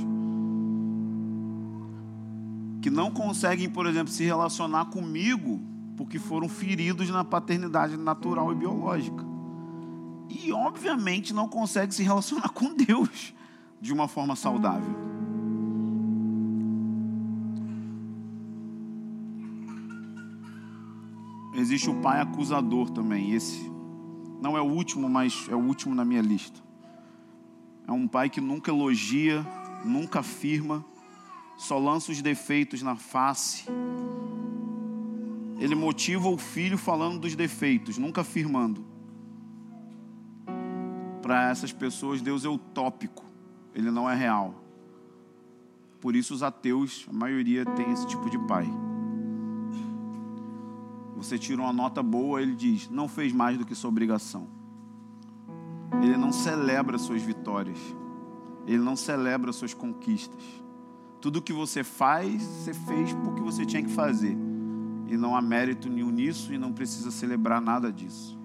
Que 2.80 2.88
não 2.88 3.10
conseguem, 3.10 3.68
por 3.68 3.84
exemplo, 3.84 4.10
se 4.10 4.24
relacionar 4.24 4.86
comigo 4.86 5.60
porque 5.94 6.18
foram 6.18 6.48
feridos 6.48 7.10
na 7.10 7.22
paternidade 7.22 7.98
natural 7.98 8.50
e 8.50 8.54
biológica. 8.54 9.26
E, 10.30 10.50
obviamente, 10.52 11.34
não 11.34 11.48
conseguem 11.48 11.90
se 11.90 12.02
relacionar 12.02 12.48
com 12.48 12.74
Deus 12.74 13.34
de 13.78 13.92
uma 13.92 14.08
forma 14.08 14.34
saudável. 14.34 15.07
Existe 21.68 21.90
o 21.90 21.94
pai 21.94 22.20
acusador 22.20 22.88
também. 22.88 23.32
Esse 23.32 23.70
não 24.40 24.56
é 24.56 24.60
o 24.60 24.64
último, 24.64 25.08
mas 25.08 25.46
é 25.50 25.54
o 25.54 25.58
último 25.58 25.94
na 25.94 26.04
minha 26.04 26.22
lista. 26.22 26.60
É 27.86 27.92
um 27.92 28.08
pai 28.08 28.30
que 28.30 28.40
nunca 28.40 28.70
elogia, 28.70 29.44
nunca 29.84 30.20
afirma, 30.20 30.84
só 31.58 31.78
lança 31.78 32.10
os 32.10 32.22
defeitos 32.22 32.80
na 32.80 32.96
face. 32.96 33.66
Ele 35.58 35.74
motiva 35.74 36.28
o 36.28 36.38
filho 36.38 36.78
falando 36.78 37.20
dos 37.20 37.34
defeitos, 37.34 37.98
nunca 37.98 38.22
afirmando. 38.22 38.86
Para 41.20 41.50
essas 41.50 41.72
pessoas, 41.72 42.22
Deus 42.22 42.46
é 42.46 42.48
utópico, 42.48 43.24
ele 43.74 43.90
não 43.90 44.08
é 44.08 44.14
real. 44.14 44.64
Por 46.00 46.16
isso, 46.16 46.32
os 46.32 46.42
ateus, 46.42 47.06
a 47.10 47.12
maioria, 47.12 47.66
tem 47.66 47.90
esse 47.92 48.06
tipo 48.06 48.30
de 48.30 48.38
pai. 48.46 48.66
Você 51.18 51.36
tira 51.36 51.60
uma 51.60 51.72
nota 51.72 52.00
boa, 52.00 52.40
ele 52.40 52.54
diz: 52.54 52.88
não 52.88 53.08
fez 53.08 53.32
mais 53.32 53.58
do 53.58 53.66
que 53.66 53.74
sua 53.74 53.90
obrigação. 53.90 54.46
Ele 56.00 56.16
não 56.16 56.30
celebra 56.30 56.96
suas 56.96 57.20
vitórias. 57.22 57.78
Ele 58.66 58.78
não 58.78 58.94
celebra 58.94 59.52
suas 59.52 59.74
conquistas. 59.74 60.42
Tudo 61.20 61.42
que 61.42 61.52
você 61.52 61.82
faz, 61.82 62.40
você 62.40 62.72
fez 62.72 63.12
porque 63.14 63.40
você 63.40 63.66
tinha 63.66 63.82
que 63.82 63.90
fazer. 63.90 64.36
E 65.08 65.16
não 65.16 65.34
há 65.34 65.42
mérito 65.42 65.88
nenhum 65.88 66.10
nisso 66.10 66.52
e 66.52 66.58
não 66.58 66.72
precisa 66.72 67.10
celebrar 67.10 67.60
nada 67.60 67.90
disso. 67.90 68.38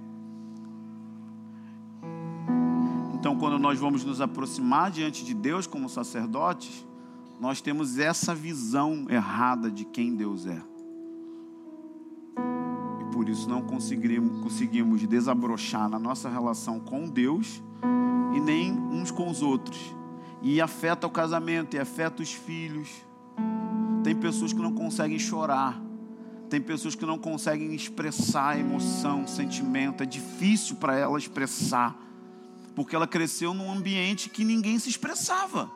Então, 3.14 3.38
quando 3.38 3.60
nós 3.60 3.80
vamos 3.80 4.04
nos 4.04 4.20
aproximar 4.20 4.90
diante 4.90 5.24
de 5.24 5.34
Deus 5.34 5.68
como 5.68 5.88
sacerdotes, 5.88 6.88
nós 7.40 7.62
temos 7.62 8.00
essa 8.00 8.34
visão 8.34 9.06
errada 9.10 9.70
de 9.70 9.86
quem 9.86 10.16
Deus 10.16 10.48
é 10.48 10.73
por 13.24 13.30
isso 13.30 13.48
não 13.48 13.62
conseguimos, 13.62 14.44
conseguimos 14.44 15.08
desabrochar 15.08 15.88
na 15.88 15.98
nossa 15.98 16.28
relação 16.28 16.78
com 16.78 17.08
Deus 17.08 17.64
e 18.36 18.40
nem 18.42 18.74
uns 18.74 19.12
com 19.12 19.30
os 19.30 19.42
outros. 19.42 19.80
E 20.42 20.60
afeta 20.60 21.08
o 21.08 21.10
casamento, 21.10 21.74
e 21.74 21.80
afeta 21.80 22.22
os 22.22 22.34
filhos. 22.34 22.90
Tem 24.04 24.14
pessoas 24.14 24.52
que 24.52 24.60
não 24.60 24.74
conseguem 24.74 25.18
chorar. 25.18 25.82
Tem 26.50 26.60
pessoas 26.60 26.96
que 26.96 27.06
não 27.06 27.18
conseguem 27.18 27.74
expressar 27.74 28.60
emoção, 28.60 29.26
sentimento. 29.26 30.04
É 30.04 30.06
difícil 30.06 30.76
para 30.76 30.98
ela 30.98 31.18
expressar. 31.18 31.98
Porque 32.76 32.94
ela 32.94 33.08
cresceu 33.08 33.54
num 33.54 33.72
ambiente 33.72 34.30
que 34.30 34.44
ninguém 34.44 34.78
se 34.80 34.90
expressava. 34.90 35.72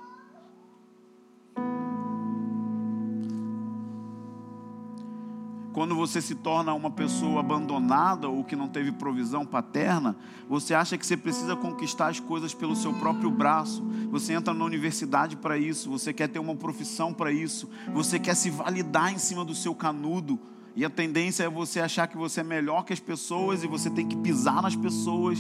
Quando 5.78 5.96
você 5.96 6.20
se 6.24 6.34
torna 6.34 6.74
uma 6.74 6.90
pessoa 6.90 7.40
abandonada 7.40 8.28
ou 8.28 8.44
que 8.44 8.56
não 8.56 8.68
teve 8.68 8.92
provisão 8.92 9.46
paterna, 9.46 10.18
você 10.50 10.74
acha 10.74 10.98
que 10.98 11.06
você 11.06 11.16
precisa 11.16 11.56
conquistar 11.56 12.08
as 12.08 12.20
coisas 12.20 12.52
pelo 12.52 12.76
seu 12.76 12.92
próprio 12.96 13.30
braço. 13.30 13.88
Você 14.10 14.34
entra 14.34 14.56
na 14.56 14.66
universidade 14.66 15.36
para 15.36 15.56
isso, 15.56 15.88
você 15.88 16.12
quer 16.12 16.30
ter 16.30 16.40
uma 16.40 16.56
profissão 16.56 17.14
para 17.14 17.32
isso, 17.32 17.70
você 17.94 18.18
quer 18.18 18.34
se 18.34 18.50
validar 18.50 19.14
em 19.14 19.20
cima 19.20 19.46
do 19.46 19.54
seu 19.54 19.76
canudo. 19.76 20.40
E 20.76 20.84
a 20.84 20.90
tendência 20.90 21.44
é 21.44 21.48
você 21.48 21.80
achar 21.80 22.08
que 22.08 22.18
você 22.18 22.40
é 22.40 22.44
melhor 22.44 22.84
que 22.84 22.92
as 22.92 23.00
pessoas 23.00 23.64
e 23.64 23.68
você 23.68 23.92
tem 23.92 24.08
que 24.08 24.18
pisar 24.18 24.64
nas 24.64 24.76
pessoas. 24.76 25.38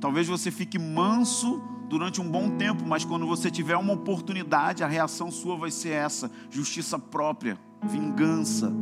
Talvez 0.00 0.28
você 0.28 0.52
fique 0.52 0.78
manso 0.78 1.60
durante 1.88 2.20
um 2.20 2.30
bom 2.30 2.50
tempo, 2.50 2.86
mas 2.86 3.04
quando 3.04 3.26
você 3.26 3.50
tiver 3.50 3.76
uma 3.76 3.94
oportunidade, 3.94 4.84
a 4.84 4.86
reação 4.86 5.28
sua 5.28 5.56
vai 5.56 5.72
ser 5.72 5.90
essa: 5.90 6.30
justiça 6.52 7.00
própria 7.00 7.58
vingança. 7.82 8.72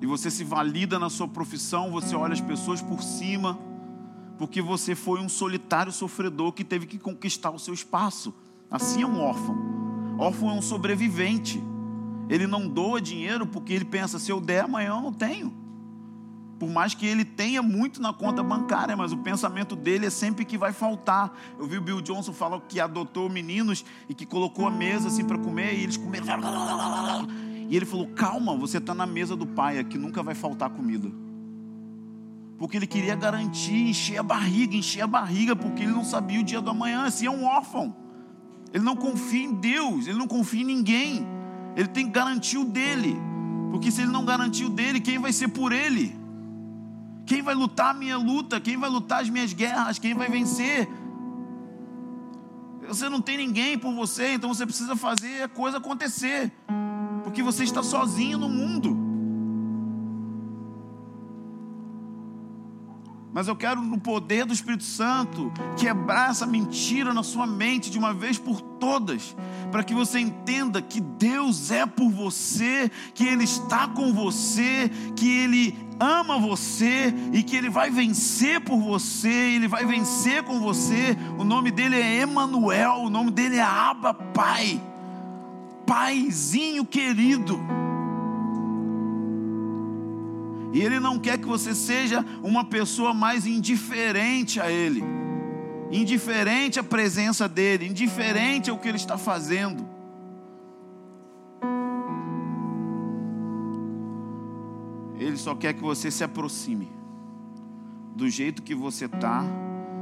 E 0.00 0.06
você 0.06 0.30
se 0.30 0.44
valida 0.44 0.98
na 0.98 1.10
sua 1.10 1.26
profissão, 1.26 1.90
você 1.90 2.14
olha 2.14 2.32
as 2.32 2.40
pessoas 2.40 2.82
por 2.82 3.02
cima, 3.02 3.58
porque 4.38 4.60
você 4.60 4.94
foi 4.94 5.20
um 5.20 5.28
solitário 5.28 5.92
sofredor 5.92 6.52
que 6.52 6.64
teve 6.64 6.86
que 6.86 6.98
conquistar 6.98 7.50
o 7.50 7.58
seu 7.58 7.74
espaço. 7.74 8.34
Assim 8.70 9.02
é 9.02 9.06
um 9.06 9.20
órfão. 9.20 9.56
Órfão 10.18 10.50
é 10.50 10.52
um 10.52 10.62
sobrevivente. 10.62 11.62
Ele 12.28 12.46
não 12.46 12.68
doa 12.68 13.00
dinheiro 13.00 13.46
porque 13.46 13.72
ele 13.72 13.84
pensa: 13.84 14.18
se 14.18 14.30
eu 14.30 14.40
der 14.40 14.64
amanhã 14.64 14.90
eu 14.96 15.02
não 15.02 15.12
tenho. 15.12 15.65
Por 16.58 16.70
mais 16.70 16.94
que 16.94 17.06
ele 17.06 17.24
tenha 17.24 17.62
muito 17.62 18.00
na 18.00 18.12
conta 18.12 18.42
bancária, 18.42 18.96
mas 18.96 19.12
o 19.12 19.18
pensamento 19.18 19.76
dele 19.76 20.06
é 20.06 20.10
sempre 20.10 20.44
que 20.44 20.56
vai 20.56 20.72
faltar. 20.72 21.36
Eu 21.58 21.66
vi 21.66 21.76
o 21.76 21.82
Bill 21.82 22.00
Johnson 22.00 22.32
falar 22.32 22.60
que 22.62 22.80
adotou 22.80 23.28
meninos 23.28 23.84
e 24.08 24.14
que 24.14 24.24
colocou 24.24 24.66
a 24.66 24.70
mesa 24.70 25.08
assim 25.08 25.24
para 25.24 25.36
comer 25.36 25.74
e 25.74 25.82
eles 25.82 25.98
comeram. 25.98 26.26
E 27.68 27.76
ele 27.76 27.84
falou: 27.84 28.06
Calma, 28.08 28.56
você 28.56 28.78
está 28.78 28.94
na 28.94 29.04
mesa 29.06 29.36
do 29.36 29.46
pai, 29.46 29.78
aqui 29.78 29.98
nunca 29.98 30.22
vai 30.22 30.34
faltar 30.34 30.70
comida. 30.70 31.10
Porque 32.58 32.78
ele 32.78 32.86
queria 32.86 33.14
garantir, 33.14 33.90
encher 33.90 34.18
a 34.18 34.22
barriga, 34.22 34.74
encher 34.76 35.02
a 35.02 35.06
barriga, 35.06 35.54
porque 35.54 35.82
ele 35.82 35.92
não 35.92 36.04
sabia 36.04 36.40
o 36.40 36.42
dia 36.42 36.60
do 36.60 36.70
amanhã. 36.70 37.04
Assim 37.04 37.26
é 37.26 37.30
um 37.30 37.44
órfão. 37.44 37.94
Ele 38.72 38.82
não 38.82 38.96
confia 38.96 39.44
em 39.44 39.52
Deus, 39.52 40.06
ele 40.06 40.16
não 40.16 40.26
confia 40.26 40.62
em 40.62 40.64
ninguém. 40.64 41.26
Ele 41.76 41.88
tem 41.88 42.06
que 42.06 42.12
garantir 42.12 42.56
o 42.56 42.64
dele. 42.64 43.14
Porque 43.70 43.90
se 43.90 44.00
ele 44.00 44.10
não 44.10 44.24
garantir 44.24 44.64
o 44.64 44.70
dele, 44.70 45.00
quem 45.00 45.18
vai 45.18 45.34
ser 45.34 45.48
por 45.48 45.70
ele? 45.70 46.16
Quem 47.26 47.42
vai 47.42 47.54
lutar 47.54 47.90
a 47.90 47.94
minha 47.94 48.16
luta? 48.16 48.60
Quem 48.60 48.76
vai 48.76 48.88
lutar 48.88 49.20
as 49.20 49.28
minhas 49.28 49.52
guerras? 49.52 49.98
Quem 49.98 50.14
vai 50.14 50.28
vencer? 50.28 50.88
Você 52.86 53.08
não 53.08 53.20
tem 53.20 53.36
ninguém 53.36 53.76
por 53.76 53.92
você, 53.92 54.34
então 54.34 54.54
você 54.54 54.64
precisa 54.64 54.94
fazer 54.94 55.42
a 55.42 55.48
coisa 55.48 55.78
acontecer. 55.78 56.52
Porque 57.24 57.42
você 57.42 57.64
está 57.64 57.82
sozinho 57.82 58.38
no 58.38 58.48
mundo. 58.48 58.96
Mas 63.32 63.48
eu 63.48 63.56
quero, 63.56 63.82
no 63.82 64.00
poder 64.00 64.46
do 64.46 64.54
Espírito 64.54 64.84
Santo, 64.84 65.52
quebrar 65.76 66.30
essa 66.30 66.46
mentira 66.46 67.12
na 67.12 67.22
sua 67.22 67.46
mente 67.46 67.90
de 67.90 67.98
uma 67.98 68.14
vez 68.14 68.38
por 68.38 68.62
todas, 68.62 69.36
para 69.70 69.84
que 69.84 69.92
você 69.92 70.18
entenda 70.20 70.80
que 70.80 71.02
Deus 71.02 71.70
é 71.70 71.84
por 71.84 72.08
você, 72.08 72.90
que 73.12 73.26
Ele 73.26 73.44
está 73.44 73.88
com 73.88 74.10
você, 74.10 74.90
que 75.14 75.28
Ele 75.28 75.85
ama 75.98 76.38
você 76.38 77.12
e 77.32 77.42
que 77.42 77.56
Ele 77.56 77.70
vai 77.70 77.90
vencer 77.90 78.60
por 78.60 78.78
você, 78.78 79.28
Ele 79.28 79.68
vai 79.68 79.84
vencer 79.84 80.42
com 80.42 80.60
você. 80.60 81.16
O 81.38 81.44
nome 81.44 81.70
dele 81.70 81.96
é 81.96 82.20
Emanuel, 82.20 83.02
o 83.02 83.10
nome 83.10 83.30
dele 83.30 83.56
é 83.56 83.62
Abba 83.62 84.14
Pai, 84.14 84.80
Paizinho 85.86 86.84
querido. 86.84 87.58
E 90.72 90.80
Ele 90.80 91.00
não 91.00 91.18
quer 91.18 91.38
que 91.38 91.46
você 91.46 91.74
seja 91.74 92.24
uma 92.42 92.64
pessoa 92.64 93.14
mais 93.14 93.46
indiferente 93.46 94.60
a 94.60 94.70
Ele, 94.70 95.02
indiferente 95.90 96.78
à 96.78 96.82
presença 96.82 97.48
dEle, 97.48 97.88
indiferente 97.88 98.68
ao 98.68 98.78
que 98.78 98.88
Ele 98.88 98.98
está 98.98 99.16
fazendo. 99.16 99.95
Ele 105.36 105.42
só 105.42 105.54
quer 105.54 105.74
que 105.74 105.82
você 105.82 106.10
se 106.10 106.24
aproxime 106.24 106.88
do 108.14 108.26
jeito 108.26 108.62
que 108.62 108.74
você 108.74 109.04
está, 109.04 109.44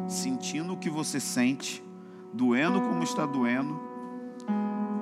sentindo 0.07 0.75
o 0.75 0.77
que 0.77 0.89
você 0.89 1.19
sente, 1.19 1.83
doendo 2.33 2.81
como 2.81 3.03
está 3.03 3.27
doendo, 3.27 3.81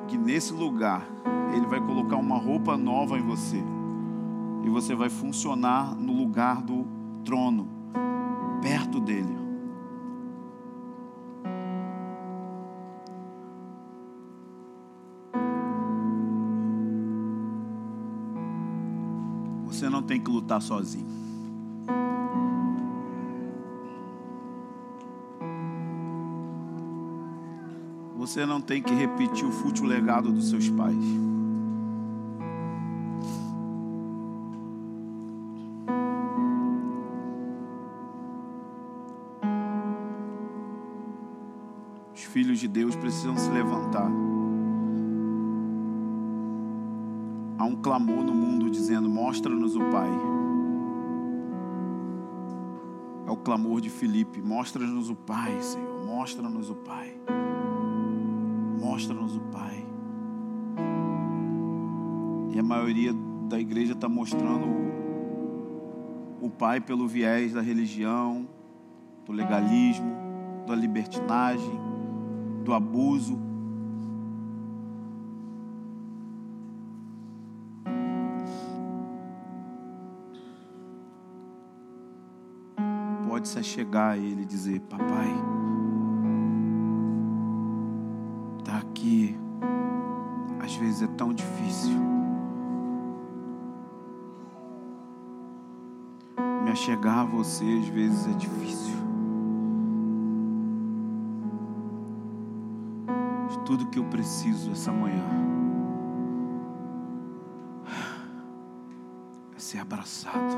que 0.09 0.17
nesse 0.17 0.55
lugar 0.55 1.07
Ele 1.55 1.67
vai 1.67 1.79
colocar 1.79 2.17
uma 2.17 2.39
roupa 2.39 2.79
nova 2.79 3.19
em 3.19 3.23
você 3.23 3.63
e 4.65 4.71
você 4.71 4.95
vai 4.95 5.11
funcionar 5.11 5.95
no 5.95 6.15
lugar 6.15 6.63
do 6.63 6.87
trono, 7.27 7.69
perto 8.63 9.01
dele. 9.01 9.42
Não 19.93 20.03
tem 20.03 20.21
que 20.21 20.31
lutar 20.31 20.61
sozinho. 20.61 21.07
Você 28.17 28.47
não 28.47 28.61
tem 28.61 28.83
que 28.83 28.95
repetir 28.95 29.47
o 29.47 29.53
fútil 29.53 29.85
legado 29.85 30.33
dos 30.33 30.49
seus 30.49 30.69
pais. 30.71 31.23
filhos 42.33 42.59
de 42.59 42.67
Deus 42.67 42.97
precisam 42.97 43.37
se 43.37 43.51
levantar. 43.51 44.11
Há 47.63 47.65
um 47.65 47.77
clamor 47.77 48.25
no 48.25 48.35
mundo 48.35 48.69
dizendo: 48.69 49.09
Mostra-nos 49.09 49.77
o 49.77 49.79
Pai. 49.89 50.11
É 53.25 53.31
o 53.31 53.37
clamor 53.37 53.81
de 53.81 53.89
Filipe: 53.89 54.43
Mostra-nos 54.43 55.09
o 55.09 55.15
Pai, 55.15 55.63
Senhor. 55.63 56.05
Mostra-nos 56.05 56.71
o 56.71 56.75
Pai. 56.75 57.17
Mostra-nos 58.81 59.37
o 59.37 59.41
Pai. 59.43 59.87
E 62.53 62.59
a 62.59 62.65
maioria 62.65 63.15
da 63.49 63.61
igreja 63.61 63.93
está 63.93 64.09
mostrando 64.09 64.67
o 66.41 66.51
Pai 66.51 66.81
pelo 66.81 67.07
viés 67.07 67.53
da 67.53 67.61
religião, 67.61 68.45
do 69.25 69.31
legalismo, 69.31 70.13
da 70.67 70.75
libertinagem 70.75 71.81
do 72.65 72.75
abuso. 72.75 73.52
Se 83.53 83.63
chegar 83.63 84.13
a 84.13 84.17
Ele 84.17 84.41
e 84.41 84.47
dizer: 84.47 84.81
Papai, 84.81 85.31
está 88.59 88.79
aqui. 88.79 89.37
Às 90.59 90.75
vezes 90.77 91.03
é 91.03 91.07
tão 91.09 91.35
difícil. 91.35 92.01
Me 96.65 96.71
achegar 96.71 97.19
a 97.19 97.25
você 97.25 97.79
às 97.83 97.89
vezes 97.89 98.27
é 98.27 98.33
difícil. 98.39 98.97
tudo 103.67 103.87
que 103.87 103.99
eu 103.99 104.05
preciso 104.05 104.73
essa 104.73 104.91
manhã 104.91 105.25
é 109.55 109.59
ser 109.59 109.79
abraçado, 109.79 110.57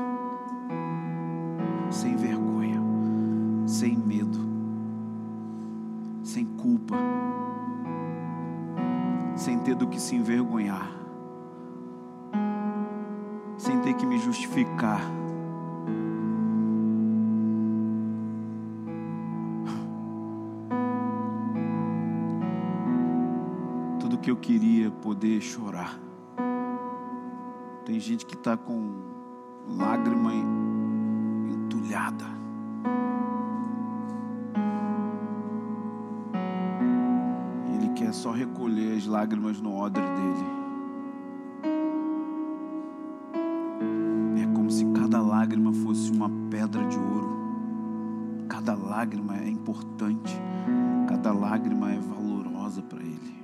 sem 1.91 2.15
vergonha, 2.15 2.44
se 10.05 10.15
envergonhar, 10.15 10.91
sem 13.57 13.79
ter 13.81 13.95
que 13.95 14.05
me 14.05 14.19
justificar 14.19 15.01
que 24.25 24.31
eu 24.31 24.35
queria 24.35 24.89
poder 24.89 25.39
chorar. 25.39 25.99
Tem 27.85 27.99
gente 27.99 28.25
que 28.25 28.33
está 28.33 28.57
com 28.57 28.95
lágrima 29.67 30.33
entulhada. 31.47 32.25
Só 38.15 38.31
recolher 38.31 38.97
as 38.97 39.05
lágrimas 39.05 39.61
no 39.61 39.75
odre 39.75 40.01
dele. 40.01 40.45
É 44.41 44.55
como 44.55 44.71
se 44.71 44.85
cada 44.91 45.21
lágrima 45.21 45.73
fosse 45.73 46.11
uma 46.11 46.29
pedra 46.49 46.83
de 46.85 46.97
ouro. 46.97 48.45
Cada 48.47 48.73
lágrima 48.73 49.37
é 49.37 49.49
importante. 49.49 50.39
Cada 51.07 51.33
lágrima 51.33 51.91
é 51.91 51.99
valorosa 51.99 52.81
para 52.81 53.01
ele. 53.01 53.35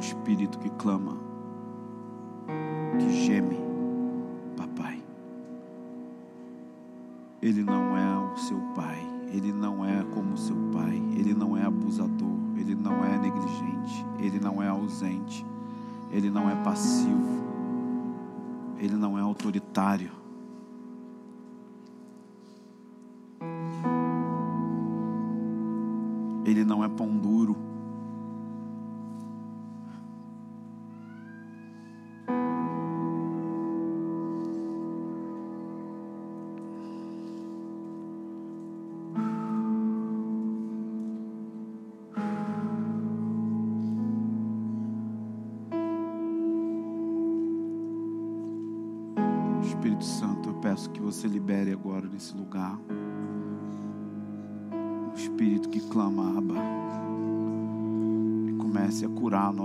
espírito 0.00 0.58
que 0.58 0.70
clama, 0.70 1.16
Ele 7.50 7.64
não 7.64 7.96
é 7.96 8.16
o 8.16 8.36
seu 8.36 8.60
pai, 8.76 9.04
ele 9.32 9.52
não 9.52 9.84
é 9.84 10.04
como 10.14 10.38
seu 10.38 10.54
pai, 10.72 11.02
ele 11.16 11.34
não 11.34 11.56
é 11.56 11.64
abusador, 11.64 12.38
ele 12.56 12.76
não 12.76 13.04
é 13.04 13.18
negligente, 13.18 14.06
ele 14.20 14.38
não 14.38 14.62
é 14.62 14.68
ausente, 14.68 15.44
ele 16.12 16.30
não 16.30 16.48
é 16.48 16.54
passivo, 16.62 17.44
ele 18.78 18.94
não 18.94 19.18
é 19.18 19.20
autoritário. 19.20 20.12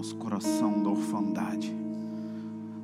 Nosso 0.05 0.15
coração 0.17 0.83
da 0.83 0.89
orfandade. 0.89 1.75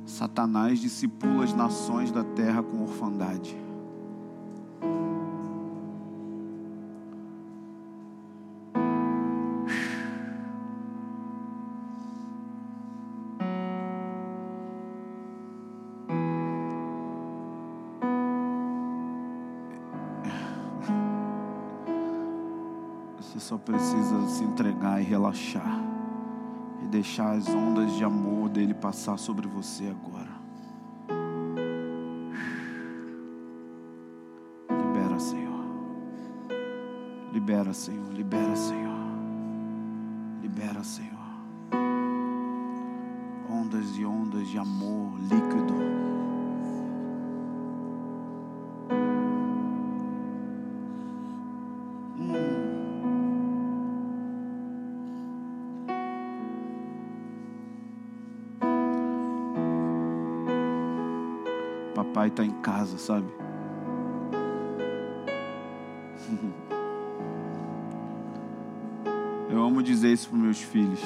Satanás 0.04 0.80
discipula 0.80 1.44
as 1.44 1.54
nações 1.54 2.10
da 2.10 2.24
terra 2.24 2.64
com 2.64 2.82
orfandade. 2.82 3.56
Você 23.20 23.38
só 23.38 23.56
precisa 23.56 24.28
se 24.28 24.42
entregar 24.42 25.00
e 25.00 25.04
relaxar. 25.04 25.81
Deixar 26.92 27.32
as 27.32 27.48
ondas 27.48 27.96
de 27.96 28.04
amor 28.04 28.50
dele 28.50 28.74
passar 28.74 29.16
sobre 29.16 29.48
você 29.48 29.84
agora. 29.86 30.28
Libera, 34.68 35.18
Senhor. 35.18 35.64
Libera, 37.32 37.72
Senhor. 37.72 38.12
Libera, 38.12 38.54
Senhor. 38.54 39.08
Libera, 40.42 40.84
Senhor. 40.84 41.12
Ondas 43.48 43.96
e 43.96 44.04
ondas 44.04 44.46
de 44.48 44.58
amor 44.58 45.18
líquido. 45.18 46.01
Papai 62.22 62.28
está 62.28 62.44
em 62.44 62.52
casa, 62.62 62.98
sabe? 62.98 63.26
Eu 69.50 69.60
amo 69.60 69.82
dizer 69.82 70.12
isso 70.12 70.28
para 70.28 70.38
meus 70.38 70.62
filhos. 70.62 71.02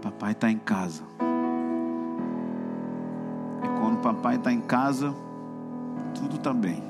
Papai 0.00 0.30
está 0.32 0.48
em 0.48 0.58
casa. 0.58 1.02
E 3.64 3.80
quando 3.80 4.00
papai 4.00 4.36
está 4.36 4.52
em 4.52 4.60
casa, 4.60 5.12
tudo 6.14 6.36
está 6.36 6.52
bem. 6.52 6.84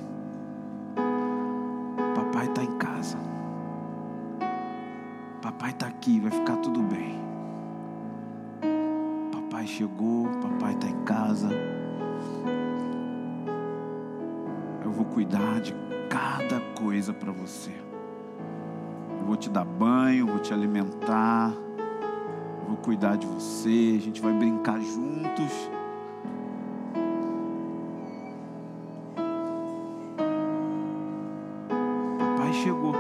Papai 2.15 2.45
está 2.45 2.63
em 2.63 2.77
casa. 2.77 3.17
Papai 5.41 5.71
está 5.71 5.87
aqui, 5.87 6.21
vai 6.21 6.31
ficar 6.31 6.59
tudo 6.59 6.83
bem. 6.83 7.19
Papai 9.33 9.67
chegou, 9.67 10.29
papai 10.43 10.75
está 10.75 10.89
em 10.89 11.05
casa. 11.05 11.80
Vou 15.01 15.07
cuidar 15.07 15.63
de 15.63 15.75
cada 16.11 16.61
coisa 16.79 17.11
para 17.11 17.33
você. 17.33 17.71
Eu 19.19 19.25
vou 19.25 19.35
te 19.35 19.49
dar 19.49 19.65
banho, 19.65 20.27
vou 20.27 20.39
te 20.39 20.53
alimentar, 20.53 21.55
vou 22.69 22.77
cuidar 22.77 23.17
de 23.17 23.27
você, 23.27 23.97
a 23.97 24.01
gente 24.01 24.21
vai 24.21 24.35
brincar 24.35 24.79
juntos. 24.79 25.71
Papai 32.19 32.53
chegou, 32.53 32.93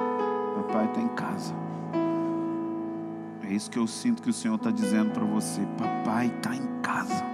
papai 0.57 0.87
está 0.87 1.01
em 1.03 1.09
casa. 1.09 1.55
É 3.43 3.53
isso 3.53 3.71
que 3.71 3.79
eu 3.79 3.87
sinto 3.87 4.23
que 4.23 4.31
o 4.31 4.33
Senhor 4.33 4.55
está 4.55 4.71
dizendo 4.71 5.11
para 5.11 5.25
você. 5.27 5.61
Papai 5.77 6.29
está 6.29 6.55
em 6.55 6.81
casa. 6.81 7.30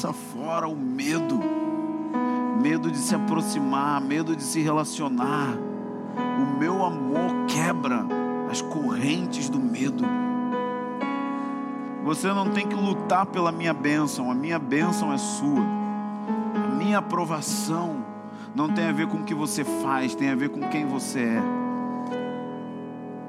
Lança 0.00 0.12
fora 0.14 0.66
o 0.66 0.76
medo. 0.76 1.38
Medo 2.62 2.90
de 2.90 2.96
se 2.96 3.14
aproximar, 3.14 4.00
medo 4.00 4.34
de 4.34 4.42
se 4.42 4.60
relacionar. 4.60 5.58
O 6.38 6.58
meu 6.58 6.84
amor 6.84 7.46
quebra 7.46 8.06
as 8.50 8.62
correntes 8.62 9.50
do 9.50 9.58
medo. 9.58 10.04
Você 12.04 12.28
não 12.28 12.48
tem 12.48 12.66
que 12.66 12.74
lutar 12.74 13.26
pela 13.26 13.52
minha 13.52 13.74
bênção, 13.74 14.30
a 14.30 14.34
minha 14.34 14.58
bênção 14.58 15.12
é 15.12 15.18
sua. 15.18 15.64
A 16.54 16.74
minha 16.74 16.98
aprovação 16.98 18.04
não 18.54 18.68
tem 18.70 18.86
a 18.86 18.92
ver 18.92 19.06
com 19.06 19.18
o 19.18 19.24
que 19.24 19.34
você 19.34 19.64
faz, 19.64 20.14
tem 20.14 20.30
a 20.30 20.34
ver 20.34 20.48
com 20.48 20.60
quem 20.68 20.86
você 20.86 21.20
é. 21.20 21.59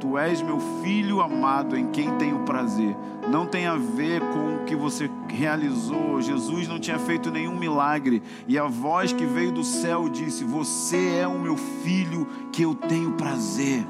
Tu 0.02 0.18
és 0.18 0.42
meu 0.42 0.60
filho 0.82 1.22
amado 1.22 1.78
em 1.78 1.92
quem 1.92 2.10
tenho 2.18 2.40
prazer. 2.40 2.98
Não 3.30 3.46
tem 3.46 3.68
a 3.68 3.76
ver 3.76 4.20
com 4.20 4.56
o 4.56 4.66
que 4.66 4.76
você 4.76 5.08
realizou. 5.30 6.20
Jesus 6.20 6.68
não 6.68 6.80
tinha 6.80 6.98
feito 6.98 7.30
nenhum 7.30 7.56
milagre. 7.56 8.24
E 8.48 8.58
a 8.58 8.66
voz 8.66 9.14
que 9.14 9.28
veio 9.28 9.52
do 9.52 9.64
céu 9.64 10.10
disse: 10.10 10.44
Você 10.44 11.20
é 11.20 11.28
o 11.28 11.38
meu 11.38 11.56
filho 11.56 12.28
que 12.52 12.64
eu 12.64 12.74
tenho 12.74 13.12
prazer. 13.12 13.86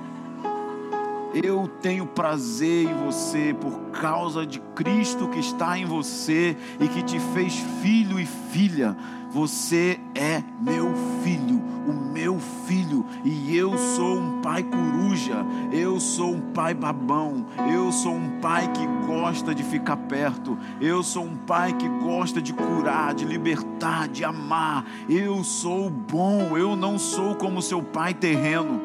Eu 1.34 1.70
tenho 1.82 2.06
prazer 2.06 2.90
em 2.90 3.06
você 3.06 3.56
por 3.58 3.80
causa 3.92 4.46
de 4.46 4.60
Cristo 4.76 5.30
que 5.30 5.40
está 5.40 5.78
em 5.78 5.86
você 5.86 6.58
e 6.78 6.90
que 6.90 7.02
te 7.02 7.22
fez 7.34 7.56
filho 7.82 8.20
e 8.20 8.26
filha. 8.26 8.98
Você 9.32 9.98
é 10.14 10.44
meu 10.60 10.94
filho, 11.24 11.62
o 11.88 11.94
meu 11.94 12.38
filho, 12.68 13.06
e 13.24 13.56
eu 13.56 13.78
sou 13.78 14.18
um 14.18 14.42
pai 14.42 14.62
coruja, 14.62 15.46
eu 15.72 16.02
sou 16.02 16.34
um 16.34 16.52
pai 16.52 16.74
babão, 16.74 17.46
eu 17.72 17.94
sou 17.94 18.14
um 18.14 18.42
pai 18.42 18.70
que 18.74 18.86
gosta 19.08 19.56
de 19.56 19.64
ficar 19.64 19.96
perto, 19.96 20.58
eu 20.82 21.02
sou 21.02 21.24
um 21.24 21.38
pai 21.38 21.72
que 21.72 21.88
gosta 21.88 22.42
de 22.42 22.52
curar, 22.52 23.14
de 23.14 23.24
libertar, 23.24 24.10
de 24.10 24.26
amar. 24.26 24.86
Eu 25.08 25.46
sou 25.46 25.90
bom, 25.90 26.58
eu 26.58 26.76
não 26.76 27.00
sou 27.00 27.34
como 27.36 27.62
seu 27.62 27.82
pai 27.82 28.14
terreno. 28.14 28.82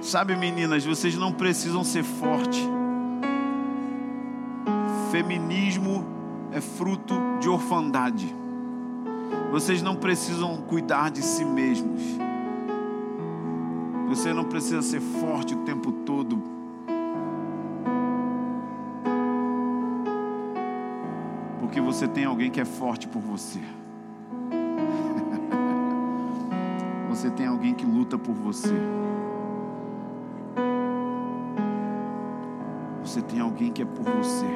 Sabe, 0.00 0.34
meninas, 0.34 0.82
vocês 0.82 1.14
não 1.14 1.30
precisam 1.30 1.84
ser 1.84 2.02
forte. 2.02 2.66
Feminismo 5.10 6.11
é 6.52 6.60
fruto 6.60 7.14
de 7.40 7.48
orfandade. 7.48 8.34
Vocês 9.50 9.82
não 9.82 9.96
precisam 9.96 10.56
cuidar 10.58 11.10
de 11.10 11.22
si 11.22 11.44
mesmos. 11.44 12.02
Você 14.08 14.32
não 14.32 14.44
precisa 14.44 14.82
ser 14.82 15.00
forte 15.00 15.54
o 15.54 15.58
tempo 15.58 15.90
todo. 15.90 16.42
Porque 21.60 21.80
você 21.80 22.06
tem 22.06 22.26
alguém 22.26 22.50
que 22.50 22.60
é 22.60 22.64
forte 22.64 23.08
por 23.08 23.20
você. 23.20 23.60
Você 27.08 27.30
tem 27.30 27.46
alguém 27.46 27.74
que 27.74 27.84
luta 27.84 28.18
por 28.18 28.34
você. 28.34 28.74
Você 33.04 33.20
tem 33.20 33.38
alguém 33.38 33.70
que 33.70 33.82
é 33.82 33.84
por 33.84 34.02
você. 34.02 34.46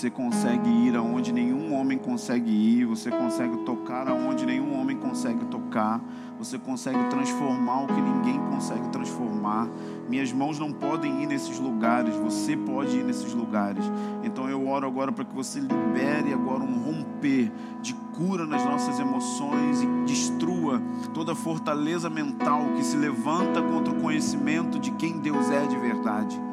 Você 0.00 0.08
consegue 0.08 0.66
ir 0.66 0.96
aonde 0.96 1.30
nenhum 1.30 1.74
homem 1.74 1.98
consegue 1.98 2.50
ir, 2.50 2.86
você 2.86 3.10
consegue 3.10 3.54
tocar 3.66 4.08
aonde 4.08 4.46
nenhum 4.46 4.80
homem 4.80 4.96
consegue 4.96 5.44
tocar, 5.44 6.00
você 6.38 6.58
consegue 6.58 7.04
transformar 7.10 7.82
o 7.82 7.86
que 7.86 8.00
ninguém 8.00 8.40
consegue 8.48 8.88
transformar. 8.88 9.68
Minhas 10.08 10.32
mãos 10.32 10.58
não 10.58 10.72
podem 10.72 11.22
ir 11.22 11.26
nesses 11.26 11.58
lugares, 11.58 12.16
você 12.16 12.56
pode 12.56 12.96
ir 12.96 13.04
nesses 13.04 13.34
lugares. 13.34 13.84
Então 14.24 14.48
eu 14.48 14.66
oro 14.68 14.86
agora 14.86 15.12
para 15.12 15.22
que 15.22 15.34
você 15.34 15.60
libere 15.60 16.32
agora 16.32 16.62
um 16.62 16.78
romper 16.78 17.52
de 17.82 17.92
cura 18.16 18.46
nas 18.46 18.64
nossas 18.64 18.98
emoções 18.98 19.82
e 19.82 19.86
destrua 20.06 20.80
toda 21.12 21.34
fortaleza 21.34 22.08
mental 22.08 22.62
que 22.74 22.82
se 22.82 22.96
levanta 22.96 23.60
contra 23.60 23.92
o 23.92 24.00
conhecimento 24.00 24.78
de 24.78 24.92
quem 24.92 25.18
Deus 25.18 25.50
é 25.50 25.66
de 25.66 25.76
verdade. 25.76 26.49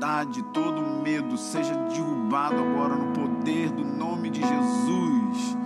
Ansiedade, 0.00 0.42
todo 0.44 0.80
medo 1.02 1.36
seja 1.36 1.74
derrubado 1.74 2.54
agora 2.54 2.96
no 2.96 3.12
poder 3.12 3.68
do 3.68 3.84
nome 3.84 4.30
de 4.30 4.40
Jesus. 4.40 5.56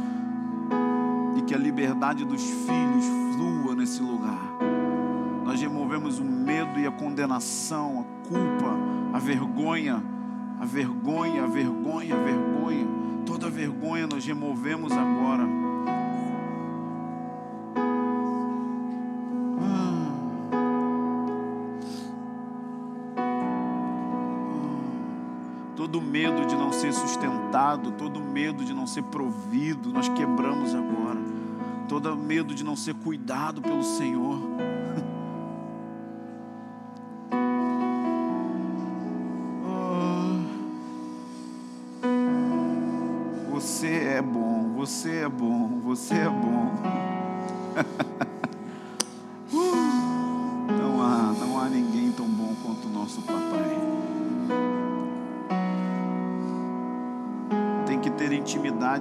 E 1.37 1.43
que 1.43 1.55
a 1.55 1.59
liberdade 1.59 2.25
dos 2.25 2.43
filhos 2.43 3.05
flua 3.33 3.77
nesse 3.77 4.03
lugar. 4.03 4.59
Nós 5.45 5.61
removemos 5.61 6.19
o 6.19 6.25
medo 6.25 6.81
e 6.81 6.87
a 6.87 6.91
condenação, 6.91 8.01
a 8.01 8.29
culpa, 8.29 8.77
a 9.13 9.19
vergonha, 9.21 10.03
a 10.61 10.65
vergonha, 10.65 11.45
a 11.45 11.47
vergonha, 11.47 12.17
a 12.17 12.19
vergonha. 12.19 12.87
Toda 13.25 13.49
vergonha 13.49 14.09
nós 14.09 14.27
removemos 14.27 14.91
agora. 14.91 15.64
Todo 25.95 26.03
medo 26.03 26.45
de 26.45 26.57
não 26.57 26.73
ser 26.73 26.93
sustentado, 26.93 27.93
todo 27.93 28.19
medo 28.19 28.65
de 28.65 28.75
não 28.75 28.85
ser 28.85 29.05
provido, 29.05 29.93
nós 29.93 30.09
quebramos 30.09 30.75
agora. 30.75 31.21
Todo 31.89 32.17
medo 32.17 32.53
de 32.53 32.65
não 32.65 32.75
ser 32.75 32.95
cuidado 32.95 33.63
pelo 33.63 33.85
Senhor. 33.85 34.41
Oh. 39.67 40.35
Você 43.53 43.87
é 43.87 44.21
bom, 44.21 44.73
você 44.75 45.19
é 45.19 45.29
bom, 45.29 45.81
você 45.81 46.15
é 46.15 46.29
bom. 46.29 47.04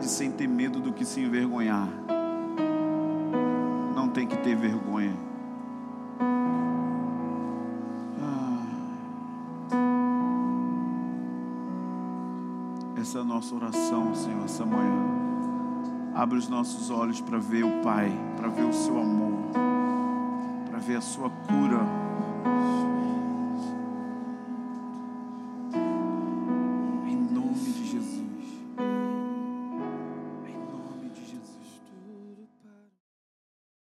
Sem 0.07 0.31
ter 0.31 0.47
medo 0.47 0.79
do 0.79 0.91
que 0.93 1.05
se 1.05 1.21
envergonhar. 1.21 1.87
Não 3.95 4.09
tem 4.09 4.27
que 4.27 4.37
ter 4.37 4.55
vergonha. 4.55 5.15
Ah. 8.21 8.65
Essa 12.99 13.19
é 13.19 13.21
a 13.21 13.23
nossa 13.23 13.55
oração, 13.55 14.13
Senhor, 14.15 14.43
essa 14.45 14.65
manhã. 14.65 15.03
Abre 16.15 16.37
os 16.37 16.47
nossos 16.47 16.89
olhos 16.89 17.19
para 17.21 17.39
ver 17.39 17.63
o 17.63 17.81
Pai, 17.81 18.11
para 18.37 18.47
ver 18.47 18.65
o 18.65 18.73
seu 18.73 18.99
amor, 18.99 19.33
para 20.69 20.79
ver 20.79 20.97
a 20.97 21.01
sua 21.01 21.29
cura 21.29 22.02